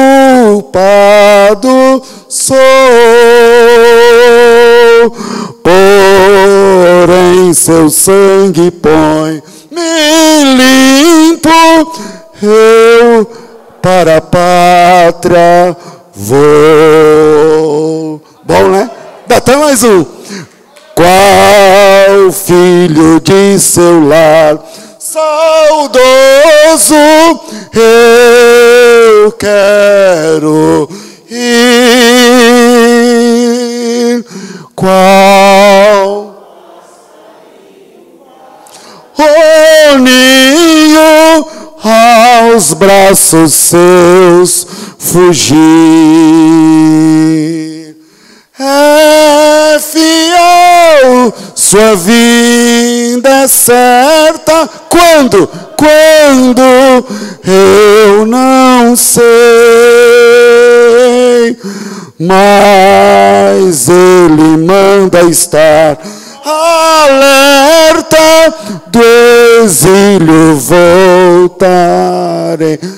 culpado 0.65 2.01
sou. 2.45 2.57
Porém, 5.63 7.53
seu 7.53 7.89
sangue 7.89 8.69
põe 8.71 9.41
me 9.71 10.43
limpo, 10.55 11.49
eu 12.43 13.25
para 13.81 14.17
a 14.17 14.21
pátria 14.21 15.75
vou. 16.13 16.35
Bom, 18.43 18.69
né? 18.69 18.91
Dá 19.27 19.37
até 19.37 19.55
mais 19.55 19.83
um. 19.83 20.05
Qual 20.93 22.31
filho 22.31 23.19
de 23.21 23.59
seu 23.59 24.07
lar? 24.07 24.59
saudoso 25.15 26.95
eu 27.73 29.31
quero 29.33 30.89
ir. 31.29 32.34
Qual 34.75 36.35
o 39.17 39.97
ninho 39.97 41.47
aos 41.83 42.73
braços 42.73 43.53
seus 43.53 44.67
fugir? 44.99 45.55
É 48.59 49.79
fiel 49.79 51.33
sua 51.55 51.95
vinda 51.95 53.29
é 53.29 53.47
certa. 53.47 54.69
Quando? 54.89 55.49
Quando 55.77 56.61
eu 57.43 58.25
não 58.25 58.95
sei, 58.95 59.21
mas 62.19 63.89
Ele 63.89 64.57
manda 64.57 65.21
estar 65.23 65.97
alerta 66.45 68.17
do 68.87 69.01
exílio 69.63 70.57
voltarei. 71.49 71.99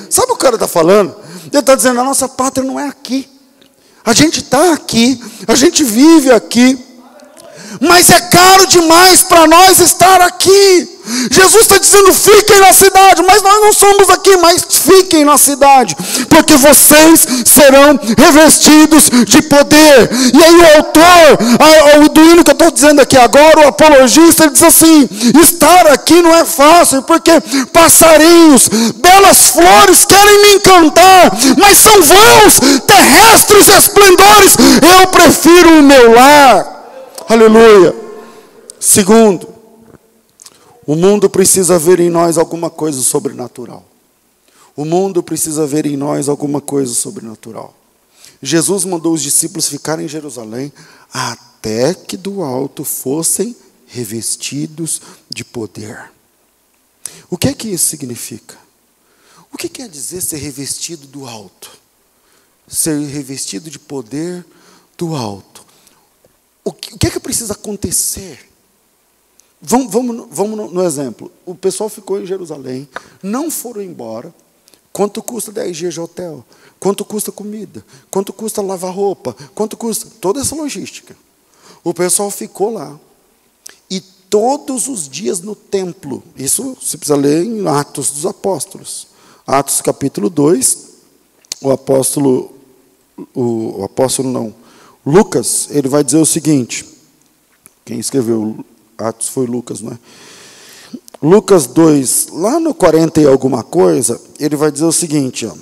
Sabe 0.09 0.25
o 0.25 0.29
que 0.29 0.33
o 0.33 0.37
cara 0.37 0.55
está 0.55 0.67
falando? 0.67 1.15
Ele 1.51 1.59
está 1.59 1.75
dizendo: 1.75 1.99
a 1.99 2.03
nossa 2.03 2.27
pátria 2.27 2.65
não 2.65 2.79
é 2.79 2.87
aqui. 2.87 3.29
A 4.05 4.13
gente 4.13 4.39
está 4.39 4.73
aqui, 4.73 5.21
a 5.47 5.55
gente 5.55 5.83
vive 5.83 6.31
aqui, 6.31 6.79
mas 7.81 8.09
é 8.09 8.21
caro 8.21 8.65
demais 8.67 9.21
para 9.23 9.45
nós 9.47 9.79
estar 9.79 10.21
aqui. 10.21 10.96
Jesus 11.31 11.61
está 11.63 11.77
dizendo: 11.77 12.13
fiquem 12.13 12.59
na 12.59 12.73
cidade, 12.73 13.23
mas 13.25 13.41
nós 13.41 13.61
não 13.61 13.73
somos 13.73 14.09
aqui, 14.09 14.35
mas 14.37 14.65
fiquem 14.69 15.23
na 15.23 15.37
cidade, 15.37 15.95
porque 16.29 16.55
vocês 16.55 17.27
serão 17.45 17.99
revestidos 18.17 19.09
de 19.25 19.41
poder. 19.43 20.09
E 20.33 20.43
aí, 20.43 20.55
o 20.55 20.77
autor 20.77 21.37
o 22.03 22.09
do 22.09 22.21
hino 22.21 22.43
que 22.43 22.51
eu 22.51 22.53
estou 22.53 22.71
dizendo 22.71 23.01
aqui 23.01 23.17
agora, 23.17 23.61
o 23.61 23.67
apologista, 23.67 24.43
ele 24.43 24.53
diz 24.53 24.63
assim: 24.63 25.09
estar 25.41 25.87
aqui 25.87 26.21
não 26.21 26.35
é 26.35 26.45
fácil, 26.45 27.01
porque 27.03 27.31
passarinhos, 27.71 28.67
belas 28.95 29.47
flores 29.47 30.05
querem 30.05 30.41
me 30.41 30.55
encantar, 30.55 31.31
mas 31.57 31.77
são 31.77 32.01
vãos, 32.01 32.59
terrestres 32.85 33.67
esplendores. 33.67 34.55
Eu 35.01 35.07
prefiro 35.07 35.79
o 35.79 35.83
meu 35.83 36.13
lar. 36.13 36.75
Aleluia. 37.29 37.93
Segundo, 38.79 39.56
o 40.87 40.95
mundo 40.95 41.29
precisa 41.29 41.77
ver 41.77 41.99
em 41.99 42.09
nós 42.09 42.37
alguma 42.37 42.69
coisa 42.69 43.01
sobrenatural. 43.01 43.85
O 44.73 44.85
mundo 44.85 45.21
precisa 45.21 45.67
ver 45.67 45.85
em 45.85 45.97
nós 45.97 46.29
alguma 46.29 46.61
coisa 46.61 46.93
sobrenatural. 46.93 47.75
Jesus 48.41 48.85
mandou 48.85 49.13
os 49.13 49.21
discípulos 49.21 49.67
ficarem 49.67 50.05
em 50.05 50.09
Jerusalém 50.09 50.71
até 51.11 51.93
que 51.93 52.15
do 52.15 52.41
alto 52.41 52.85
fossem 52.85 53.53
revestidos 53.85 55.01
de 55.29 55.43
poder. 55.43 56.09
O 57.29 57.37
que 57.37 57.49
é 57.49 57.53
que 57.53 57.67
isso 57.67 57.87
significa? 57.87 58.57
O 59.51 59.57
que 59.57 59.67
quer 59.67 59.89
dizer 59.89 60.21
ser 60.21 60.37
revestido 60.37 61.05
do 61.07 61.27
alto? 61.27 61.69
Ser 62.65 62.97
revestido 63.07 63.69
de 63.69 63.79
poder 63.79 64.45
do 64.97 65.15
alto. 65.15 65.65
O 66.63 66.71
que, 66.71 67.07
é 67.07 67.09
que 67.09 67.19
precisa 67.19 67.53
acontecer 67.53 68.47
Vamos, 69.61 69.91
vamos, 69.91 70.27
vamos 70.29 70.71
no, 70.71 70.83
exemplo. 70.83 71.31
O 71.45 71.55
pessoal 71.55 71.89
ficou 71.89 72.21
em 72.21 72.25
Jerusalém, 72.25 72.87
não 73.23 73.49
foram 73.49 73.81
embora. 73.81 74.33
Quanto 74.93 75.21
custa 75.21 75.51
10 75.51 75.77
dias 75.77 75.93
de 75.93 75.99
hotel? 75.99 76.43
Quanto 76.79 77.03
custa 77.03 77.31
comida? 77.31 77.83
Quanto 78.09 78.31
custa 78.33 78.61
lavar 78.61 78.93
roupa? 78.93 79.35
Quanto 79.53 79.75
custa? 79.75 80.07
Toda 80.19 80.41
essa 80.41 80.55
logística. 80.55 81.15
O 81.83 81.93
pessoal 81.93 82.29
ficou 82.31 82.71
lá. 82.71 82.99
E 83.89 83.99
todos 83.99 84.87
os 84.87 85.07
dias 85.07 85.39
no 85.39 85.55
templo. 85.55 86.23
Isso 86.35 86.75
você 86.79 86.97
precisa 86.97 87.15
ler 87.15 87.43
em 87.43 87.67
Atos 87.67 88.11
dos 88.11 88.25
Apóstolos. 88.25 89.07
Atos 89.45 89.81
capítulo 89.81 90.29
2. 90.29 90.87
O 91.61 91.71
apóstolo, 91.71 92.51
o, 93.33 93.79
o 93.79 93.83
apóstolo 93.83 94.29
não, 94.29 94.53
Lucas, 95.03 95.69
ele 95.71 95.87
vai 95.87 96.03
dizer 96.03 96.17
o 96.17 96.25
seguinte. 96.25 96.85
Quem 97.83 97.97
escreveu 97.99 98.63
Atos 98.97 99.29
foi 99.29 99.45
Lucas, 99.45 99.81
não 99.81 99.91
é? 99.91 99.99
Lucas 101.21 101.65
2, 101.67 102.27
lá 102.31 102.59
no 102.59 102.73
40 102.73 103.21
e 103.21 103.25
alguma 103.25 103.63
coisa, 103.63 104.21
ele 104.39 104.55
vai 104.55 104.71
dizer 104.71 104.85
o 104.85 104.91
seguinte, 104.91 105.45
ó, 105.45 105.53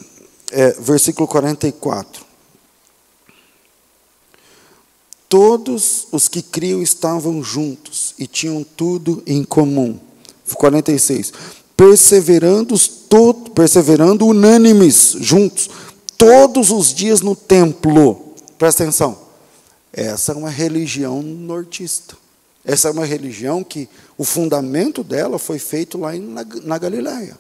é, 0.52 0.72
versículo 0.80 1.28
44. 1.28 2.26
Todos 5.30 6.08
os 6.12 6.28
que 6.28 6.42
criam 6.42 6.82
estavam 6.82 7.44
juntos 7.44 8.14
e 8.20 8.28
tinham 8.28 8.64
tudo 8.64 9.24
em 9.26 9.44
comum. 9.44 10.00
46. 10.54 11.34
Perseverando, 11.76 12.78
todo, 13.10 13.52
perseverando 13.52 14.28
unânimes, 14.28 15.16
juntos, 15.20 15.70
todos 16.18 16.70
os 16.70 16.94
dias 16.94 17.22
no 17.22 17.36
templo. 17.36 18.34
Presta 18.58 18.84
atenção. 18.84 19.18
Essa 19.92 20.34
é 20.34 20.36
uma 20.36 20.50
religião 20.50 21.22
nortista. 21.22 22.16
Essa 22.66 22.88
é 22.88 22.92
uma 22.92 23.06
religião 23.06 23.64
que 23.64 23.88
o 24.18 24.24
fundamento 24.24 25.04
dela 25.04 25.38
foi 25.38 25.60
feito 25.60 25.98
lá 25.98 26.14
na, 26.14 26.44
na 26.64 26.78
Galiléia. 26.78 27.38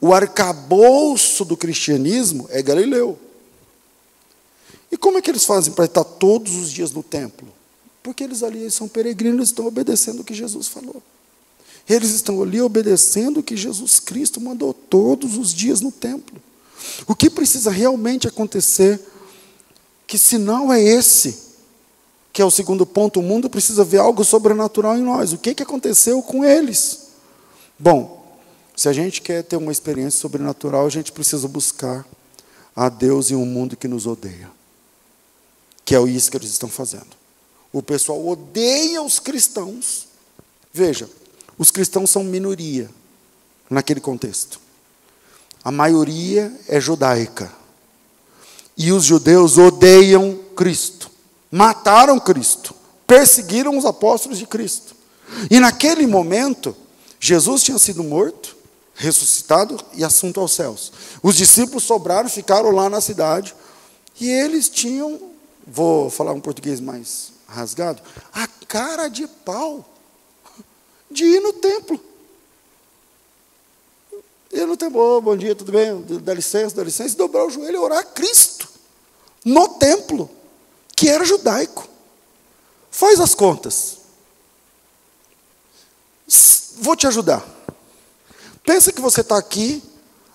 O 0.00 0.12
arcabouço 0.12 1.44
do 1.44 1.56
cristianismo 1.56 2.46
é 2.50 2.60
Galileu. 2.60 3.18
E 4.90 4.96
como 4.96 5.18
é 5.18 5.22
que 5.22 5.30
eles 5.30 5.44
fazem 5.44 5.72
para 5.72 5.84
estar 5.84 6.04
todos 6.04 6.56
os 6.56 6.72
dias 6.72 6.90
no 6.90 7.02
templo? 7.02 7.48
Porque 8.02 8.24
eles 8.24 8.42
ali 8.42 8.70
são 8.70 8.88
peregrinos, 8.88 9.50
estão 9.50 9.66
obedecendo 9.66 10.20
o 10.20 10.24
que 10.24 10.34
Jesus 10.34 10.66
falou. 10.66 11.02
Eles 11.88 12.10
estão 12.10 12.42
ali 12.42 12.60
obedecendo 12.60 13.40
o 13.40 13.42
que 13.42 13.56
Jesus 13.56 13.98
Cristo 14.00 14.40
mandou 14.40 14.74
todos 14.74 15.36
os 15.36 15.54
dias 15.54 15.80
no 15.80 15.92
templo. 15.92 16.40
O 17.06 17.14
que 17.14 17.30
precisa 17.30 17.70
realmente 17.70 18.26
acontecer? 18.26 19.00
Que 20.06 20.18
sinal 20.18 20.72
é 20.72 20.82
esse? 20.82 21.47
Que 22.38 22.42
é 22.42 22.44
o 22.44 22.52
segundo 22.52 22.86
ponto, 22.86 23.18
o 23.18 23.22
mundo 23.22 23.50
precisa 23.50 23.82
ver 23.82 23.98
algo 23.98 24.22
sobrenatural 24.22 24.96
em 24.96 25.02
nós. 25.02 25.32
O 25.32 25.38
que, 25.38 25.56
que 25.56 25.62
aconteceu 25.64 26.22
com 26.22 26.44
eles? 26.44 27.08
Bom, 27.76 28.38
se 28.76 28.88
a 28.88 28.92
gente 28.92 29.20
quer 29.20 29.42
ter 29.42 29.56
uma 29.56 29.72
experiência 29.72 30.20
sobrenatural, 30.20 30.86
a 30.86 30.88
gente 30.88 31.10
precisa 31.10 31.48
buscar 31.48 32.06
a 32.76 32.88
Deus 32.88 33.32
em 33.32 33.34
um 33.34 33.44
mundo 33.44 33.76
que 33.76 33.88
nos 33.88 34.06
odeia. 34.06 34.48
Que 35.84 35.96
é 35.96 36.02
isso 36.02 36.30
que 36.30 36.36
eles 36.36 36.50
estão 36.50 36.68
fazendo. 36.68 37.08
O 37.72 37.82
pessoal 37.82 38.24
odeia 38.24 39.02
os 39.02 39.18
cristãos. 39.18 40.06
Veja, 40.72 41.10
os 41.58 41.72
cristãos 41.72 42.08
são 42.08 42.22
minoria 42.22 42.88
naquele 43.68 44.00
contexto. 44.00 44.60
A 45.64 45.72
maioria 45.72 46.56
é 46.68 46.80
judaica. 46.80 47.52
E 48.76 48.92
os 48.92 49.02
judeus 49.02 49.58
odeiam 49.58 50.38
Cristo 50.54 51.07
mataram 51.50 52.18
Cristo, 52.18 52.74
perseguiram 53.06 53.76
os 53.76 53.84
apóstolos 53.84 54.38
de 54.38 54.46
Cristo. 54.46 54.94
E 55.50 55.60
naquele 55.60 56.06
momento, 56.06 56.76
Jesus 57.20 57.62
tinha 57.62 57.78
sido 57.78 58.02
morto, 58.04 58.56
ressuscitado 58.94 59.78
e 59.94 60.04
assunto 60.04 60.40
aos 60.40 60.52
céus. 60.52 60.92
Os 61.22 61.36
discípulos 61.36 61.84
sobraram, 61.84 62.28
ficaram 62.28 62.70
lá 62.70 62.88
na 62.88 63.00
cidade, 63.00 63.54
e 64.20 64.30
eles 64.30 64.68
tinham, 64.68 65.20
vou 65.66 66.10
falar 66.10 66.32
um 66.32 66.40
português 66.40 66.80
mais 66.80 67.32
rasgado, 67.46 68.02
a 68.32 68.46
cara 68.66 69.08
de 69.08 69.26
pau 69.26 69.88
de 71.10 71.24
ir 71.24 71.40
no 71.40 71.52
templo. 71.54 72.00
Ir 74.52 74.66
no 74.66 74.76
templo, 74.76 75.00
oh, 75.00 75.20
bom 75.20 75.36
dia, 75.36 75.54
tudo 75.54 75.72
bem? 75.72 76.02
Dá 76.22 76.34
licença, 76.34 76.74
dá 76.74 76.82
licença, 76.82 77.14
e 77.14 77.18
dobrar 77.18 77.44
o 77.44 77.50
joelho 77.50 77.76
e 77.76 77.78
orar 77.78 77.98
a 77.98 78.04
Cristo 78.04 78.68
no 79.44 79.68
templo 79.68 80.28
que 80.98 81.08
era 81.08 81.24
judaico. 81.24 81.88
Faz 82.90 83.20
as 83.20 83.32
contas. 83.32 83.98
Vou 86.80 86.96
te 86.96 87.06
ajudar. 87.06 87.46
Pensa 88.64 88.90
que 88.90 89.00
você 89.00 89.20
está 89.20 89.38
aqui 89.38 89.80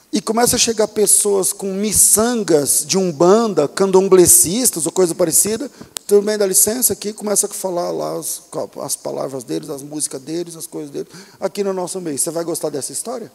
e 0.09 0.21
começa 0.21 0.55
a 0.55 0.59
chegar 0.59 0.87
pessoas 0.87 1.51
com 1.51 1.73
miçangas 1.73 2.85
de 2.85 2.97
umbanda, 2.97 3.67
candomblecistas 3.67 4.85
ou 4.85 4.91
coisa 4.93 5.13
parecida. 5.13 5.69
Tudo 6.07 6.25
bem, 6.25 6.37
dá 6.37 6.45
licença 6.47 6.93
aqui, 6.93 7.11
começa 7.11 7.45
a 7.45 7.49
falar 7.49 7.91
lá 7.91 8.17
as, 8.17 8.41
as 8.81 8.95
palavras 8.95 9.43
deles, 9.43 9.69
as 9.69 9.81
músicas 9.81 10.21
deles, 10.21 10.55
as 10.55 10.65
coisas 10.65 10.89
deles, 10.89 11.11
aqui 11.41 11.61
no 11.61 11.73
nosso 11.73 11.99
meio. 11.99 12.17
Você 12.17 12.31
vai 12.31 12.45
gostar 12.45 12.69
dessa 12.69 12.93
história? 12.93 13.29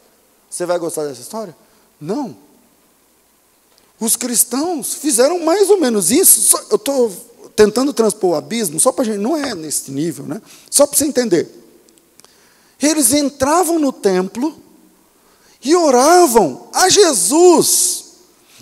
Você 0.48 0.64
vai 0.64 0.78
gostar 0.78 1.04
dessa 1.04 1.20
história? 1.20 1.54
Não. 2.00 2.47
Os 4.00 4.16
cristãos 4.16 4.94
fizeram 4.94 5.40
mais 5.44 5.68
ou 5.70 5.80
menos 5.80 6.10
isso. 6.10 6.40
Só, 6.40 6.58
eu 6.70 6.76
estou 6.76 7.10
tentando 7.56 7.92
transpor 7.92 8.30
o 8.30 8.34
abismo, 8.34 8.78
só 8.78 8.92
para 8.92 9.04
gente, 9.04 9.18
não 9.18 9.36
é 9.36 9.54
nesse 9.54 9.90
nível, 9.90 10.24
né? 10.24 10.40
Só 10.70 10.86
para 10.86 10.96
você 10.96 11.04
entender. 11.04 11.48
Eles 12.80 13.12
entravam 13.12 13.78
no 13.78 13.92
templo 13.92 14.56
e 15.64 15.74
oravam 15.74 16.68
a 16.72 16.88
Jesus. 16.88 18.04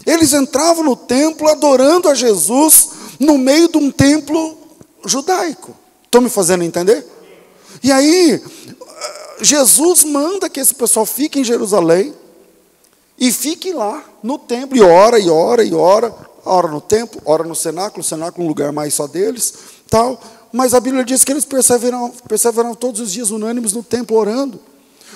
Eles 0.07 0.32
entravam 0.32 0.82
no 0.82 0.97
templo 0.97 1.49
adorando 1.49 2.09
a 2.09 2.14
Jesus 2.14 2.89
no 3.20 3.37
meio 3.37 3.68
de 3.68 3.76
um 3.76 3.91
templo 3.91 4.57
judaico. 5.05 5.76
Estão 6.05 6.22
me 6.22 6.30
fazendo 6.30 6.64
entender? 6.64 7.07
E 7.82 7.93
aí, 7.93 8.43
Jesus 9.43 10.05
manda 10.05 10.49
que 10.49 10.61
esse 10.61 10.74
pessoal 10.74 11.05
fique 11.05 11.39
em 11.39 11.45
Jerusalém 11.45 12.14
e 13.19 13.33
fique 13.33 13.73
lá 13.73 14.05
no 14.23 14.39
templo, 14.39 14.77
e 14.77 14.83
ora, 14.83 15.19
e 15.19 15.29
ora, 15.29 15.64
e 15.64 15.73
ora, 15.73 16.14
ora 16.45 16.69
no 16.69 16.81
templo, 16.81 17.21
ora 17.25 17.45
no 17.45 17.55
cenáculo, 17.55 18.01
o 18.01 18.05
cenáculo 18.05 18.43
é 18.43 18.45
um 18.45 18.49
lugar 18.49 18.73
mais 18.73 18.95
só 18.95 19.07
deles, 19.07 19.55
tal. 19.89 20.21
Mas 20.53 20.75
a 20.75 20.81
Bíblia 20.81 21.05
diz 21.05 21.25
que 21.25 21.33
eles 21.33 21.45
perseveravam, 21.45 22.11
perseveravam 22.29 22.75
todos 22.75 23.01
os 23.01 23.12
dias 23.12 23.31
unânimes 23.31 23.73
no 23.73 23.83
templo 23.83 24.17
orando. 24.17 24.61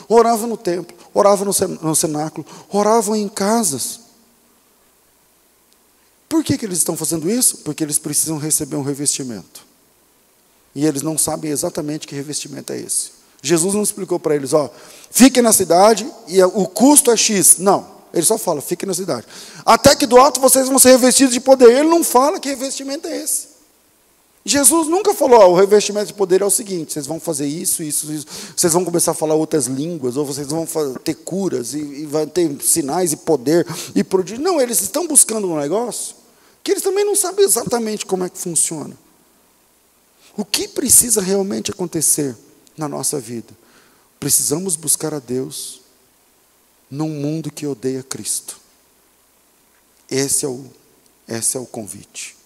Oravam 0.09 0.48
no 0.48 0.57
templo, 0.57 0.96
oravam 1.14 1.46
no 1.46 1.94
cenáculo, 1.94 2.44
oravam 2.68 3.14
em 3.14 3.28
casas. 3.28 4.01
Por 6.28 6.42
que, 6.42 6.59
que 6.59 6.64
eles 6.64 6.78
estão 6.78 6.96
fazendo 6.96 7.30
isso? 7.30 7.59
Porque 7.59 7.84
eles 7.84 7.98
precisam 7.98 8.36
receber 8.38 8.76
um 8.76 8.82
revestimento. 8.82 9.64
E 10.74 10.84
eles 10.84 11.03
não 11.03 11.16
sabem 11.16 11.51
exatamente 11.51 12.07
que 12.07 12.14
revestimento 12.14 12.72
é 12.72 12.80
esse. 12.80 13.19
Jesus 13.43 13.74
não 13.74 13.82
explicou 13.82 14.18
para 14.18 14.34
eles, 14.34 14.53
ó, 14.53 14.70
fiquem 15.11 15.43
na 15.43 15.53
cidade 15.53 16.07
e 16.28 16.43
o 16.43 16.66
custo 16.66 17.11
é 17.11 17.16
X. 17.16 17.59
Não, 17.59 17.86
ele 18.12 18.24
só 18.24 18.36
fala, 18.36 18.61
fiquem 18.61 18.86
na 18.86 18.95
cidade. 18.95 19.26
Até 19.64 19.95
que 19.95 20.07
do 20.07 20.18
alto 20.18 20.41
vocês 20.41 20.68
vão 20.68 20.78
ser 20.78 20.91
revestidos 20.91 21.32
de 21.32 21.41
poder. 21.41 21.70
Ele 21.70 21.88
não 21.88 22.05
fala 22.05 22.38
que 22.38 22.49
revestimento 22.49 23.09
é 23.09 23.22
esse. 23.22 23.51
Jesus 24.45 24.88
nunca 24.88 25.12
falou, 25.14 25.38
ó, 25.38 25.51
o 25.51 25.55
revestimento 25.55 26.07
de 26.07 26.14
poder 26.14 26.41
é 26.41 26.45
o 26.45 26.51
seguinte: 26.51 26.93
vocês 26.93 27.07
vão 27.07 27.20
fazer 27.20 27.47
isso, 27.47 27.82
isso, 27.82 28.11
isso, 28.11 28.26
vocês 28.57 28.72
vão 28.72 28.84
começar 28.84 29.12
a 29.12 29.14
falar 29.14 29.34
outras 29.34 29.66
línguas, 29.66 30.16
ou 30.16 30.24
vocês 30.24 30.49
vão 30.49 30.66
ter 31.05 31.14
curas, 31.14 31.74
e, 31.74 31.78
e 31.78 32.07
vai 32.07 32.26
ter 32.26 32.51
sinais 32.62 33.12
e 33.12 33.16
poder 33.18 33.66
e 33.95 34.03
prodígio. 34.03 34.43
Não, 34.43 34.61
eles 34.61 34.80
estão 34.80 35.07
buscando 35.07 35.51
um 35.51 35.59
negócio 35.59 36.16
que 36.62 36.72
eles 36.72 36.82
também 36.82 37.05
não 37.05 37.16
sabem 37.16 37.45
exatamente 37.45 38.05
como 38.05 38.24
é 38.24 38.28
que 38.28 38.38
funciona. 38.38 38.97
O 40.36 40.45
que 40.45 40.68
precisa 40.68 41.20
realmente 41.20 41.70
acontecer 41.70 42.36
na 42.76 42.88
nossa 42.88 43.20
vida? 43.20 43.52
Precisamos 44.18 44.76
buscar 44.76 45.14
a 45.14 45.18
Deus 45.18 45.80
num 46.90 47.08
mundo 47.08 47.50
que 47.50 47.66
odeia 47.66 48.02
Cristo. 48.02 48.60
Esse 50.10 50.44
é 50.44 50.48
o, 50.48 50.64
esse 51.28 51.56
é 51.56 51.60
o 51.60 51.66
convite. 51.66 52.36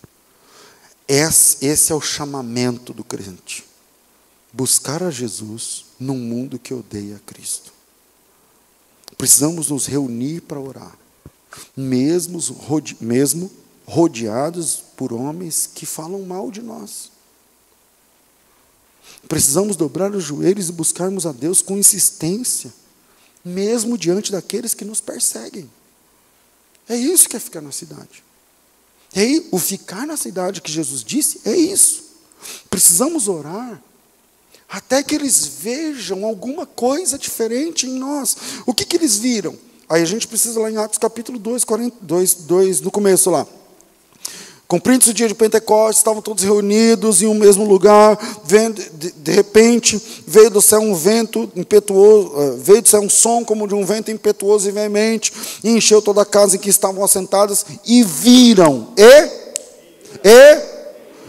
Esse, 1.08 1.64
esse 1.64 1.92
é 1.92 1.94
o 1.94 2.00
chamamento 2.00 2.92
do 2.92 3.02
crente. 3.02 3.64
Buscar 4.52 5.02
a 5.02 5.10
Jesus 5.10 5.86
num 5.98 6.18
mundo 6.18 6.58
que 6.58 6.72
odeia 6.72 7.20
Cristo. 7.26 7.72
Precisamos 9.16 9.70
nos 9.70 9.86
reunir 9.86 10.42
para 10.42 10.60
orar, 10.60 10.96
mesmo, 11.76 12.38
mesmo 13.00 13.50
rodeados 13.86 14.82
por 14.96 15.12
homens 15.12 15.68
que 15.72 15.86
falam 15.86 16.22
mal 16.22 16.50
de 16.50 16.62
nós. 16.62 17.13
Precisamos 19.28 19.76
dobrar 19.76 20.14
os 20.14 20.22
joelhos 20.22 20.68
e 20.68 20.72
buscarmos 20.72 21.26
a 21.26 21.32
Deus 21.32 21.62
com 21.62 21.76
insistência, 21.76 22.72
mesmo 23.44 23.96
diante 23.98 24.30
daqueles 24.30 24.74
que 24.74 24.84
nos 24.84 25.00
perseguem. 25.00 25.70
É 26.88 26.96
isso 26.96 27.28
que 27.28 27.36
é 27.36 27.40
ficar 27.40 27.60
na 27.60 27.72
cidade. 27.72 28.22
É 29.14 29.42
o 29.50 29.58
ficar 29.58 30.06
na 30.06 30.16
cidade 30.16 30.60
que 30.60 30.70
Jesus 30.70 31.02
disse 31.04 31.40
é 31.44 31.56
isso. 31.56 32.04
Precisamos 32.68 33.28
orar 33.28 33.82
até 34.68 35.02
que 35.02 35.14
eles 35.14 35.46
vejam 35.46 36.24
alguma 36.24 36.66
coisa 36.66 37.16
diferente 37.16 37.86
em 37.86 37.92
nós. 37.98 38.36
O 38.66 38.74
que, 38.74 38.84
que 38.84 38.96
eles 38.96 39.16
viram? 39.16 39.56
Aí 39.88 40.02
a 40.02 40.06
gente 40.06 40.26
precisa 40.26 40.58
lá 40.60 40.70
em 40.70 40.76
Atos 40.76 40.98
capítulo 40.98 41.38
2, 41.38 41.62
42, 41.64 42.34
2, 42.34 42.80
no 42.80 42.90
começo 42.90 43.30
lá. 43.30 43.46
Cumprindo-se 44.74 45.10
o 45.10 45.14
dia 45.14 45.28
de 45.28 45.36
Pentecostes, 45.36 45.98
estavam 45.98 46.20
todos 46.20 46.42
reunidos 46.42 47.22
em 47.22 47.26
um 47.26 47.34
mesmo 47.34 47.64
lugar, 47.64 48.18
de, 48.44 49.30
repente 49.30 50.02
veio 50.26 50.50
do 50.50 50.60
céu 50.60 50.80
um 50.80 50.96
vento 50.96 51.48
impetuoso, 51.54 52.32
eh, 52.36 52.56
veio 52.58 52.82
do 52.82 52.88
céu 52.88 53.00
um 53.00 53.08
som 53.08 53.44
como 53.44 53.68
de 53.68 53.74
um 53.76 53.86
vento 53.86 54.10
impetuoso 54.10 54.68
e 54.68 54.72
veemente, 54.72 55.32
e 55.62 55.70
encheu 55.70 56.02
toda 56.02 56.22
a 56.22 56.26
casa 56.26 56.56
em 56.56 56.58
que 56.58 56.68
estavam 56.68 57.04
assentados, 57.04 57.64
e 57.86 58.02
viram, 58.02 58.88
e, 58.96 59.30
e, 60.28 60.60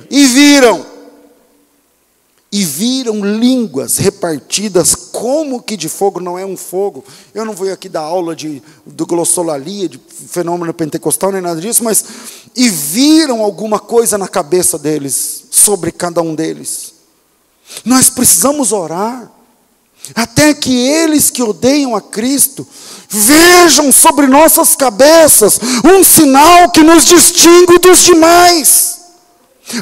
e 0.10 0.26
viram. 0.26 0.96
E 2.52 2.64
viram 2.64 3.20
línguas 3.20 3.98
repartidas 3.98 4.96
como 4.96 5.62
que 5.62 5.76
de 5.76 5.90
fogo 5.90 6.22
não 6.22 6.40
é 6.40 6.46
um 6.46 6.56
fogo. 6.56 7.04
Eu 7.34 7.44
não 7.44 7.54
vou 7.54 7.70
aqui 7.70 7.90
dar 7.90 8.00
aula 8.00 8.34
de, 8.34 8.64
glossolalia, 8.88 9.90
de 9.90 10.00
fenômeno 10.30 10.74
pentecostal, 10.74 11.34
nem 11.34 11.42
nada 11.42 11.60
disso, 11.60 11.84
mas 11.84 12.06
e 12.56 12.70
viram 12.70 13.42
alguma 13.42 13.80
coisa 13.80 14.18
na 14.18 14.28
cabeça 14.28 14.78
deles, 14.78 15.46
sobre 15.52 15.92
cada 15.92 16.22
um 16.22 16.34
deles. 16.34 16.94
Nós 17.84 18.10
precisamos 18.10 18.72
orar, 18.72 19.32
até 20.14 20.54
que 20.54 20.76
eles 20.76 21.30
que 21.30 21.42
odeiam 21.42 21.96
a 21.96 22.02
Cristo 22.02 22.68
vejam 23.10 23.92
sobre 23.92 24.28
nossas 24.28 24.76
cabeças 24.76 25.60
um 25.84 26.04
sinal 26.04 26.70
que 26.70 26.84
nos 26.84 27.06
distingue 27.06 27.80
dos 27.80 28.00
demais 28.00 28.96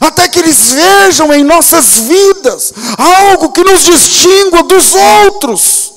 até 0.01 0.27
que 0.27 0.39
eles 0.39 0.71
vejam 0.71 1.33
em 1.33 1.43
nossas 1.43 1.95
vidas 1.95 2.73
algo 2.97 3.51
que 3.51 3.63
nos 3.63 3.83
distingua 3.83 4.63
dos 4.63 4.93
outros. 4.95 5.93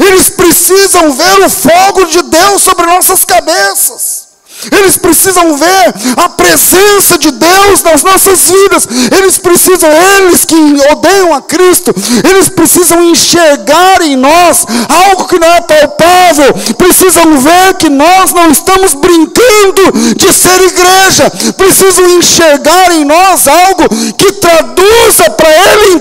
Eles 0.00 0.28
precisam 0.30 1.12
ver 1.12 1.44
o 1.44 1.50
fogo 1.50 2.04
de 2.06 2.22
Deus 2.22 2.62
sobre 2.62 2.86
nossas 2.86 3.24
cabeças. 3.24 4.25
Eles 4.72 4.96
precisam 4.96 5.56
ver 5.56 5.94
a 6.16 6.28
presença 6.28 7.18
de 7.18 7.30
Deus 7.30 7.82
nas 7.82 8.02
nossas 8.02 8.48
vidas. 8.48 8.88
Eles 9.16 9.38
precisam, 9.38 9.90
eles 10.18 10.44
que 10.44 10.56
odeiam 10.92 11.34
a 11.34 11.42
Cristo, 11.42 11.94
eles 12.28 12.48
precisam 12.48 13.02
enxergar 13.04 14.02
em 14.02 14.16
nós 14.16 14.66
algo 14.88 15.26
que 15.26 15.38
não 15.38 15.48
é 15.48 15.60
palpável. 15.60 16.52
Precisam 16.76 17.38
ver 17.38 17.74
que 17.78 17.88
nós 17.88 18.32
não 18.32 18.50
estamos 18.50 18.94
brincando 18.94 19.92
de 20.16 20.32
ser 20.32 20.60
igreja. 20.62 21.30
Precisam 21.56 22.08
enxergar 22.10 22.92
em 22.92 23.04
nós 23.04 23.46
algo 23.46 23.88
que 24.16 24.32
traduza 24.32 25.30
para 25.30 25.48
ele 25.48 26.00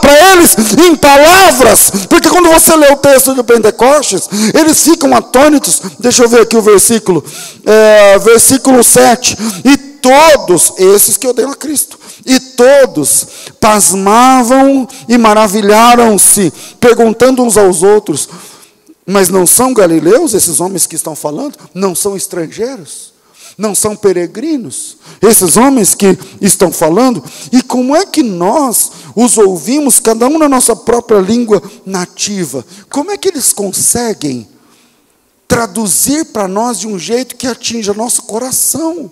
para 0.00 0.32
eles 0.32 0.56
em 0.86 0.94
palavras. 0.96 1.90
Porque 2.08 2.28
quando 2.28 2.48
você 2.48 2.74
lê 2.76 2.92
o 2.92 2.96
texto 2.96 3.34
de 3.34 3.42
Pentecostes, 3.42 4.28
eles 4.52 4.82
ficam 4.82 5.14
atônitos. 5.14 5.80
Deixa 5.98 6.24
eu 6.24 6.28
ver 6.28 6.42
aqui 6.42 6.56
o 6.56 6.62
versículo. 6.62 7.24
É, 7.66 7.93
versículo 8.18 8.82
7. 8.82 9.36
E 9.64 9.76
todos, 9.76 10.74
esses 10.78 11.16
que 11.16 11.26
odeiam 11.26 11.50
a 11.50 11.56
Cristo, 11.56 11.98
e 12.26 12.38
todos 12.38 13.26
pasmavam 13.60 14.86
e 15.08 15.18
maravilharam-se, 15.18 16.52
perguntando 16.80 17.42
uns 17.42 17.56
aos 17.56 17.82
outros: 17.82 18.28
Mas 19.06 19.28
não 19.28 19.46
são 19.46 19.74
galileus 19.74 20.34
esses 20.34 20.60
homens 20.60 20.86
que 20.86 20.96
estão 20.96 21.14
falando? 21.14 21.58
Não 21.74 21.94
são 21.94 22.16
estrangeiros? 22.16 23.12
Não 23.56 23.74
são 23.74 23.94
peregrinos? 23.94 24.96
Esses 25.22 25.56
homens 25.56 25.94
que 25.94 26.18
estão 26.40 26.72
falando? 26.72 27.22
E 27.52 27.62
como 27.62 27.94
é 27.94 28.04
que 28.04 28.22
nós 28.22 28.90
os 29.14 29.38
ouvimos, 29.38 30.00
cada 30.00 30.26
um 30.26 30.38
na 30.38 30.48
nossa 30.48 30.74
própria 30.74 31.20
língua 31.20 31.62
nativa? 31.86 32.64
Como 32.90 33.10
é 33.10 33.16
que 33.16 33.28
eles 33.28 33.52
conseguem 33.52 34.48
traduzir 35.54 36.24
para 36.32 36.48
nós 36.48 36.80
de 36.80 36.88
um 36.88 36.98
jeito 36.98 37.36
que 37.36 37.46
atinja 37.46 37.94
nosso 37.94 38.24
coração 38.24 39.08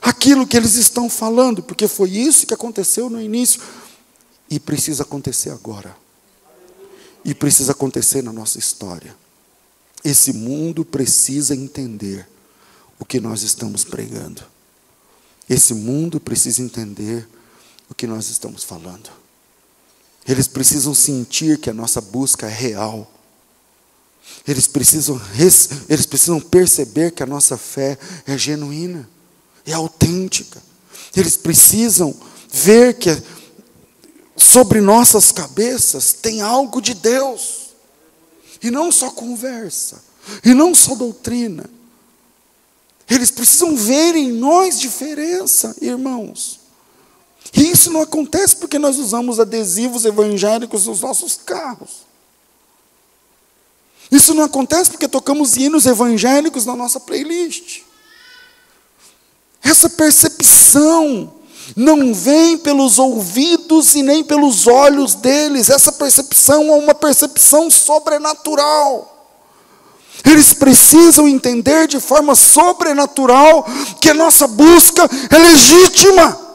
aquilo 0.00 0.46
que 0.46 0.56
eles 0.56 0.76
estão 0.76 1.10
falando, 1.10 1.62
porque 1.62 1.86
foi 1.86 2.08
isso 2.12 2.46
que 2.46 2.54
aconteceu 2.54 3.10
no 3.10 3.20
início 3.20 3.60
e 4.48 4.58
precisa 4.58 5.02
acontecer 5.02 5.50
agora. 5.50 5.94
E 7.22 7.34
precisa 7.34 7.72
acontecer 7.72 8.22
na 8.22 8.32
nossa 8.32 8.58
história. 8.58 9.14
Esse 10.02 10.32
mundo 10.32 10.82
precisa 10.82 11.54
entender 11.54 12.26
o 12.98 13.04
que 13.04 13.20
nós 13.20 13.42
estamos 13.42 13.84
pregando. 13.84 14.42
Esse 15.46 15.74
mundo 15.74 16.18
precisa 16.18 16.62
entender 16.62 17.28
o 17.90 17.94
que 17.94 18.06
nós 18.06 18.30
estamos 18.30 18.64
falando. 18.64 19.10
Eles 20.26 20.48
precisam 20.48 20.94
sentir 20.94 21.58
que 21.58 21.68
a 21.68 21.74
nossa 21.74 22.00
busca 22.00 22.46
é 22.46 22.50
real 22.50 23.19
eles 24.46 24.66
precisam, 24.66 25.20
eles 25.88 26.06
precisam 26.06 26.40
perceber 26.40 27.12
que 27.12 27.22
a 27.22 27.26
nossa 27.26 27.56
fé 27.56 27.98
é 28.26 28.36
genuína, 28.36 29.08
é 29.66 29.72
autêntica. 29.72 30.60
Eles 31.14 31.36
precisam 31.36 32.14
ver 32.50 32.94
que 32.94 33.10
sobre 34.36 34.80
nossas 34.80 35.30
cabeças 35.30 36.12
tem 36.12 36.40
algo 36.40 36.80
de 36.80 36.94
Deus. 36.94 37.70
E 38.62 38.70
não 38.70 38.90
só 38.92 39.10
conversa, 39.10 40.02
e 40.44 40.52
não 40.52 40.74
só 40.74 40.94
doutrina. 40.94 41.68
Eles 43.08 43.30
precisam 43.30 43.74
ver 43.74 44.14
em 44.14 44.32
nós 44.32 44.78
diferença, 44.78 45.74
irmãos. 45.80 46.60
E 47.52 47.70
isso 47.70 47.90
não 47.90 48.02
acontece 48.02 48.56
porque 48.56 48.78
nós 48.78 48.98
usamos 48.98 49.40
adesivos 49.40 50.04
evangélicos 50.04 50.86
nos 50.86 51.00
nossos 51.00 51.36
carros. 51.36 52.09
Isso 54.10 54.34
não 54.34 54.44
acontece 54.44 54.90
porque 54.90 55.06
tocamos 55.06 55.56
hinos 55.56 55.86
evangélicos 55.86 56.66
na 56.66 56.74
nossa 56.74 56.98
playlist. 56.98 57.82
Essa 59.62 59.88
percepção 59.88 61.32
não 61.76 62.12
vem 62.12 62.58
pelos 62.58 62.98
ouvidos 62.98 63.94
e 63.94 64.02
nem 64.02 64.24
pelos 64.24 64.66
olhos 64.66 65.14
deles. 65.14 65.70
Essa 65.70 65.92
percepção 65.92 66.68
é 66.68 66.76
uma 66.76 66.94
percepção 66.94 67.70
sobrenatural. 67.70 69.16
Eles 70.24 70.52
precisam 70.52 71.28
entender 71.28 71.86
de 71.86 72.00
forma 72.00 72.34
sobrenatural 72.34 73.66
que 74.00 74.10
a 74.10 74.14
nossa 74.14 74.46
busca 74.46 75.08
é 75.30 75.38
legítima. 75.38 76.49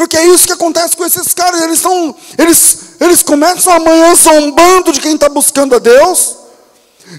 Porque 0.00 0.16
é 0.16 0.24
isso 0.28 0.46
que 0.46 0.54
acontece 0.54 0.96
com 0.96 1.04
esses 1.04 1.34
caras. 1.34 1.60
Eles, 1.60 1.78
são, 1.78 2.16
eles, 2.38 2.78
eles 2.98 3.22
começam 3.22 3.70
amanhã 3.70 4.14
zombando 4.14 4.92
de 4.92 4.98
quem 4.98 5.14
está 5.14 5.28
buscando 5.28 5.76
a 5.76 5.78
Deus. 5.78 6.36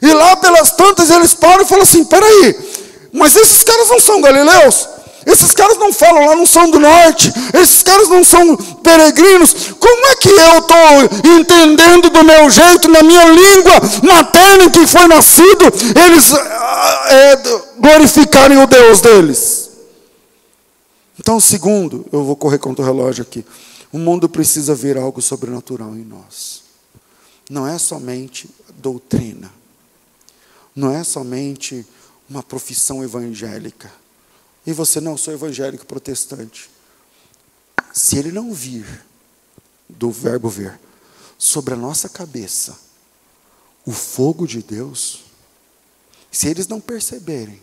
E 0.02 0.12
lá 0.12 0.36
pelas 0.38 0.72
tantas 0.72 1.12
eles 1.12 1.32
param 1.36 1.62
e 1.62 1.68
falam 1.68 1.84
assim: 1.84 2.04
peraí, 2.04 2.58
mas 3.14 3.36
esses 3.36 3.62
caras 3.62 3.88
não 3.88 4.00
são 4.00 4.20
galileus? 4.20 4.88
Esses 5.28 5.52
caras 5.52 5.78
não 5.78 5.94
falam 5.94 6.26
lá, 6.26 6.36
não 6.36 6.48
são 6.48 6.72
do 6.72 6.80
norte. 6.80 7.32
Esses 7.54 7.84
caras 7.84 8.10
não 8.10 8.24
são 8.24 8.58
peregrinos. 8.82 9.56
Como 9.80 10.08
é 10.08 10.16
que 10.16 10.30
eu 10.30 10.58
estou 10.58 11.36
entendendo 11.38 12.10
do 12.10 12.24
meu 12.24 12.50
jeito, 12.50 12.90
na 12.90 13.04
minha 13.04 13.26
língua 13.26 13.74
materna 14.02 14.64
em 14.64 14.70
que 14.72 14.88
foi 14.88 15.06
nascido, 15.06 15.66
eles 16.04 16.34
é, 17.10 17.38
glorificarem 17.78 18.58
o 18.58 18.66
Deus 18.66 19.02
deles? 19.02 19.71
Então, 21.22 21.40
segundo, 21.40 22.04
eu 22.12 22.26
vou 22.26 22.36
correr 22.36 22.58
contra 22.58 22.82
o 22.82 22.86
relógio 22.86 23.22
aqui. 23.22 23.46
O 23.94 24.00
mundo 24.00 24.28
precisa 24.28 24.74
ver 24.74 24.98
algo 24.98 25.22
sobrenatural 25.22 25.96
em 25.96 26.04
nós. 26.04 26.64
Não 27.48 27.68
é 27.68 27.78
somente 27.78 28.50
doutrina. 28.80 29.54
Não 30.76 30.92
é 30.92 31.04
somente 31.04 31.86
uma 32.28 32.42
profissão 32.42 33.04
evangélica 33.04 33.92
e 34.66 34.74
você 34.74 35.00
não 35.00 35.16
sou 35.16 35.32
evangélico 35.32 35.86
protestante. 35.86 36.72
Se 37.94 38.18
ele 38.18 38.32
não 38.32 38.52
vir 38.52 39.06
do 39.88 40.10
verbo 40.10 40.50
ver 40.50 40.80
sobre 41.38 41.76
a 41.76 41.78
nossa 41.78 42.10
cabeça 42.10 42.76
o 43.86 43.92
fogo 43.92 44.48
de 44.48 44.64
Deus, 44.64 45.24
se 46.32 46.48
eles 46.48 46.68
não 46.68 46.82
perceberem 46.82 47.62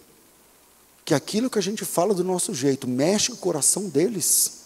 que 1.09 1.15
aquilo 1.15 1.49
que 1.49 1.59
a 1.59 1.63
gente 1.63 1.87
fala 1.87 2.13
do 2.13 2.23
nosso 2.23 2.53
jeito 2.53 2.87
mexe 2.87 3.33
o 3.33 3.37
coração 3.39 3.89
deles, 3.89 4.65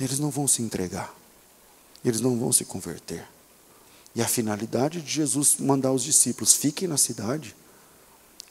eles 0.00 0.20
não 0.20 0.30
vão 0.30 0.46
se 0.46 0.62
entregar, 0.62 1.12
eles 2.04 2.20
não 2.20 2.38
vão 2.38 2.52
se 2.52 2.64
converter. 2.64 3.26
E 4.14 4.22
a 4.22 4.28
finalidade 4.28 5.02
de 5.02 5.10
Jesus 5.10 5.56
mandar 5.58 5.90
os 5.90 6.04
discípulos 6.04 6.54
fiquem 6.54 6.86
na 6.86 6.96
cidade 6.96 7.56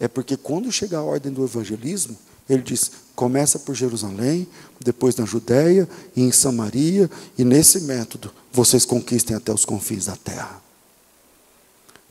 é 0.02 0.10
porque 0.10 0.36
quando 0.36 0.70
chegar 0.70 0.98
a 0.98 1.04
ordem 1.04 1.32
do 1.32 1.46
evangelismo, 1.46 2.18
ele 2.50 2.62
diz: 2.62 2.92
começa 3.16 3.58
por 3.58 3.74
Jerusalém, 3.74 4.46
depois 4.82 5.16
na 5.16 5.24
Judéia 5.24 5.88
e 6.14 6.24
em 6.24 6.32
Samaria, 6.34 7.10
e 7.38 7.46
nesse 7.46 7.80
método 7.80 8.34
vocês 8.52 8.84
conquistem 8.84 9.34
até 9.34 9.54
os 9.54 9.64
confins 9.64 10.08
da 10.08 10.18
terra. 10.18 10.62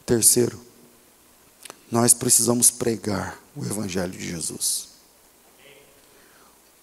Terceiro, 0.07 0.59
nós 1.95 2.13
precisamos 2.13 2.73
pregar 2.73 3.41
o 3.55 3.65
Evangelho 3.65 4.11
de 4.11 4.29
Jesus. 4.29 4.89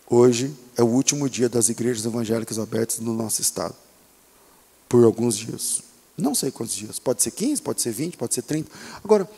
Hoje 0.10 0.56
é 0.78 0.82
o 0.82 0.88
último 0.88 1.30
dia 1.30 1.50
das 1.50 1.68
igrejas 1.68 2.06
evangélicas 2.06 2.58
abertas 2.58 3.00
no 3.00 3.14
nosso 3.14 3.42
estado, 3.42 3.76
por 4.88 5.04
alguns 5.04 5.36
dias. 5.36 5.82
Não 6.18 6.34
sei 6.34 6.50
quantos 6.50 6.74
dias, 6.74 6.98
pode 6.98 7.22
ser 7.22 7.32
15, 7.32 7.62
pode 7.62 7.82
ser 7.82 7.92
20, 7.92 8.16
pode 8.16 8.34
ser 8.34 8.42
30. 8.44 8.72
Agora, 9.04 9.30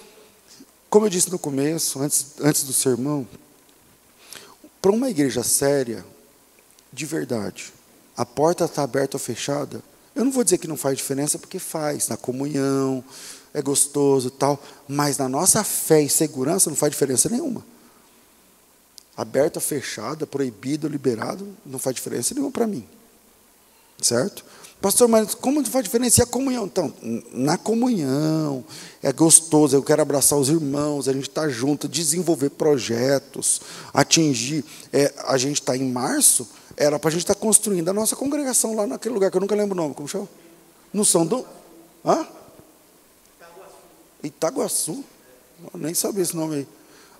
como 0.91 1.07
eu 1.07 1.09
disse 1.09 1.31
no 1.31 1.39
começo, 1.39 1.99
antes, 1.99 2.35
antes 2.39 2.65
do 2.65 2.73
sermão, 2.73 3.27
para 4.79 4.91
uma 4.91 5.09
igreja 5.09 5.41
séria, 5.41 6.05
de 6.91 7.07
verdade, 7.07 7.73
a 8.15 8.23
porta 8.23 8.65
está 8.65 8.83
aberta 8.83 9.17
ou 9.17 9.19
fechada, 9.19 9.81
eu 10.13 10.23
não 10.23 10.31
vou 10.31 10.43
dizer 10.43 10.59
que 10.59 10.67
não 10.67 10.77
faz 10.77 10.99
diferença, 10.99 11.39
porque 11.39 11.57
faz, 11.57 12.09
na 12.09 12.15
comunhão, 12.15 13.03
é 13.53 13.61
gostoso 13.61 14.31
tal, 14.31 14.61
mas 14.87 15.17
na 15.17 15.29
nossa 15.29 15.63
fé 15.63 16.01
e 16.01 16.09
segurança 16.09 16.69
não 16.69 16.77
faz 16.77 16.91
diferença 16.91 17.29
nenhuma. 17.29 17.63
Aberta, 19.15 19.59
fechada, 19.59 20.25
proibido, 20.25 20.87
liberado, 20.87 21.47
não 21.65 21.77
faz 21.77 21.95
diferença 21.95 22.33
nenhuma 22.33 22.51
para 22.51 22.65
mim. 22.65 22.87
Certo? 24.01 24.43
Pastor, 24.81 25.07
mas 25.07 25.33
como 25.33 25.63
faz 25.63 25.85
diferença? 25.85 26.19
E 26.19 26.23
a 26.23 26.25
comunhão? 26.25 26.65
Então, 26.65 26.93
na 27.31 27.57
comunhão, 27.57 28.65
é 29.01 29.13
gostoso, 29.13 29.77
eu 29.77 29.83
quero 29.83 30.01
abraçar 30.01 30.37
os 30.37 30.49
irmãos, 30.49 31.07
a 31.07 31.13
gente 31.13 31.29
está 31.29 31.47
junto, 31.47 31.87
desenvolver 31.87 32.49
projetos, 32.49 33.61
atingir. 33.93 34.65
É, 34.91 35.13
a 35.25 35.37
gente 35.37 35.61
está 35.61 35.77
em 35.77 35.89
março, 35.89 36.45
era 36.75 36.99
para 36.99 37.07
a 37.07 37.11
gente 37.11 37.21
estar 37.21 37.35
tá 37.35 37.39
construindo 37.39 37.87
a 37.87 37.93
nossa 37.93 38.15
congregação 38.15 38.75
lá 38.75 38.85
naquele 38.85 39.13
lugar, 39.13 39.31
que 39.31 39.37
eu 39.37 39.41
nunca 39.41 39.55
lembro 39.55 39.73
o 39.73 39.81
nome, 39.81 39.93
como 39.93 40.07
chama? 40.07 40.27
No 40.91 41.05
São 41.05 41.25
do. 41.25 41.45
Hã? 42.03 42.27
Itaguaçu. 44.23 45.03
Eu 45.73 45.79
nem 45.79 45.93
sabia 45.93 46.23
esse 46.23 46.35
nome 46.35 46.55
aí. 46.55 46.67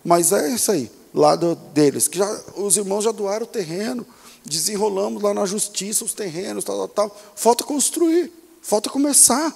Mas 0.03 0.31
é 0.31 0.49
isso 0.49 0.71
aí, 0.71 0.91
lado 1.13 1.55
deles. 1.73 2.07
Que 2.07 2.17
já, 2.17 2.41
os 2.55 2.77
irmãos 2.77 3.03
já 3.03 3.11
doaram 3.11 3.45
o 3.45 3.47
terreno 3.47 4.05
desenrolamos 4.45 5.21
lá 5.21 5.33
na 5.33 5.45
justiça 5.45 6.03
os 6.03 6.13
terrenos, 6.13 6.63
tal, 6.63 6.87
tal, 6.87 7.09
tal. 7.09 7.21
Falta 7.35 7.63
construir, 7.63 8.31
falta 8.61 8.89
começar. 8.89 9.53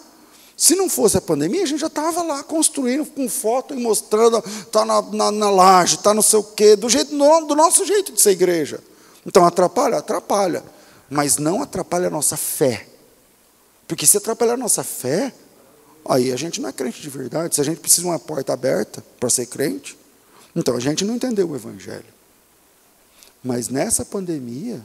Se 0.56 0.76
não 0.76 0.90
fosse 0.90 1.18
a 1.18 1.22
pandemia, 1.22 1.64
a 1.64 1.68
gente 1.68 1.80
já 1.80 1.88
estava 1.88 2.24
lá 2.24 2.42
construindo 2.42 3.06
com 3.06 3.30
foto 3.30 3.76
e 3.76 3.78
mostrando, 3.78 4.40
está 4.40 4.84
na, 4.84 5.02
na, 5.02 5.32
na 5.32 5.50
laje, 5.52 5.96
está 5.96 6.14
não 6.14 6.22
sei 6.24 6.40
o 6.40 6.44
quê, 6.44 6.76
do, 6.76 6.90
jeito, 6.90 7.16
do 7.16 7.56
nosso 7.56 7.86
jeito 7.86 8.12
de 8.12 8.20
ser 8.20 8.32
igreja. 8.32 8.80
Então 9.26 9.46
atrapalha? 9.46 9.98
Atrapalha. 9.98 10.64
Mas 11.10 11.38
não 11.38 11.62
atrapalha 11.62 12.08
a 12.08 12.10
nossa 12.10 12.36
fé. 12.36 12.88
Porque 13.88 14.08
se 14.08 14.18
atrapalhar 14.18 14.54
a 14.54 14.58
nossa 14.58 14.84
fé, 14.84 15.32
aí 16.08 16.32
a 16.32 16.36
gente 16.36 16.62
não 16.62 16.70
é 16.70 16.74
crente 16.74 17.02
de 17.02 17.10
verdade. 17.10 17.56
Se 17.56 17.62
a 17.62 17.64
gente 17.64 17.80
precisa 17.80 18.04
de 18.04 18.08
uma 18.08 18.20
porta 18.20 18.54
aberta 18.54 19.04
para 19.20 19.30
ser 19.30 19.46
crente, 19.48 19.98
então 20.56 20.76
a 20.76 20.80
gente 20.80 21.06
não 21.06 21.16
entendeu 21.16 21.50
o 21.50 21.56
Evangelho. 21.56 22.06
Mas 23.44 23.70
nessa 23.70 24.04
pandemia, 24.04 24.84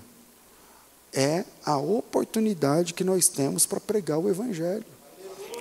é 1.12 1.44
a 1.64 1.76
oportunidade 1.76 2.94
que 2.94 3.04
nós 3.04 3.28
temos 3.28 3.66
para 3.66 3.78
pregar 3.78 4.18
o 4.18 4.30
Evangelho. 4.30 4.84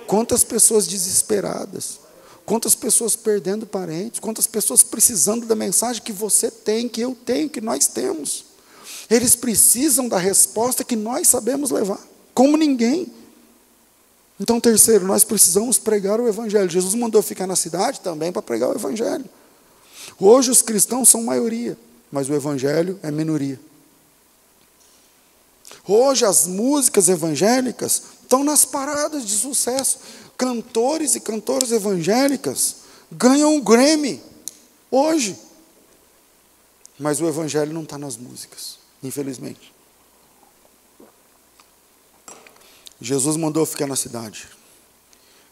Quantas 0.06 0.42
pessoas 0.42 0.86
desesperadas, 0.86 2.00
quantas 2.46 2.74
pessoas 2.74 3.14
perdendo 3.14 3.66
parentes, 3.66 4.18
quantas 4.18 4.46
pessoas 4.46 4.82
precisando 4.82 5.46
da 5.46 5.54
mensagem 5.54 6.02
que 6.02 6.12
você 6.12 6.50
tem, 6.50 6.88
que 6.88 7.00
eu 7.00 7.14
tenho, 7.14 7.50
que 7.50 7.60
nós 7.60 7.86
temos. 7.86 8.46
Eles 9.10 9.36
precisam 9.36 10.08
da 10.08 10.18
resposta 10.18 10.84
que 10.84 10.96
nós 10.96 11.28
sabemos 11.28 11.70
levar, 11.70 12.00
como 12.32 12.56
ninguém. 12.56 13.12
Então, 14.42 14.60
terceiro, 14.60 15.06
nós 15.06 15.24
precisamos 15.24 15.78
pregar 15.78 16.20
o 16.20 16.28
Evangelho. 16.28 16.68
Jesus 16.68 16.94
mandou 16.94 17.22
ficar 17.22 17.46
na 17.46 17.56
cidade 17.56 18.00
também 18.00 18.30
para 18.30 18.42
pregar 18.42 18.68
o 18.68 18.74
Evangelho. 18.74 19.24
Hoje 20.20 20.50
os 20.50 20.60
cristãos 20.60 21.08
são 21.08 21.22
maioria 21.22 21.78
mas 22.12 22.28
o 22.28 22.34
evangelho 22.34 23.00
é 23.02 23.10
minoria. 23.10 23.58
Hoje 25.88 26.26
as 26.26 26.46
músicas 26.46 27.08
evangélicas 27.08 28.02
estão 28.22 28.44
nas 28.44 28.66
paradas 28.66 29.26
de 29.26 29.32
sucesso. 29.32 29.98
Cantores 30.36 31.14
e 31.14 31.20
cantoras 31.20 31.72
evangélicas 31.72 32.76
ganham 33.10 33.56
o 33.56 33.62
Grammy 33.62 34.22
hoje. 34.90 35.38
Mas 36.98 37.20
o 37.20 37.26
evangelho 37.26 37.72
não 37.72 37.82
está 37.82 37.96
nas 37.96 38.18
músicas, 38.18 38.78
infelizmente. 39.02 39.72
Jesus 43.02 43.36
mandou 43.36 43.66
ficar 43.66 43.88
na 43.88 43.96
cidade, 43.96 44.46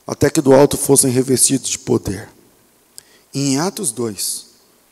até 0.07 0.31
que 0.31 0.41
do 0.41 0.55
alto 0.55 0.77
fossem 0.77 1.11
revestidos 1.11 1.71
de 1.71 1.79
poder. 1.79 2.29
Em 3.35 3.59
Atos 3.59 3.91
2, 3.91 4.47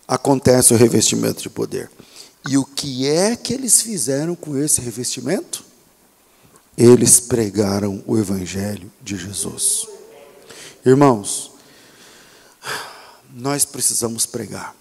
acontece 0.07 0.75
o 0.75 0.77
revestimento 0.77 1.41
de 1.41 1.49
poder. 1.49 1.89
E 2.49 2.59
o 2.59 2.65
que 2.65 3.07
é 3.07 3.37
que 3.37 3.55
eles 3.55 3.81
fizeram 3.81 4.35
com 4.35 4.57
esse 4.57 4.81
revestimento? 4.81 5.65
Eles 6.77 7.21
pregaram 7.21 8.03
o 8.07 8.19
Evangelho 8.19 8.91
de 9.03 9.17
Jesus. 9.17 9.87
Irmãos, 10.85 11.53
nós 13.33 13.65
precisamos 13.65 14.27
pregar. 14.27 14.75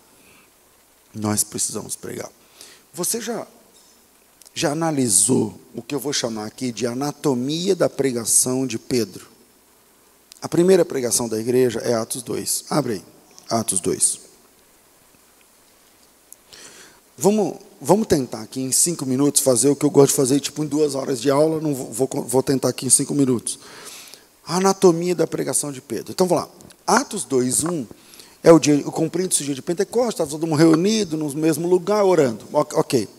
Nós 1.13 1.43
precisamos 1.43 1.95
pregar. 1.95 2.29
Você 2.93 3.21
já, 3.21 3.45
já 4.57 4.71
analisou 4.71 5.53
o 5.75 5.83
que 5.83 5.93
eu 5.93 5.99
vou 5.99 6.11
chamar 6.11 6.47
aqui 6.47 6.71
de 6.71 6.87
anatomia 6.87 7.75
da 7.75 7.87
pregação 7.87 8.65
de 8.65 8.79
Pedro? 8.79 9.27
A 10.41 10.49
primeira 10.49 10.83
pregação 10.83 11.29
da 11.29 11.39
igreja 11.39 11.79
é 11.81 11.93
Atos 11.93 12.23
2. 12.23 12.65
Abre 12.67 12.93
aí, 12.93 13.03
Atos 13.47 13.79
2. 13.79 14.19
Vamos, 17.15 17.59
vamos 17.79 18.07
tentar 18.07 18.41
aqui 18.41 18.59
em 18.59 18.71
cinco 18.71 19.05
minutos 19.05 19.41
fazer 19.41 19.69
o 19.69 19.75
que 19.75 19.85
eu 19.85 19.91
gosto 19.91 20.09
de 20.09 20.15
fazer, 20.15 20.39
tipo 20.39 20.63
em 20.63 20.67
duas 20.67 20.95
horas 20.95 21.21
de 21.21 21.29
aula, 21.29 21.61
não 21.61 21.75
vou, 21.75 22.09
vou 22.25 22.41
tentar 22.41 22.69
aqui 22.69 22.87
em 22.87 22.89
cinco 22.89 23.13
minutos. 23.13 23.59
A 24.43 24.57
anatomia 24.57 25.13
da 25.13 25.27
pregação 25.27 25.71
de 25.71 25.81
Pedro. 25.81 26.13
Então 26.13 26.25
vamos 26.25 26.45
lá. 26.45 26.49
Atos 26.99 27.23
2:1 27.25 27.85
é 28.41 28.51
o 28.51 28.57
dia, 28.57 28.75
o 28.87 28.91
cumprido 28.91 29.35
dia 29.35 29.53
de 29.53 29.61
Pentecostes, 29.61 30.15
estava 30.15 30.31
todo 30.31 30.47
mundo 30.47 30.57
reunido 30.57 31.15
no 31.15 31.31
mesmo 31.35 31.67
lugar 31.67 32.03
orando. 32.03 32.43
Ok. 32.51 33.16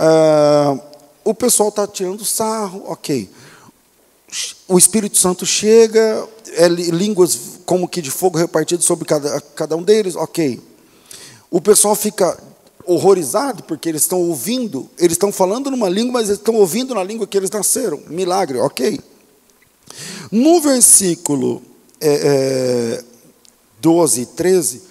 Uh, 0.00 0.80
o 1.22 1.34
pessoal 1.34 1.68
está 1.68 1.86
tirando 1.86 2.24
sarro, 2.24 2.84
ok. 2.86 3.28
O 4.66 4.78
Espírito 4.78 5.18
Santo 5.18 5.44
chega, 5.44 6.26
é, 6.52 6.68
línguas 6.68 7.60
como 7.66 7.86
que 7.86 8.00
de 8.00 8.10
fogo 8.10 8.38
repartido 8.38 8.82
sobre 8.82 9.04
cada, 9.04 9.40
cada 9.54 9.76
um 9.76 9.82
deles, 9.82 10.16
ok. 10.16 10.58
O 11.50 11.60
pessoal 11.60 11.94
fica 11.94 12.38
horrorizados, 12.86 13.62
porque 13.66 13.88
eles 13.88 14.02
estão 14.02 14.20
ouvindo, 14.22 14.88
eles 14.98 15.12
estão 15.12 15.30
falando 15.30 15.70
numa 15.70 15.88
língua, 15.88 16.14
mas 16.14 16.28
eles 16.28 16.38
estão 16.38 16.54
ouvindo 16.54 16.94
na 16.94 17.04
língua 17.04 17.26
que 17.26 17.36
eles 17.36 17.50
nasceram. 17.50 18.00
Milagre, 18.08 18.58
ok. 18.58 19.00
No 20.32 20.60
versículo 20.60 21.60
é, 22.00 23.02
é, 23.02 23.04
12 23.80 24.20
e 24.22 24.26
13, 24.26 24.82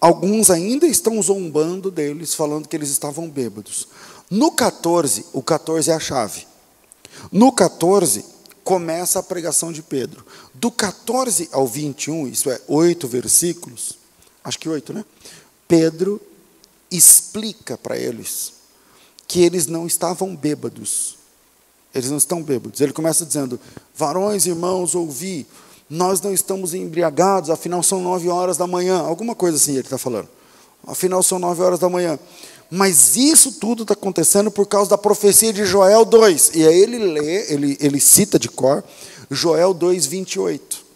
alguns 0.00 0.50
ainda 0.50 0.86
estão 0.86 1.20
zombando 1.20 1.90
deles, 1.90 2.34
falando 2.34 2.68
que 2.68 2.76
eles 2.76 2.90
estavam 2.90 3.28
bêbados. 3.28 3.88
No 4.30 4.52
14, 4.52 5.26
o 5.32 5.42
14 5.42 5.90
é 5.90 5.94
a 5.94 6.00
chave. 6.00 6.46
No 7.32 7.50
14, 7.50 8.24
começa 8.62 9.18
a 9.18 9.22
pregação 9.22 9.72
de 9.72 9.82
Pedro. 9.82 10.24
Do 10.54 10.70
14 10.70 11.48
ao 11.50 11.66
21, 11.66 12.28
isso 12.28 12.48
é, 12.48 12.60
oito 12.68 13.08
versículos, 13.08 13.98
acho 14.44 14.58
que 14.58 14.68
oito, 14.68 14.92
né? 14.92 15.04
Pedro 15.66 16.20
explica 16.90 17.76
para 17.76 17.96
eles 17.96 18.52
que 19.26 19.42
eles 19.42 19.66
não 19.66 19.86
estavam 19.86 20.34
bêbados. 20.34 21.16
Eles 21.94 22.10
não 22.10 22.18
estão 22.18 22.42
bêbados. 22.42 22.80
Ele 22.80 22.92
começa 22.92 23.26
dizendo: 23.26 23.58
Varões, 23.96 24.46
irmãos, 24.46 24.94
ouvi, 24.94 25.46
nós 25.88 26.20
não 26.20 26.32
estamos 26.32 26.72
embriagados, 26.72 27.50
afinal 27.50 27.82
são 27.82 28.00
nove 28.00 28.28
horas 28.28 28.56
da 28.56 28.66
manhã. 28.66 29.00
Alguma 29.00 29.34
coisa 29.34 29.56
assim 29.56 29.72
ele 29.72 29.80
está 29.80 29.98
falando. 29.98 30.28
Afinal 30.86 31.22
são 31.22 31.38
nove 31.38 31.62
horas 31.62 31.80
da 31.80 31.88
manhã. 31.88 32.18
Mas 32.70 33.16
isso 33.16 33.52
tudo 33.52 33.82
está 33.82 33.94
acontecendo 33.94 34.50
por 34.50 34.66
causa 34.66 34.90
da 34.90 34.98
profecia 34.98 35.52
de 35.52 35.64
Joel 35.64 36.04
2. 36.04 36.52
E 36.54 36.66
aí 36.66 36.80
ele 36.80 36.98
lê, 36.98 37.52
ele, 37.52 37.76
ele 37.80 38.00
cita 38.00 38.38
de 38.38 38.48
cor, 38.48 38.84
Joel 39.28 39.74
2, 39.74 40.06
28. 40.06 40.90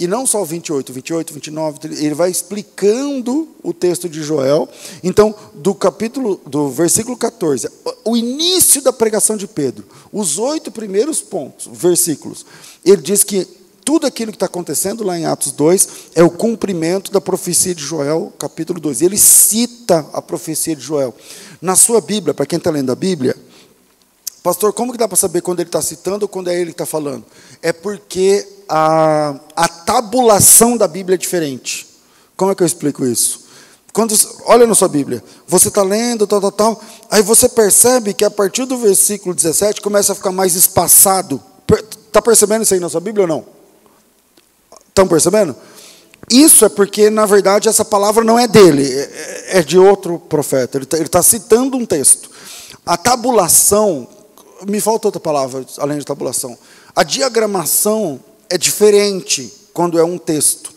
E 0.00 0.06
não 0.06 0.24
só 0.26 0.42
o 0.42 0.44
28, 0.44 0.92
28, 0.92 1.34
29, 1.34 1.78
ele 2.04 2.14
vai 2.14 2.30
explicando 2.30 3.48
o 3.64 3.72
texto 3.72 4.08
de 4.08 4.22
Joel. 4.22 4.68
Então, 5.02 5.34
do 5.54 5.74
capítulo, 5.74 6.40
do 6.46 6.70
versículo 6.70 7.16
14, 7.16 7.68
o 8.04 8.16
início 8.16 8.80
da 8.80 8.92
pregação 8.92 9.36
de 9.36 9.48
Pedro, 9.48 9.84
os 10.12 10.38
oito 10.38 10.70
primeiros 10.70 11.20
pontos, 11.20 11.68
versículos, 11.72 12.46
ele 12.84 13.02
diz 13.02 13.24
que 13.24 13.57
tudo 13.88 14.06
aquilo 14.06 14.30
que 14.30 14.36
está 14.36 14.44
acontecendo 14.44 15.02
lá 15.02 15.18
em 15.18 15.24
Atos 15.24 15.50
2 15.50 15.88
é 16.14 16.22
o 16.22 16.28
cumprimento 16.28 17.10
da 17.10 17.22
profecia 17.22 17.74
de 17.74 17.82
Joel, 17.82 18.30
capítulo 18.38 18.78
2. 18.78 19.00
Ele 19.00 19.16
cita 19.16 20.04
a 20.12 20.20
profecia 20.20 20.76
de 20.76 20.82
Joel. 20.82 21.14
Na 21.58 21.74
sua 21.74 21.98
Bíblia, 21.98 22.34
para 22.34 22.44
quem 22.44 22.58
está 22.58 22.70
lendo 22.70 22.92
a 22.92 22.94
Bíblia, 22.94 23.34
pastor, 24.42 24.74
como 24.74 24.92
que 24.92 24.98
dá 24.98 25.08
para 25.08 25.16
saber 25.16 25.40
quando 25.40 25.60
ele 25.60 25.70
está 25.70 25.80
citando 25.80 26.26
ou 26.26 26.28
quando 26.28 26.48
é 26.48 26.54
ele 26.54 26.66
que 26.66 26.72
está 26.72 26.84
falando? 26.84 27.24
É 27.62 27.72
porque 27.72 28.46
a, 28.68 29.40
a 29.56 29.66
tabulação 29.66 30.76
da 30.76 30.86
Bíblia 30.86 31.14
é 31.14 31.18
diferente. 31.18 31.86
Como 32.36 32.52
é 32.52 32.54
que 32.54 32.62
eu 32.62 32.66
explico 32.66 33.06
isso? 33.06 33.46
Quando, 33.94 34.14
olha 34.44 34.66
na 34.66 34.74
sua 34.74 34.88
Bíblia, 34.88 35.24
você 35.46 35.68
está 35.68 35.82
lendo, 35.82 36.26
tal, 36.26 36.42
tal, 36.42 36.52
tal, 36.52 36.82
aí 37.10 37.22
você 37.22 37.48
percebe 37.48 38.12
que 38.12 38.26
a 38.26 38.30
partir 38.30 38.66
do 38.66 38.76
versículo 38.76 39.34
17 39.34 39.80
começa 39.80 40.12
a 40.12 40.14
ficar 40.14 40.30
mais 40.30 40.54
espaçado. 40.54 41.42
Está 42.06 42.20
percebendo 42.20 42.64
isso 42.64 42.74
aí 42.74 42.80
na 42.80 42.90
sua 42.90 43.00
Bíblia 43.00 43.22
ou 43.22 43.28
não? 43.28 43.57
Estão 44.98 45.06
percebendo? 45.06 45.54
Isso 46.28 46.64
é 46.64 46.68
porque, 46.68 47.08
na 47.08 47.24
verdade, 47.24 47.68
essa 47.68 47.84
palavra 47.84 48.24
não 48.24 48.36
é 48.36 48.48
dele, 48.48 48.84
é, 48.84 49.58
é 49.58 49.62
de 49.62 49.78
outro 49.78 50.18
profeta. 50.18 50.76
Ele 50.76 50.86
está 50.86 50.98
tá 51.06 51.22
citando 51.22 51.76
um 51.76 51.86
texto. 51.86 52.28
A 52.84 52.96
tabulação, 52.96 54.08
me 54.66 54.80
falta 54.80 55.06
outra 55.06 55.20
palavra 55.20 55.64
além 55.78 55.98
de 55.98 56.04
tabulação. 56.04 56.58
A 56.96 57.04
diagramação 57.04 58.18
é 58.50 58.58
diferente 58.58 59.54
quando 59.72 60.00
é 60.00 60.02
um 60.02 60.18
texto. 60.18 60.72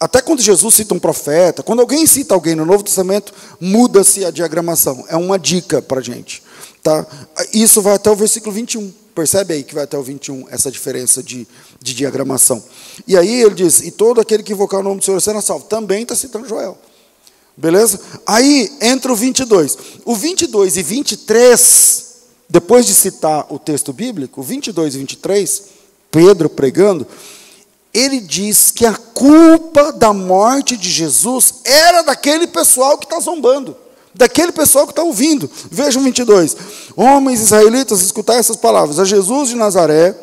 Até 0.00 0.22
quando 0.22 0.40
Jesus 0.40 0.74
cita 0.74 0.94
um 0.94 0.98
profeta, 0.98 1.62
quando 1.62 1.80
alguém 1.80 2.06
cita 2.06 2.32
alguém 2.32 2.54
no 2.54 2.64
Novo 2.64 2.82
Testamento, 2.82 3.34
muda-se 3.60 4.24
a 4.24 4.30
diagramação. 4.30 5.04
É 5.08 5.16
uma 5.16 5.38
dica 5.38 5.82
para 5.82 6.00
a 6.00 6.02
gente. 6.02 6.42
Tá? 6.82 7.06
Isso 7.52 7.82
vai 7.82 7.96
até 7.96 8.10
o 8.10 8.16
versículo 8.16 8.50
21. 8.50 8.90
Percebe 9.14 9.52
aí 9.52 9.62
que 9.62 9.74
vai 9.74 9.84
até 9.84 9.98
o 9.98 10.02
21 10.02 10.46
essa 10.48 10.70
diferença 10.70 11.22
de, 11.22 11.46
de 11.80 11.94
diagramação. 11.94 12.62
E 13.06 13.16
aí 13.16 13.42
ele 13.42 13.54
diz: 13.54 13.80
E 13.80 13.90
todo 13.90 14.20
aquele 14.20 14.42
que 14.42 14.52
invocar 14.52 14.80
o 14.80 14.82
nome 14.82 14.98
do 14.98 15.04
Senhor 15.04 15.20
será 15.20 15.40
salvo. 15.40 15.64
Também 15.66 16.02
está 16.02 16.14
citando 16.14 16.48
Joel. 16.48 16.76
Beleza? 17.56 18.00
Aí 18.26 18.70
entra 18.80 19.12
o 19.12 19.16
22. 19.16 19.78
O 20.04 20.14
22 20.14 20.76
e 20.76 20.82
23, 20.82 22.04
depois 22.48 22.86
de 22.86 22.94
citar 22.94 23.46
o 23.50 23.58
texto 23.58 23.92
bíblico, 23.92 24.42
22 24.42 24.94
e 24.94 24.98
23, 24.98 25.62
Pedro 26.10 26.48
pregando, 26.48 27.06
ele 27.92 28.20
diz 28.20 28.70
que 28.70 28.86
a 28.86 28.94
culpa 28.94 29.92
da 29.92 30.12
morte 30.12 30.76
de 30.76 30.88
Jesus 30.88 31.54
era 31.64 32.02
daquele 32.02 32.46
pessoal 32.46 32.96
que 32.96 33.06
está 33.06 33.18
zombando 33.18 33.76
daquele 34.18 34.50
pessoal 34.50 34.84
que 34.84 34.92
está 34.92 35.02
ouvindo. 35.02 35.48
Vejam 35.70 36.02
22. 36.02 36.56
Homens 36.96 37.40
israelitas, 37.40 38.02
escutai 38.02 38.38
essas 38.38 38.56
palavras. 38.56 38.98
A 38.98 39.04
Jesus 39.04 39.50
de 39.50 39.54
Nazaré, 39.54 40.14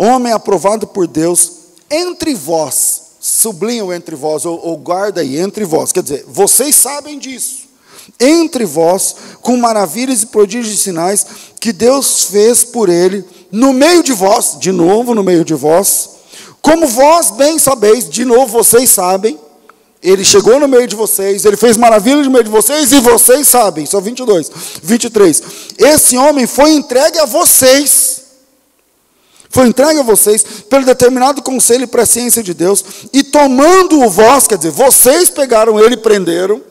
homem 0.00 0.32
aprovado 0.32 0.86
por 0.86 1.06
Deus, 1.06 1.52
entre 1.90 2.34
vós, 2.34 3.02
sublinho 3.20 3.92
entre 3.92 4.16
vós, 4.16 4.46
ou, 4.46 4.58
ou 4.64 4.76
guarda 4.76 5.20
aí, 5.20 5.38
entre 5.38 5.64
vós. 5.64 5.92
Quer 5.92 6.02
dizer, 6.02 6.24
vocês 6.26 6.74
sabem 6.74 7.18
disso. 7.18 7.68
Entre 8.18 8.64
vós, 8.64 9.14
com 9.40 9.56
maravilhas 9.56 10.22
e 10.22 10.26
prodígios 10.26 10.74
e 10.74 10.82
sinais 10.82 11.26
que 11.60 11.72
Deus 11.72 12.24
fez 12.24 12.64
por 12.64 12.88
ele, 12.88 13.24
no 13.52 13.72
meio 13.72 14.02
de 14.02 14.12
vós, 14.12 14.56
de 14.58 14.72
novo 14.72 15.14
no 15.14 15.22
meio 15.22 15.44
de 15.44 15.54
vós, 15.54 16.10
como 16.62 16.86
vós 16.86 17.30
bem 17.32 17.58
sabeis, 17.58 18.08
de 18.08 18.24
novo 18.24 18.46
vocês 18.46 18.90
sabem, 18.90 19.38
ele 20.02 20.24
chegou 20.24 20.58
no 20.58 20.66
meio 20.66 20.86
de 20.86 20.96
vocês, 20.96 21.44
ele 21.44 21.56
fez 21.56 21.76
maravilhas 21.76 22.24
no 22.24 22.32
meio 22.32 22.44
de 22.44 22.50
vocês, 22.50 22.90
e 22.90 23.00
vocês 23.00 23.46
sabem, 23.46 23.84
só 23.84 24.00
22, 24.00 24.50
23. 24.82 25.42
Esse 25.78 26.16
homem 26.16 26.46
foi 26.46 26.72
entregue 26.72 27.18
a 27.18 27.26
vocês, 27.26 28.09
foi 29.50 29.66
entregue 29.66 30.00
a 30.00 30.04
vocês 30.04 30.44
pelo 30.70 30.84
determinado 30.84 31.42
conselho 31.42 31.84
e 31.84 31.88
presciência 31.88 32.42
de 32.42 32.54
Deus, 32.54 32.84
e 33.12 33.22
tomando 33.22 34.00
o 34.00 34.08
vós, 34.08 34.46
quer 34.46 34.56
dizer, 34.56 34.70
vocês 34.70 35.28
pegaram 35.28 35.78
ele 35.78 35.94
e 35.94 35.98
prenderam, 35.98 36.62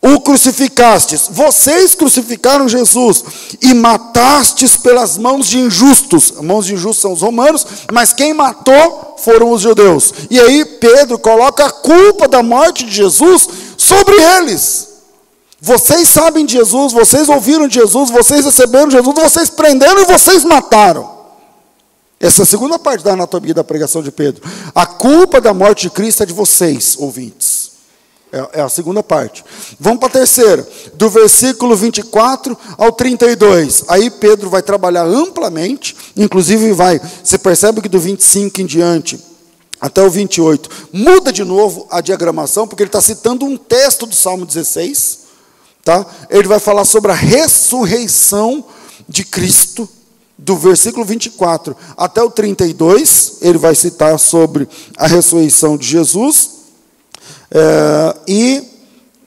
o 0.00 0.20
crucificastes, 0.20 1.28
vocês 1.28 1.94
crucificaram 1.94 2.68
Jesus 2.68 3.24
e 3.60 3.74
matastes 3.74 4.76
pelas 4.76 5.18
mãos 5.18 5.48
de 5.48 5.58
injustos. 5.58 6.34
Mãos 6.40 6.66
de 6.66 6.74
injustos 6.74 7.02
são 7.02 7.12
os 7.12 7.20
romanos, 7.20 7.66
mas 7.92 8.12
quem 8.12 8.32
matou 8.32 9.16
foram 9.18 9.50
os 9.50 9.60
judeus. 9.60 10.14
E 10.30 10.38
aí 10.38 10.64
Pedro 10.64 11.18
coloca 11.18 11.64
a 11.66 11.70
culpa 11.70 12.28
da 12.28 12.44
morte 12.44 12.84
de 12.84 12.94
Jesus 12.94 13.48
sobre 13.76 14.14
eles. 14.36 14.86
Vocês 15.60 16.08
sabem 16.08 16.46
de 16.46 16.52
Jesus, 16.52 16.92
vocês 16.92 17.28
ouviram 17.28 17.66
de 17.66 17.74
Jesus, 17.74 18.08
vocês 18.08 18.44
receberam 18.44 18.88
Jesus, 18.88 19.14
vocês 19.16 19.50
prenderam 19.50 20.00
e 20.00 20.04
vocês 20.04 20.44
mataram. 20.44 21.17
Essa 22.20 22.42
é 22.42 22.44
a 22.44 22.46
segunda 22.46 22.78
parte 22.78 23.04
da 23.04 23.12
anatomia 23.12 23.54
da 23.54 23.62
pregação 23.62 24.02
de 24.02 24.10
Pedro. 24.10 24.42
A 24.74 24.84
culpa 24.84 25.40
da 25.40 25.54
morte 25.54 25.82
de 25.82 25.90
Cristo 25.90 26.22
é 26.22 26.26
de 26.26 26.32
vocês, 26.32 26.96
ouvintes. 26.98 27.68
É, 28.32 28.58
é 28.58 28.60
a 28.60 28.68
segunda 28.68 29.02
parte. 29.02 29.44
Vamos 29.78 30.00
para 30.00 30.08
a 30.08 30.12
terceira, 30.12 30.66
do 30.94 31.08
versículo 31.08 31.76
24 31.76 32.58
ao 32.76 32.92
32. 32.92 33.84
Aí 33.88 34.10
Pedro 34.10 34.50
vai 34.50 34.62
trabalhar 34.62 35.04
amplamente, 35.04 35.96
inclusive 36.16 36.72
vai, 36.72 37.00
você 37.22 37.38
percebe 37.38 37.80
que 37.80 37.88
do 37.88 37.98
25 37.98 38.60
em 38.60 38.66
diante 38.66 39.18
até 39.80 40.02
o 40.02 40.10
28, 40.10 40.88
muda 40.92 41.32
de 41.32 41.44
novo 41.44 41.86
a 41.88 42.00
diagramação, 42.00 42.66
porque 42.66 42.82
ele 42.82 42.88
está 42.88 43.00
citando 43.00 43.46
um 43.46 43.56
texto 43.56 44.06
do 44.06 44.14
Salmo 44.14 44.44
16. 44.44 45.20
Tá? 45.84 46.04
Ele 46.28 46.48
vai 46.48 46.58
falar 46.58 46.84
sobre 46.84 47.12
a 47.12 47.14
ressurreição 47.14 48.64
de 49.08 49.24
Cristo, 49.24 49.88
do 50.38 50.56
versículo 50.56 51.04
24 51.04 51.76
até 51.96 52.22
o 52.22 52.30
32, 52.30 53.38
ele 53.42 53.58
vai 53.58 53.74
citar 53.74 54.16
sobre 54.18 54.68
a 54.96 55.08
ressurreição 55.08 55.76
de 55.76 55.86
Jesus. 55.86 56.50
É, 57.50 58.16
e 58.28 58.62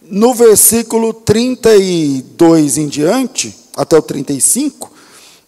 no 0.03 0.33
versículo 0.33 1.13
32 1.13 2.77
em 2.77 2.87
diante, 2.87 3.55
até 3.75 3.97
o 3.97 4.01
35, 4.01 4.89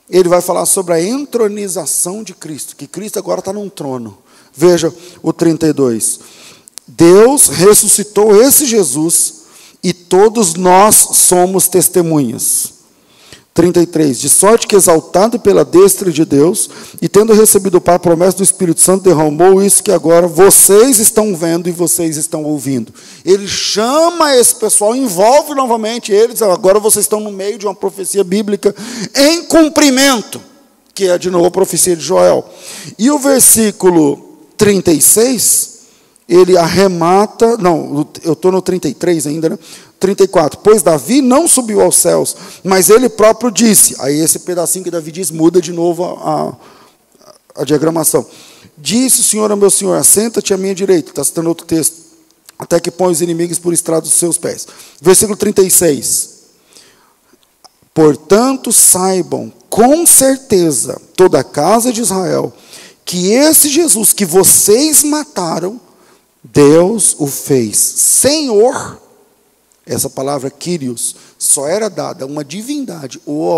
ele 0.10 0.28
vai 0.28 0.42
falar 0.42 0.66
sobre 0.66 0.94
a 0.94 1.02
entronização 1.02 2.24
de 2.24 2.34
Cristo, 2.34 2.76
que 2.76 2.88
Cristo 2.88 3.18
agora 3.18 3.40
está 3.40 3.54
num 3.54 3.70
trono. 3.70 4.18
Veja 4.54 4.94
o 5.22 5.32
32. 5.32 6.20
Deus 6.86 7.48
ressuscitou 7.48 8.36
esse 8.40 8.66
Jesus 8.66 9.44
e 9.82 9.94
todos 9.94 10.54
nós 10.54 10.96
somos 10.96 11.68
testemunhas. 11.68 12.73
33. 13.54 14.20
De 14.20 14.30
sorte 14.30 14.66
que, 14.66 14.76
exaltado 14.76 15.40
pela 15.40 15.64
destra 15.64 16.12
de 16.12 16.26
Deus, 16.26 16.70
e 17.02 17.08
tendo 17.08 17.34
recebido 17.34 17.80
para 17.80 17.96
a 17.96 18.00
promessa 18.00 18.38
do 18.38 18.44
Espírito 18.44 18.82
Santo, 18.82 19.04
derramou 19.04 19.62
isso 19.62 19.84
que 19.84 19.92
agora 19.92 20.28
vocês 20.28 20.98
estão 20.98 21.36
vendo 21.36 21.70
e 21.70 21.72
vocês 21.72 22.18
estão 22.18 22.44
ouvindo. 22.44 22.92
Ele 23.24 23.48
chama 23.48 24.36
esse 24.36 24.56
pessoal, 24.56 24.96
envolve 24.96 25.54
novamente 25.54 26.12
eles, 26.12 26.42
agora 26.42 26.80
vocês 26.80 27.06
estão 27.06 27.20
no 27.20 27.32
meio 27.32 27.60
de 27.60 27.68
uma 27.68 27.76
profecia 27.76 28.24
bíblica 28.24 28.76
em 29.16 29.44
cumprimento, 29.44 30.42
que 30.94 31.08
é 31.08 31.18
de 31.18 31.30
novo 31.30 31.46
a 31.46 31.52
profecia 31.52 31.96
de 31.96 32.04
Joel. 32.04 32.44
E 32.98 33.12
o 33.12 33.20
versículo 33.20 34.34
36, 34.58 35.74
ele 36.28 36.58
arremata, 36.58 37.56
não, 37.58 38.08
eu 38.24 38.34
estou 38.34 38.52
no 38.52 38.64
33 38.64 39.28
ainda, 39.28 39.50
né? 39.50 39.60
34. 40.00 40.60
Pois 40.60 40.82
Davi 40.82 41.22
não 41.22 41.48
subiu 41.48 41.82
aos 41.82 41.96
céus, 41.96 42.36
mas 42.64 42.90
ele 42.90 43.10
próprio 43.10 43.52
disse. 43.52 43.96
Aí 44.00 44.20
esse 44.20 44.40
pedacinho 44.40 44.84
que 44.84 44.92
Davi 44.92 45.12
diz 45.12 45.32
muda 45.32 45.62
de 45.62 45.72
novo 45.72 46.04
a, 46.04 46.56
a, 47.56 47.62
a 47.62 47.64
diagramação. 47.64 48.26
Disse 48.78 49.22
o 49.22 49.24
Senhor 49.24 49.50
ao 49.52 49.58
meu 49.58 49.70
Senhor: 49.70 49.96
Assenta-te 49.96 50.54
à 50.54 50.58
minha 50.58 50.76
direita. 50.76 51.10
Está 51.10 51.24
citando 51.24 51.50
outro 51.50 51.66
texto. 51.66 52.04
Até 52.58 52.80
que 52.80 52.92
põe 52.92 53.12
os 53.12 53.22
inimigos 53.22 53.60
por 53.60 53.74
estrada 53.74 54.02
dos 54.02 54.14
seus 54.14 54.38
pés. 54.38 54.68
Versículo 55.02 55.38
36. 55.38 56.34
Portanto, 57.94 58.72
saibam 58.72 59.54
com 59.70 60.06
certeza, 60.06 61.02
toda 61.16 61.40
a 61.40 61.44
casa 61.44 61.92
de 61.92 62.02
Israel, 62.02 62.54
que 63.04 63.32
esse 63.32 63.70
Jesus 63.70 64.14
que 64.14 64.24
vocês 64.24 65.04
mataram, 65.04 65.82
Deus 66.44 67.16
o 67.18 67.26
fez 67.26 67.78
Senhor. 67.78 69.02
Essa 69.86 70.10
palavra 70.10 70.50
Kyrios 70.50 71.16
só 71.38 71.68
era 71.68 71.90
dada 71.90 72.24
a 72.24 72.28
uma 72.28 72.44
divindade 72.44 73.22
ou 73.26 73.52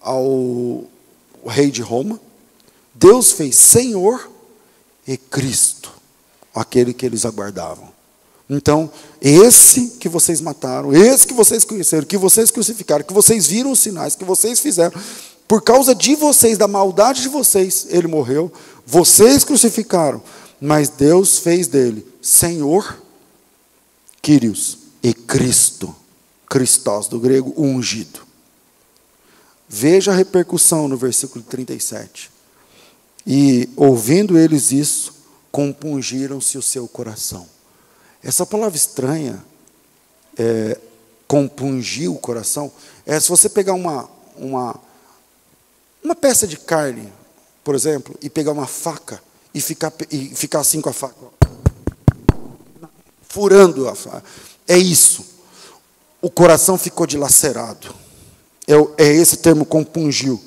ao, 0.00 0.84
ao 1.42 1.50
rei 1.50 1.70
de 1.70 1.80
Roma. 1.80 2.20
Deus 2.94 3.32
fez 3.32 3.56
Senhor 3.56 4.30
e 5.06 5.16
Cristo, 5.16 5.90
aquele 6.54 6.92
que 6.92 7.06
eles 7.06 7.24
aguardavam. 7.24 7.88
Então, 8.48 8.90
esse 9.20 9.92
que 10.00 10.08
vocês 10.08 10.40
mataram, 10.40 10.92
esse 10.92 11.26
que 11.26 11.32
vocês 11.32 11.64
conheceram, 11.64 12.04
que 12.04 12.18
vocês 12.18 12.50
crucificaram, 12.50 13.04
que 13.04 13.14
vocês 13.14 13.46
viram 13.46 13.70
os 13.70 13.78
sinais, 13.78 14.16
que 14.16 14.24
vocês 14.24 14.60
fizeram, 14.60 15.00
por 15.46 15.62
causa 15.62 15.94
de 15.94 16.16
vocês, 16.16 16.58
da 16.58 16.68
maldade 16.68 17.22
de 17.22 17.28
vocês, 17.28 17.86
ele 17.88 18.08
morreu, 18.08 18.52
vocês 18.84 19.44
crucificaram, 19.44 20.20
mas 20.60 20.88
Deus 20.90 21.38
fez 21.38 21.66
dele 21.66 22.06
Senhor, 22.20 23.00
Quírios 24.20 24.79
e 25.02 25.14
Cristo, 25.14 25.94
Christos, 26.48 27.08
do 27.08 27.18
grego 27.18 27.54
ungido. 27.56 28.20
Veja 29.68 30.10
a 30.10 30.14
repercussão 30.14 30.88
no 30.88 30.96
versículo 30.96 31.44
37. 31.44 32.30
E 33.26 33.68
ouvindo 33.76 34.38
eles 34.38 34.72
isso, 34.72 35.14
compungiram-se 35.52 36.58
o 36.58 36.62
seu 36.62 36.88
coração. 36.88 37.46
Essa 38.22 38.44
palavra 38.44 38.76
estranha, 38.76 39.42
é, 40.36 40.78
compungir 41.26 42.10
o 42.10 42.18
coração, 42.18 42.72
é 43.06 43.18
se 43.20 43.28
você 43.28 43.48
pegar 43.48 43.74
uma, 43.74 44.08
uma, 44.36 44.78
uma 46.02 46.14
peça 46.14 46.46
de 46.46 46.56
carne, 46.56 47.12
por 47.62 47.74
exemplo, 47.74 48.16
e 48.20 48.28
pegar 48.28 48.52
uma 48.52 48.66
faca 48.66 49.22
e 49.54 49.60
ficar, 49.60 49.92
e 50.10 50.34
ficar 50.34 50.60
assim 50.60 50.80
com 50.80 50.88
a 50.88 50.92
faca, 50.92 51.14
furando 53.28 53.88
a 53.88 53.94
faca. 53.94 54.24
É 54.70 54.78
isso. 54.78 55.24
O 56.22 56.30
coração 56.30 56.78
ficou 56.78 57.04
dilacerado. 57.04 57.92
É, 58.68 59.04
é 59.04 59.12
esse 59.12 59.38
termo 59.38 59.66
compungiu. 59.66 60.40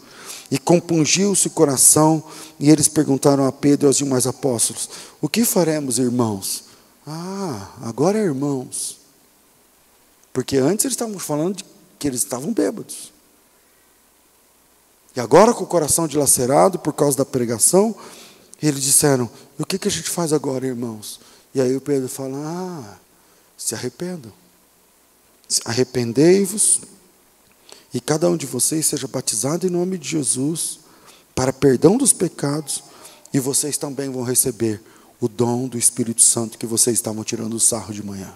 E 0.50 0.58
compungiu-se 0.58 1.48
o 1.48 1.52
coração, 1.52 2.24
e 2.58 2.70
eles 2.70 2.88
perguntaram 2.88 3.46
a 3.46 3.52
Pedro 3.52 3.86
e 3.86 3.88
aos 3.88 3.98
demais 3.98 4.26
apóstolos: 4.26 4.90
O 5.20 5.28
que 5.28 5.44
faremos, 5.44 6.00
irmãos? 6.00 6.64
Ah, 7.06 7.68
agora 7.82 8.18
é 8.18 8.24
irmãos. 8.24 8.98
Porque 10.32 10.56
antes 10.56 10.86
eles 10.86 10.94
estavam 10.94 11.20
falando 11.20 11.62
que 12.00 12.08
eles 12.08 12.22
estavam 12.22 12.54
bêbados. 12.54 13.12
E 15.14 15.20
agora, 15.20 15.54
com 15.54 15.66
o 15.66 15.68
coração 15.68 16.08
dilacerado 16.08 16.80
por 16.80 16.94
causa 16.94 17.18
da 17.18 17.26
pregação, 17.26 17.94
eles 18.62 18.82
disseram: 18.82 19.30
o 19.60 19.66
que, 19.66 19.78
que 19.78 19.90
a 19.90 19.92
gente 19.92 20.10
faz 20.10 20.32
agora, 20.32 20.66
irmãos? 20.66 21.20
E 21.54 21.60
aí 21.60 21.76
o 21.76 21.82
Pedro 21.82 22.08
fala: 22.08 22.38
ah, 22.38 23.03
se 23.64 23.74
arrependam. 23.76 24.32
Arrependei-vos 25.64 26.82
e 27.94 28.02
cada 28.02 28.30
um 28.30 28.36
de 28.36 28.46
vocês 28.46 28.88
seja 28.88 29.08
batizado 29.08 29.66
em 29.66 29.70
nome 29.70 29.98
de 29.98 30.10
Jesus 30.10 30.80
para 31.34 31.54
perdão 31.54 31.98
dos 31.98 32.12
pecados, 32.14 32.84
e 33.34 33.40
vocês 33.40 33.78
também 33.78 34.10
vão 34.10 34.22
receber 34.22 34.82
o 35.20 35.28
dom 35.28 35.68
do 35.68 35.78
Espírito 35.78 36.22
Santo 36.22 36.58
que 36.58 36.68
vocês 36.68 36.96
estavam 36.98 37.24
tirando 37.24 37.54
o 37.56 37.60
sarro 37.60 37.94
de 37.94 38.04
manhã. 38.04 38.32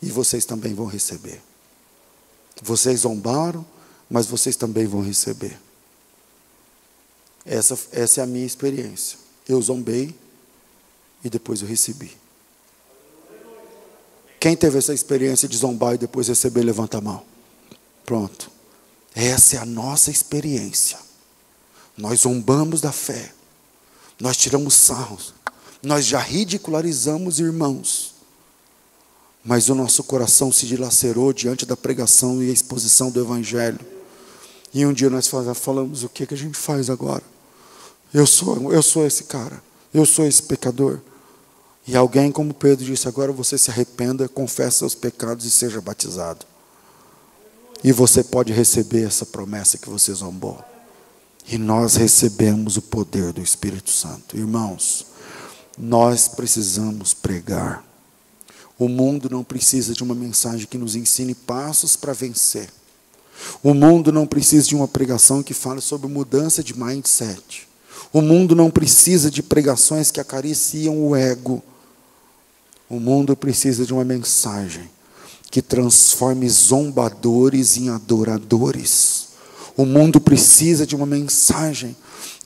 E 0.00 0.10
vocês 0.10 0.46
também 0.46 0.72
vão 0.72 0.86
receber. 0.86 1.42
Vocês 2.62 3.00
zombaram, 3.00 3.66
mas 4.08 4.26
vocês 4.26 4.56
também 4.56 4.86
vão 4.86 5.02
receber. 5.02 5.58
Essa, 7.44 7.78
essa 7.92 8.20
é 8.20 8.24
a 8.24 8.26
minha 8.26 8.46
experiência. 8.46 9.18
Eu 9.46 9.60
zombei 9.60 10.14
e 11.22 11.28
depois 11.28 11.60
eu 11.60 11.68
recebi. 11.68 12.16
Quem 14.40 14.56
teve 14.56 14.78
essa 14.78 14.94
experiência 14.94 15.48
de 15.48 15.56
zombar 15.56 15.94
e 15.94 15.98
depois 15.98 16.28
receber, 16.28 16.62
levanta 16.62 16.98
a 16.98 17.00
mão. 17.00 17.22
Pronto. 18.06 18.50
Essa 19.14 19.56
é 19.56 19.58
a 19.58 19.66
nossa 19.66 20.10
experiência. 20.10 20.98
Nós 21.96 22.20
zombamos 22.20 22.80
da 22.80 22.92
fé. 22.92 23.32
Nós 24.20 24.36
tiramos 24.36 24.74
sarros. 24.74 25.34
Nós 25.82 26.04
já 26.04 26.18
ridicularizamos 26.18 27.38
irmãos, 27.38 28.14
mas 29.44 29.68
o 29.68 29.74
nosso 29.74 30.02
coração 30.02 30.50
se 30.50 30.66
dilacerou 30.66 31.32
diante 31.32 31.64
da 31.64 31.76
pregação 31.76 32.42
e 32.42 32.50
a 32.50 32.52
exposição 32.52 33.10
do 33.10 33.20
Evangelho. 33.20 33.78
E 34.74 34.84
um 34.84 34.92
dia 34.92 35.08
nós 35.08 35.30
falamos: 35.54 36.02
o 36.02 36.08
que, 36.08 36.26
que 36.26 36.34
a 36.34 36.36
gente 36.36 36.58
faz 36.58 36.90
agora? 36.90 37.22
Eu 38.12 38.26
sou, 38.26 38.72
eu 38.72 38.82
sou 38.82 39.06
esse 39.06 39.24
cara, 39.24 39.62
eu 39.94 40.04
sou 40.04 40.26
esse 40.26 40.42
pecador. 40.42 41.00
E 41.88 41.96
alguém, 41.96 42.30
como 42.30 42.52
Pedro 42.52 42.84
disse, 42.84 43.08
agora 43.08 43.32
você 43.32 43.56
se 43.56 43.70
arrependa, 43.70 44.28
confesse 44.28 44.78
seus 44.78 44.94
pecados 44.94 45.46
e 45.46 45.50
seja 45.50 45.80
batizado. 45.80 46.44
E 47.82 47.92
você 47.92 48.22
pode 48.22 48.52
receber 48.52 49.06
essa 49.06 49.24
promessa 49.24 49.78
que 49.78 49.88
você 49.88 50.12
zombou. 50.12 50.62
E 51.50 51.56
nós 51.56 51.96
recebemos 51.96 52.76
o 52.76 52.82
poder 52.82 53.32
do 53.32 53.40
Espírito 53.40 53.90
Santo. 53.90 54.36
Irmãos, 54.36 55.06
nós 55.78 56.28
precisamos 56.28 57.14
pregar. 57.14 57.82
O 58.78 58.86
mundo 58.86 59.30
não 59.30 59.42
precisa 59.42 59.94
de 59.94 60.02
uma 60.02 60.14
mensagem 60.14 60.66
que 60.66 60.76
nos 60.76 60.94
ensine 60.94 61.34
passos 61.34 61.96
para 61.96 62.12
vencer. 62.12 62.68
O 63.62 63.72
mundo 63.72 64.12
não 64.12 64.26
precisa 64.26 64.66
de 64.66 64.76
uma 64.76 64.86
pregação 64.86 65.42
que 65.42 65.54
fale 65.54 65.80
sobre 65.80 66.06
mudança 66.06 66.62
de 66.62 66.78
mindset. 66.78 67.66
O 68.12 68.20
mundo 68.20 68.54
não 68.54 68.70
precisa 68.70 69.30
de 69.30 69.42
pregações 69.42 70.10
que 70.10 70.20
acariciam 70.20 71.08
o 71.08 71.16
ego. 71.16 71.62
O 72.88 72.98
mundo 72.98 73.36
precisa 73.36 73.84
de 73.84 73.92
uma 73.92 74.04
mensagem 74.04 74.88
que 75.50 75.62
transforme 75.62 76.48
zombadores 76.48 77.76
em 77.76 77.88
adoradores. 77.88 79.28
O 79.76 79.84
mundo 79.84 80.20
precisa 80.20 80.86
de 80.86 80.96
uma 80.96 81.06
mensagem 81.06 81.96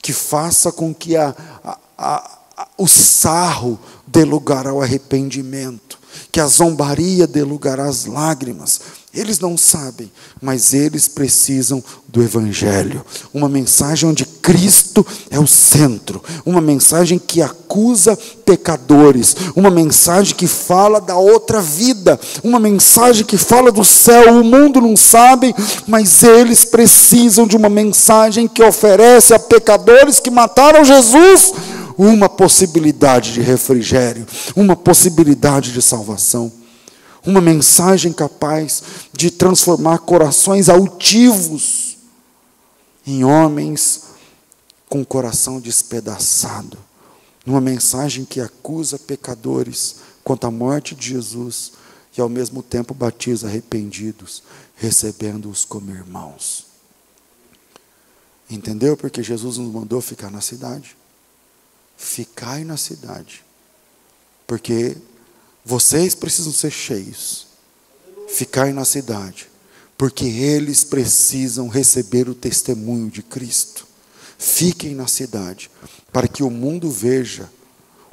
que 0.01 0.13
faça 0.13 0.71
com 0.71 0.93
que 0.93 1.15
a, 1.15 1.35
a, 1.63 1.79
a 1.97 2.39
o 2.77 2.87
sarro 2.87 3.79
dê 4.05 4.23
lugar 4.23 4.67
ao 4.67 4.81
arrependimento, 4.81 5.99
que 6.31 6.39
a 6.39 6.47
zombaria 6.47 7.27
dê 7.27 7.43
lugar 7.43 7.79
às 7.79 8.05
lágrimas. 8.05 8.79
Eles 9.13 9.39
não 9.39 9.55
sabem, 9.55 10.11
mas 10.41 10.73
eles 10.73 11.07
precisam 11.07 11.83
do 12.07 12.23
Evangelho. 12.23 13.05
Uma 13.31 13.47
mensagem 13.47 14.09
onde 14.09 14.25
Cristo 14.25 15.05
é 15.29 15.39
o 15.39 15.45
centro. 15.45 16.23
Uma 16.43 16.59
mensagem 16.59 17.19
que 17.19 17.39
acusa 17.39 18.17
pecadores. 18.43 19.35
Uma 19.55 19.69
mensagem 19.69 20.35
que 20.35 20.47
fala 20.47 20.99
da 20.99 21.15
outra 21.15 21.61
vida. 21.61 22.19
Uma 22.43 22.59
mensagem 22.59 23.23
que 23.23 23.37
fala 23.37 23.71
do 23.71 23.85
céu. 23.85 24.39
O 24.39 24.43
mundo 24.43 24.81
não 24.81 24.97
sabe, 24.97 25.53
mas 25.85 26.23
eles 26.23 26.65
precisam 26.65 27.45
de 27.45 27.55
uma 27.55 27.69
mensagem 27.69 28.47
que 28.47 28.63
oferece 28.63 29.31
a 29.31 29.37
pecadores 29.37 30.19
que 30.19 30.31
mataram 30.31 30.83
Jesus 30.83 31.53
uma 31.97 32.29
possibilidade 32.29 33.33
de 33.33 33.41
refrigério, 33.41 34.25
uma 34.55 34.75
possibilidade 34.75 35.71
de 35.71 35.81
salvação, 35.81 36.51
uma 37.25 37.39
mensagem 37.39 38.11
capaz 38.11 38.83
de 39.13 39.31
transformar 39.31 39.99
corações 39.99 40.69
altivos 40.69 41.97
em 43.05 43.23
homens 43.23 44.03
com 44.89 45.03
coração 45.03 45.59
despedaçado, 45.59 46.77
numa 47.45 47.61
mensagem 47.61 48.25
que 48.25 48.39
acusa 48.39 48.99
pecadores 48.99 49.97
quanto 50.23 50.45
à 50.45 50.51
morte 50.51 50.95
de 50.95 51.09
Jesus 51.09 51.73
e 52.17 52.21
ao 52.21 52.29
mesmo 52.29 52.61
tempo 52.61 52.93
batiza 52.93 53.47
arrependidos, 53.47 54.43
recebendo-os 54.75 55.65
como 55.65 55.91
irmãos. 55.91 56.67
Entendeu? 58.49 58.95
Porque 58.95 59.23
Jesus 59.23 59.57
nos 59.57 59.71
mandou 59.71 59.99
ficar 59.99 60.29
na 60.29 60.41
cidade 60.41 60.95
ficai 61.97 62.63
na 62.63 62.77
cidade, 62.77 63.43
porque 64.45 64.97
vocês 65.65 66.13
precisam 66.13 66.51
ser 66.51 66.71
cheios. 66.71 67.47
Ficai 68.27 68.73
na 68.73 68.83
cidade, 68.83 69.47
porque 69.97 70.25
eles 70.25 70.83
precisam 70.83 71.67
receber 71.67 72.27
o 72.27 72.35
testemunho 72.35 73.09
de 73.09 73.21
Cristo. 73.21 73.87
Fiquem 74.37 74.95
na 74.95 75.07
cidade, 75.07 75.69
para 76.11 76.27
que 76.27 76.43
o 76.43 76.49
mundo 76.49 76.89
veja 76.89 77.49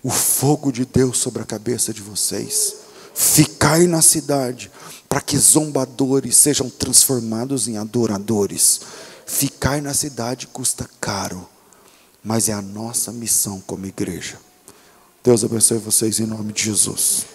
o 0.02 0.10
fogo 0.10 0.70
de 0.70 0.84
Deus 0.84 1.18
sobre 1.18 1.42
a 1.42 1.46
cabeça 1.46 1.92
de 1.92 2.00
vocês. 2.00 2.76
Ficai 3.14 3.86
na 3.86 4.00
cidade, 4.00 4.70
para 5.08 5.20
que 5.20 5.36
zombadores 5.36 6.36
sejam 6.36 6.70
transformados 6.70 7.66
em 7.66 7.76
adoradores. 7.76 8.80
Ficai 9.26 9.80
na 9.80 9.92
cidade 9.92 10.46
custa 10.46 10.88
caro, 11.00 11.48
mas 12.22 12.48
é 12.48 12.52
a 12.52 12.62
nossa 12.62 13.12
missão 13.12 13.60
como 13.66 13.86
igreja. 13.86 14.38
Deus 15.22 15.44
abençoe 15.44 15.78
vocês 15.78 16.18
em 16.20 16.26
nome 16.26 16.52
de 16.52 16.64
Jesus. 16.64 17.26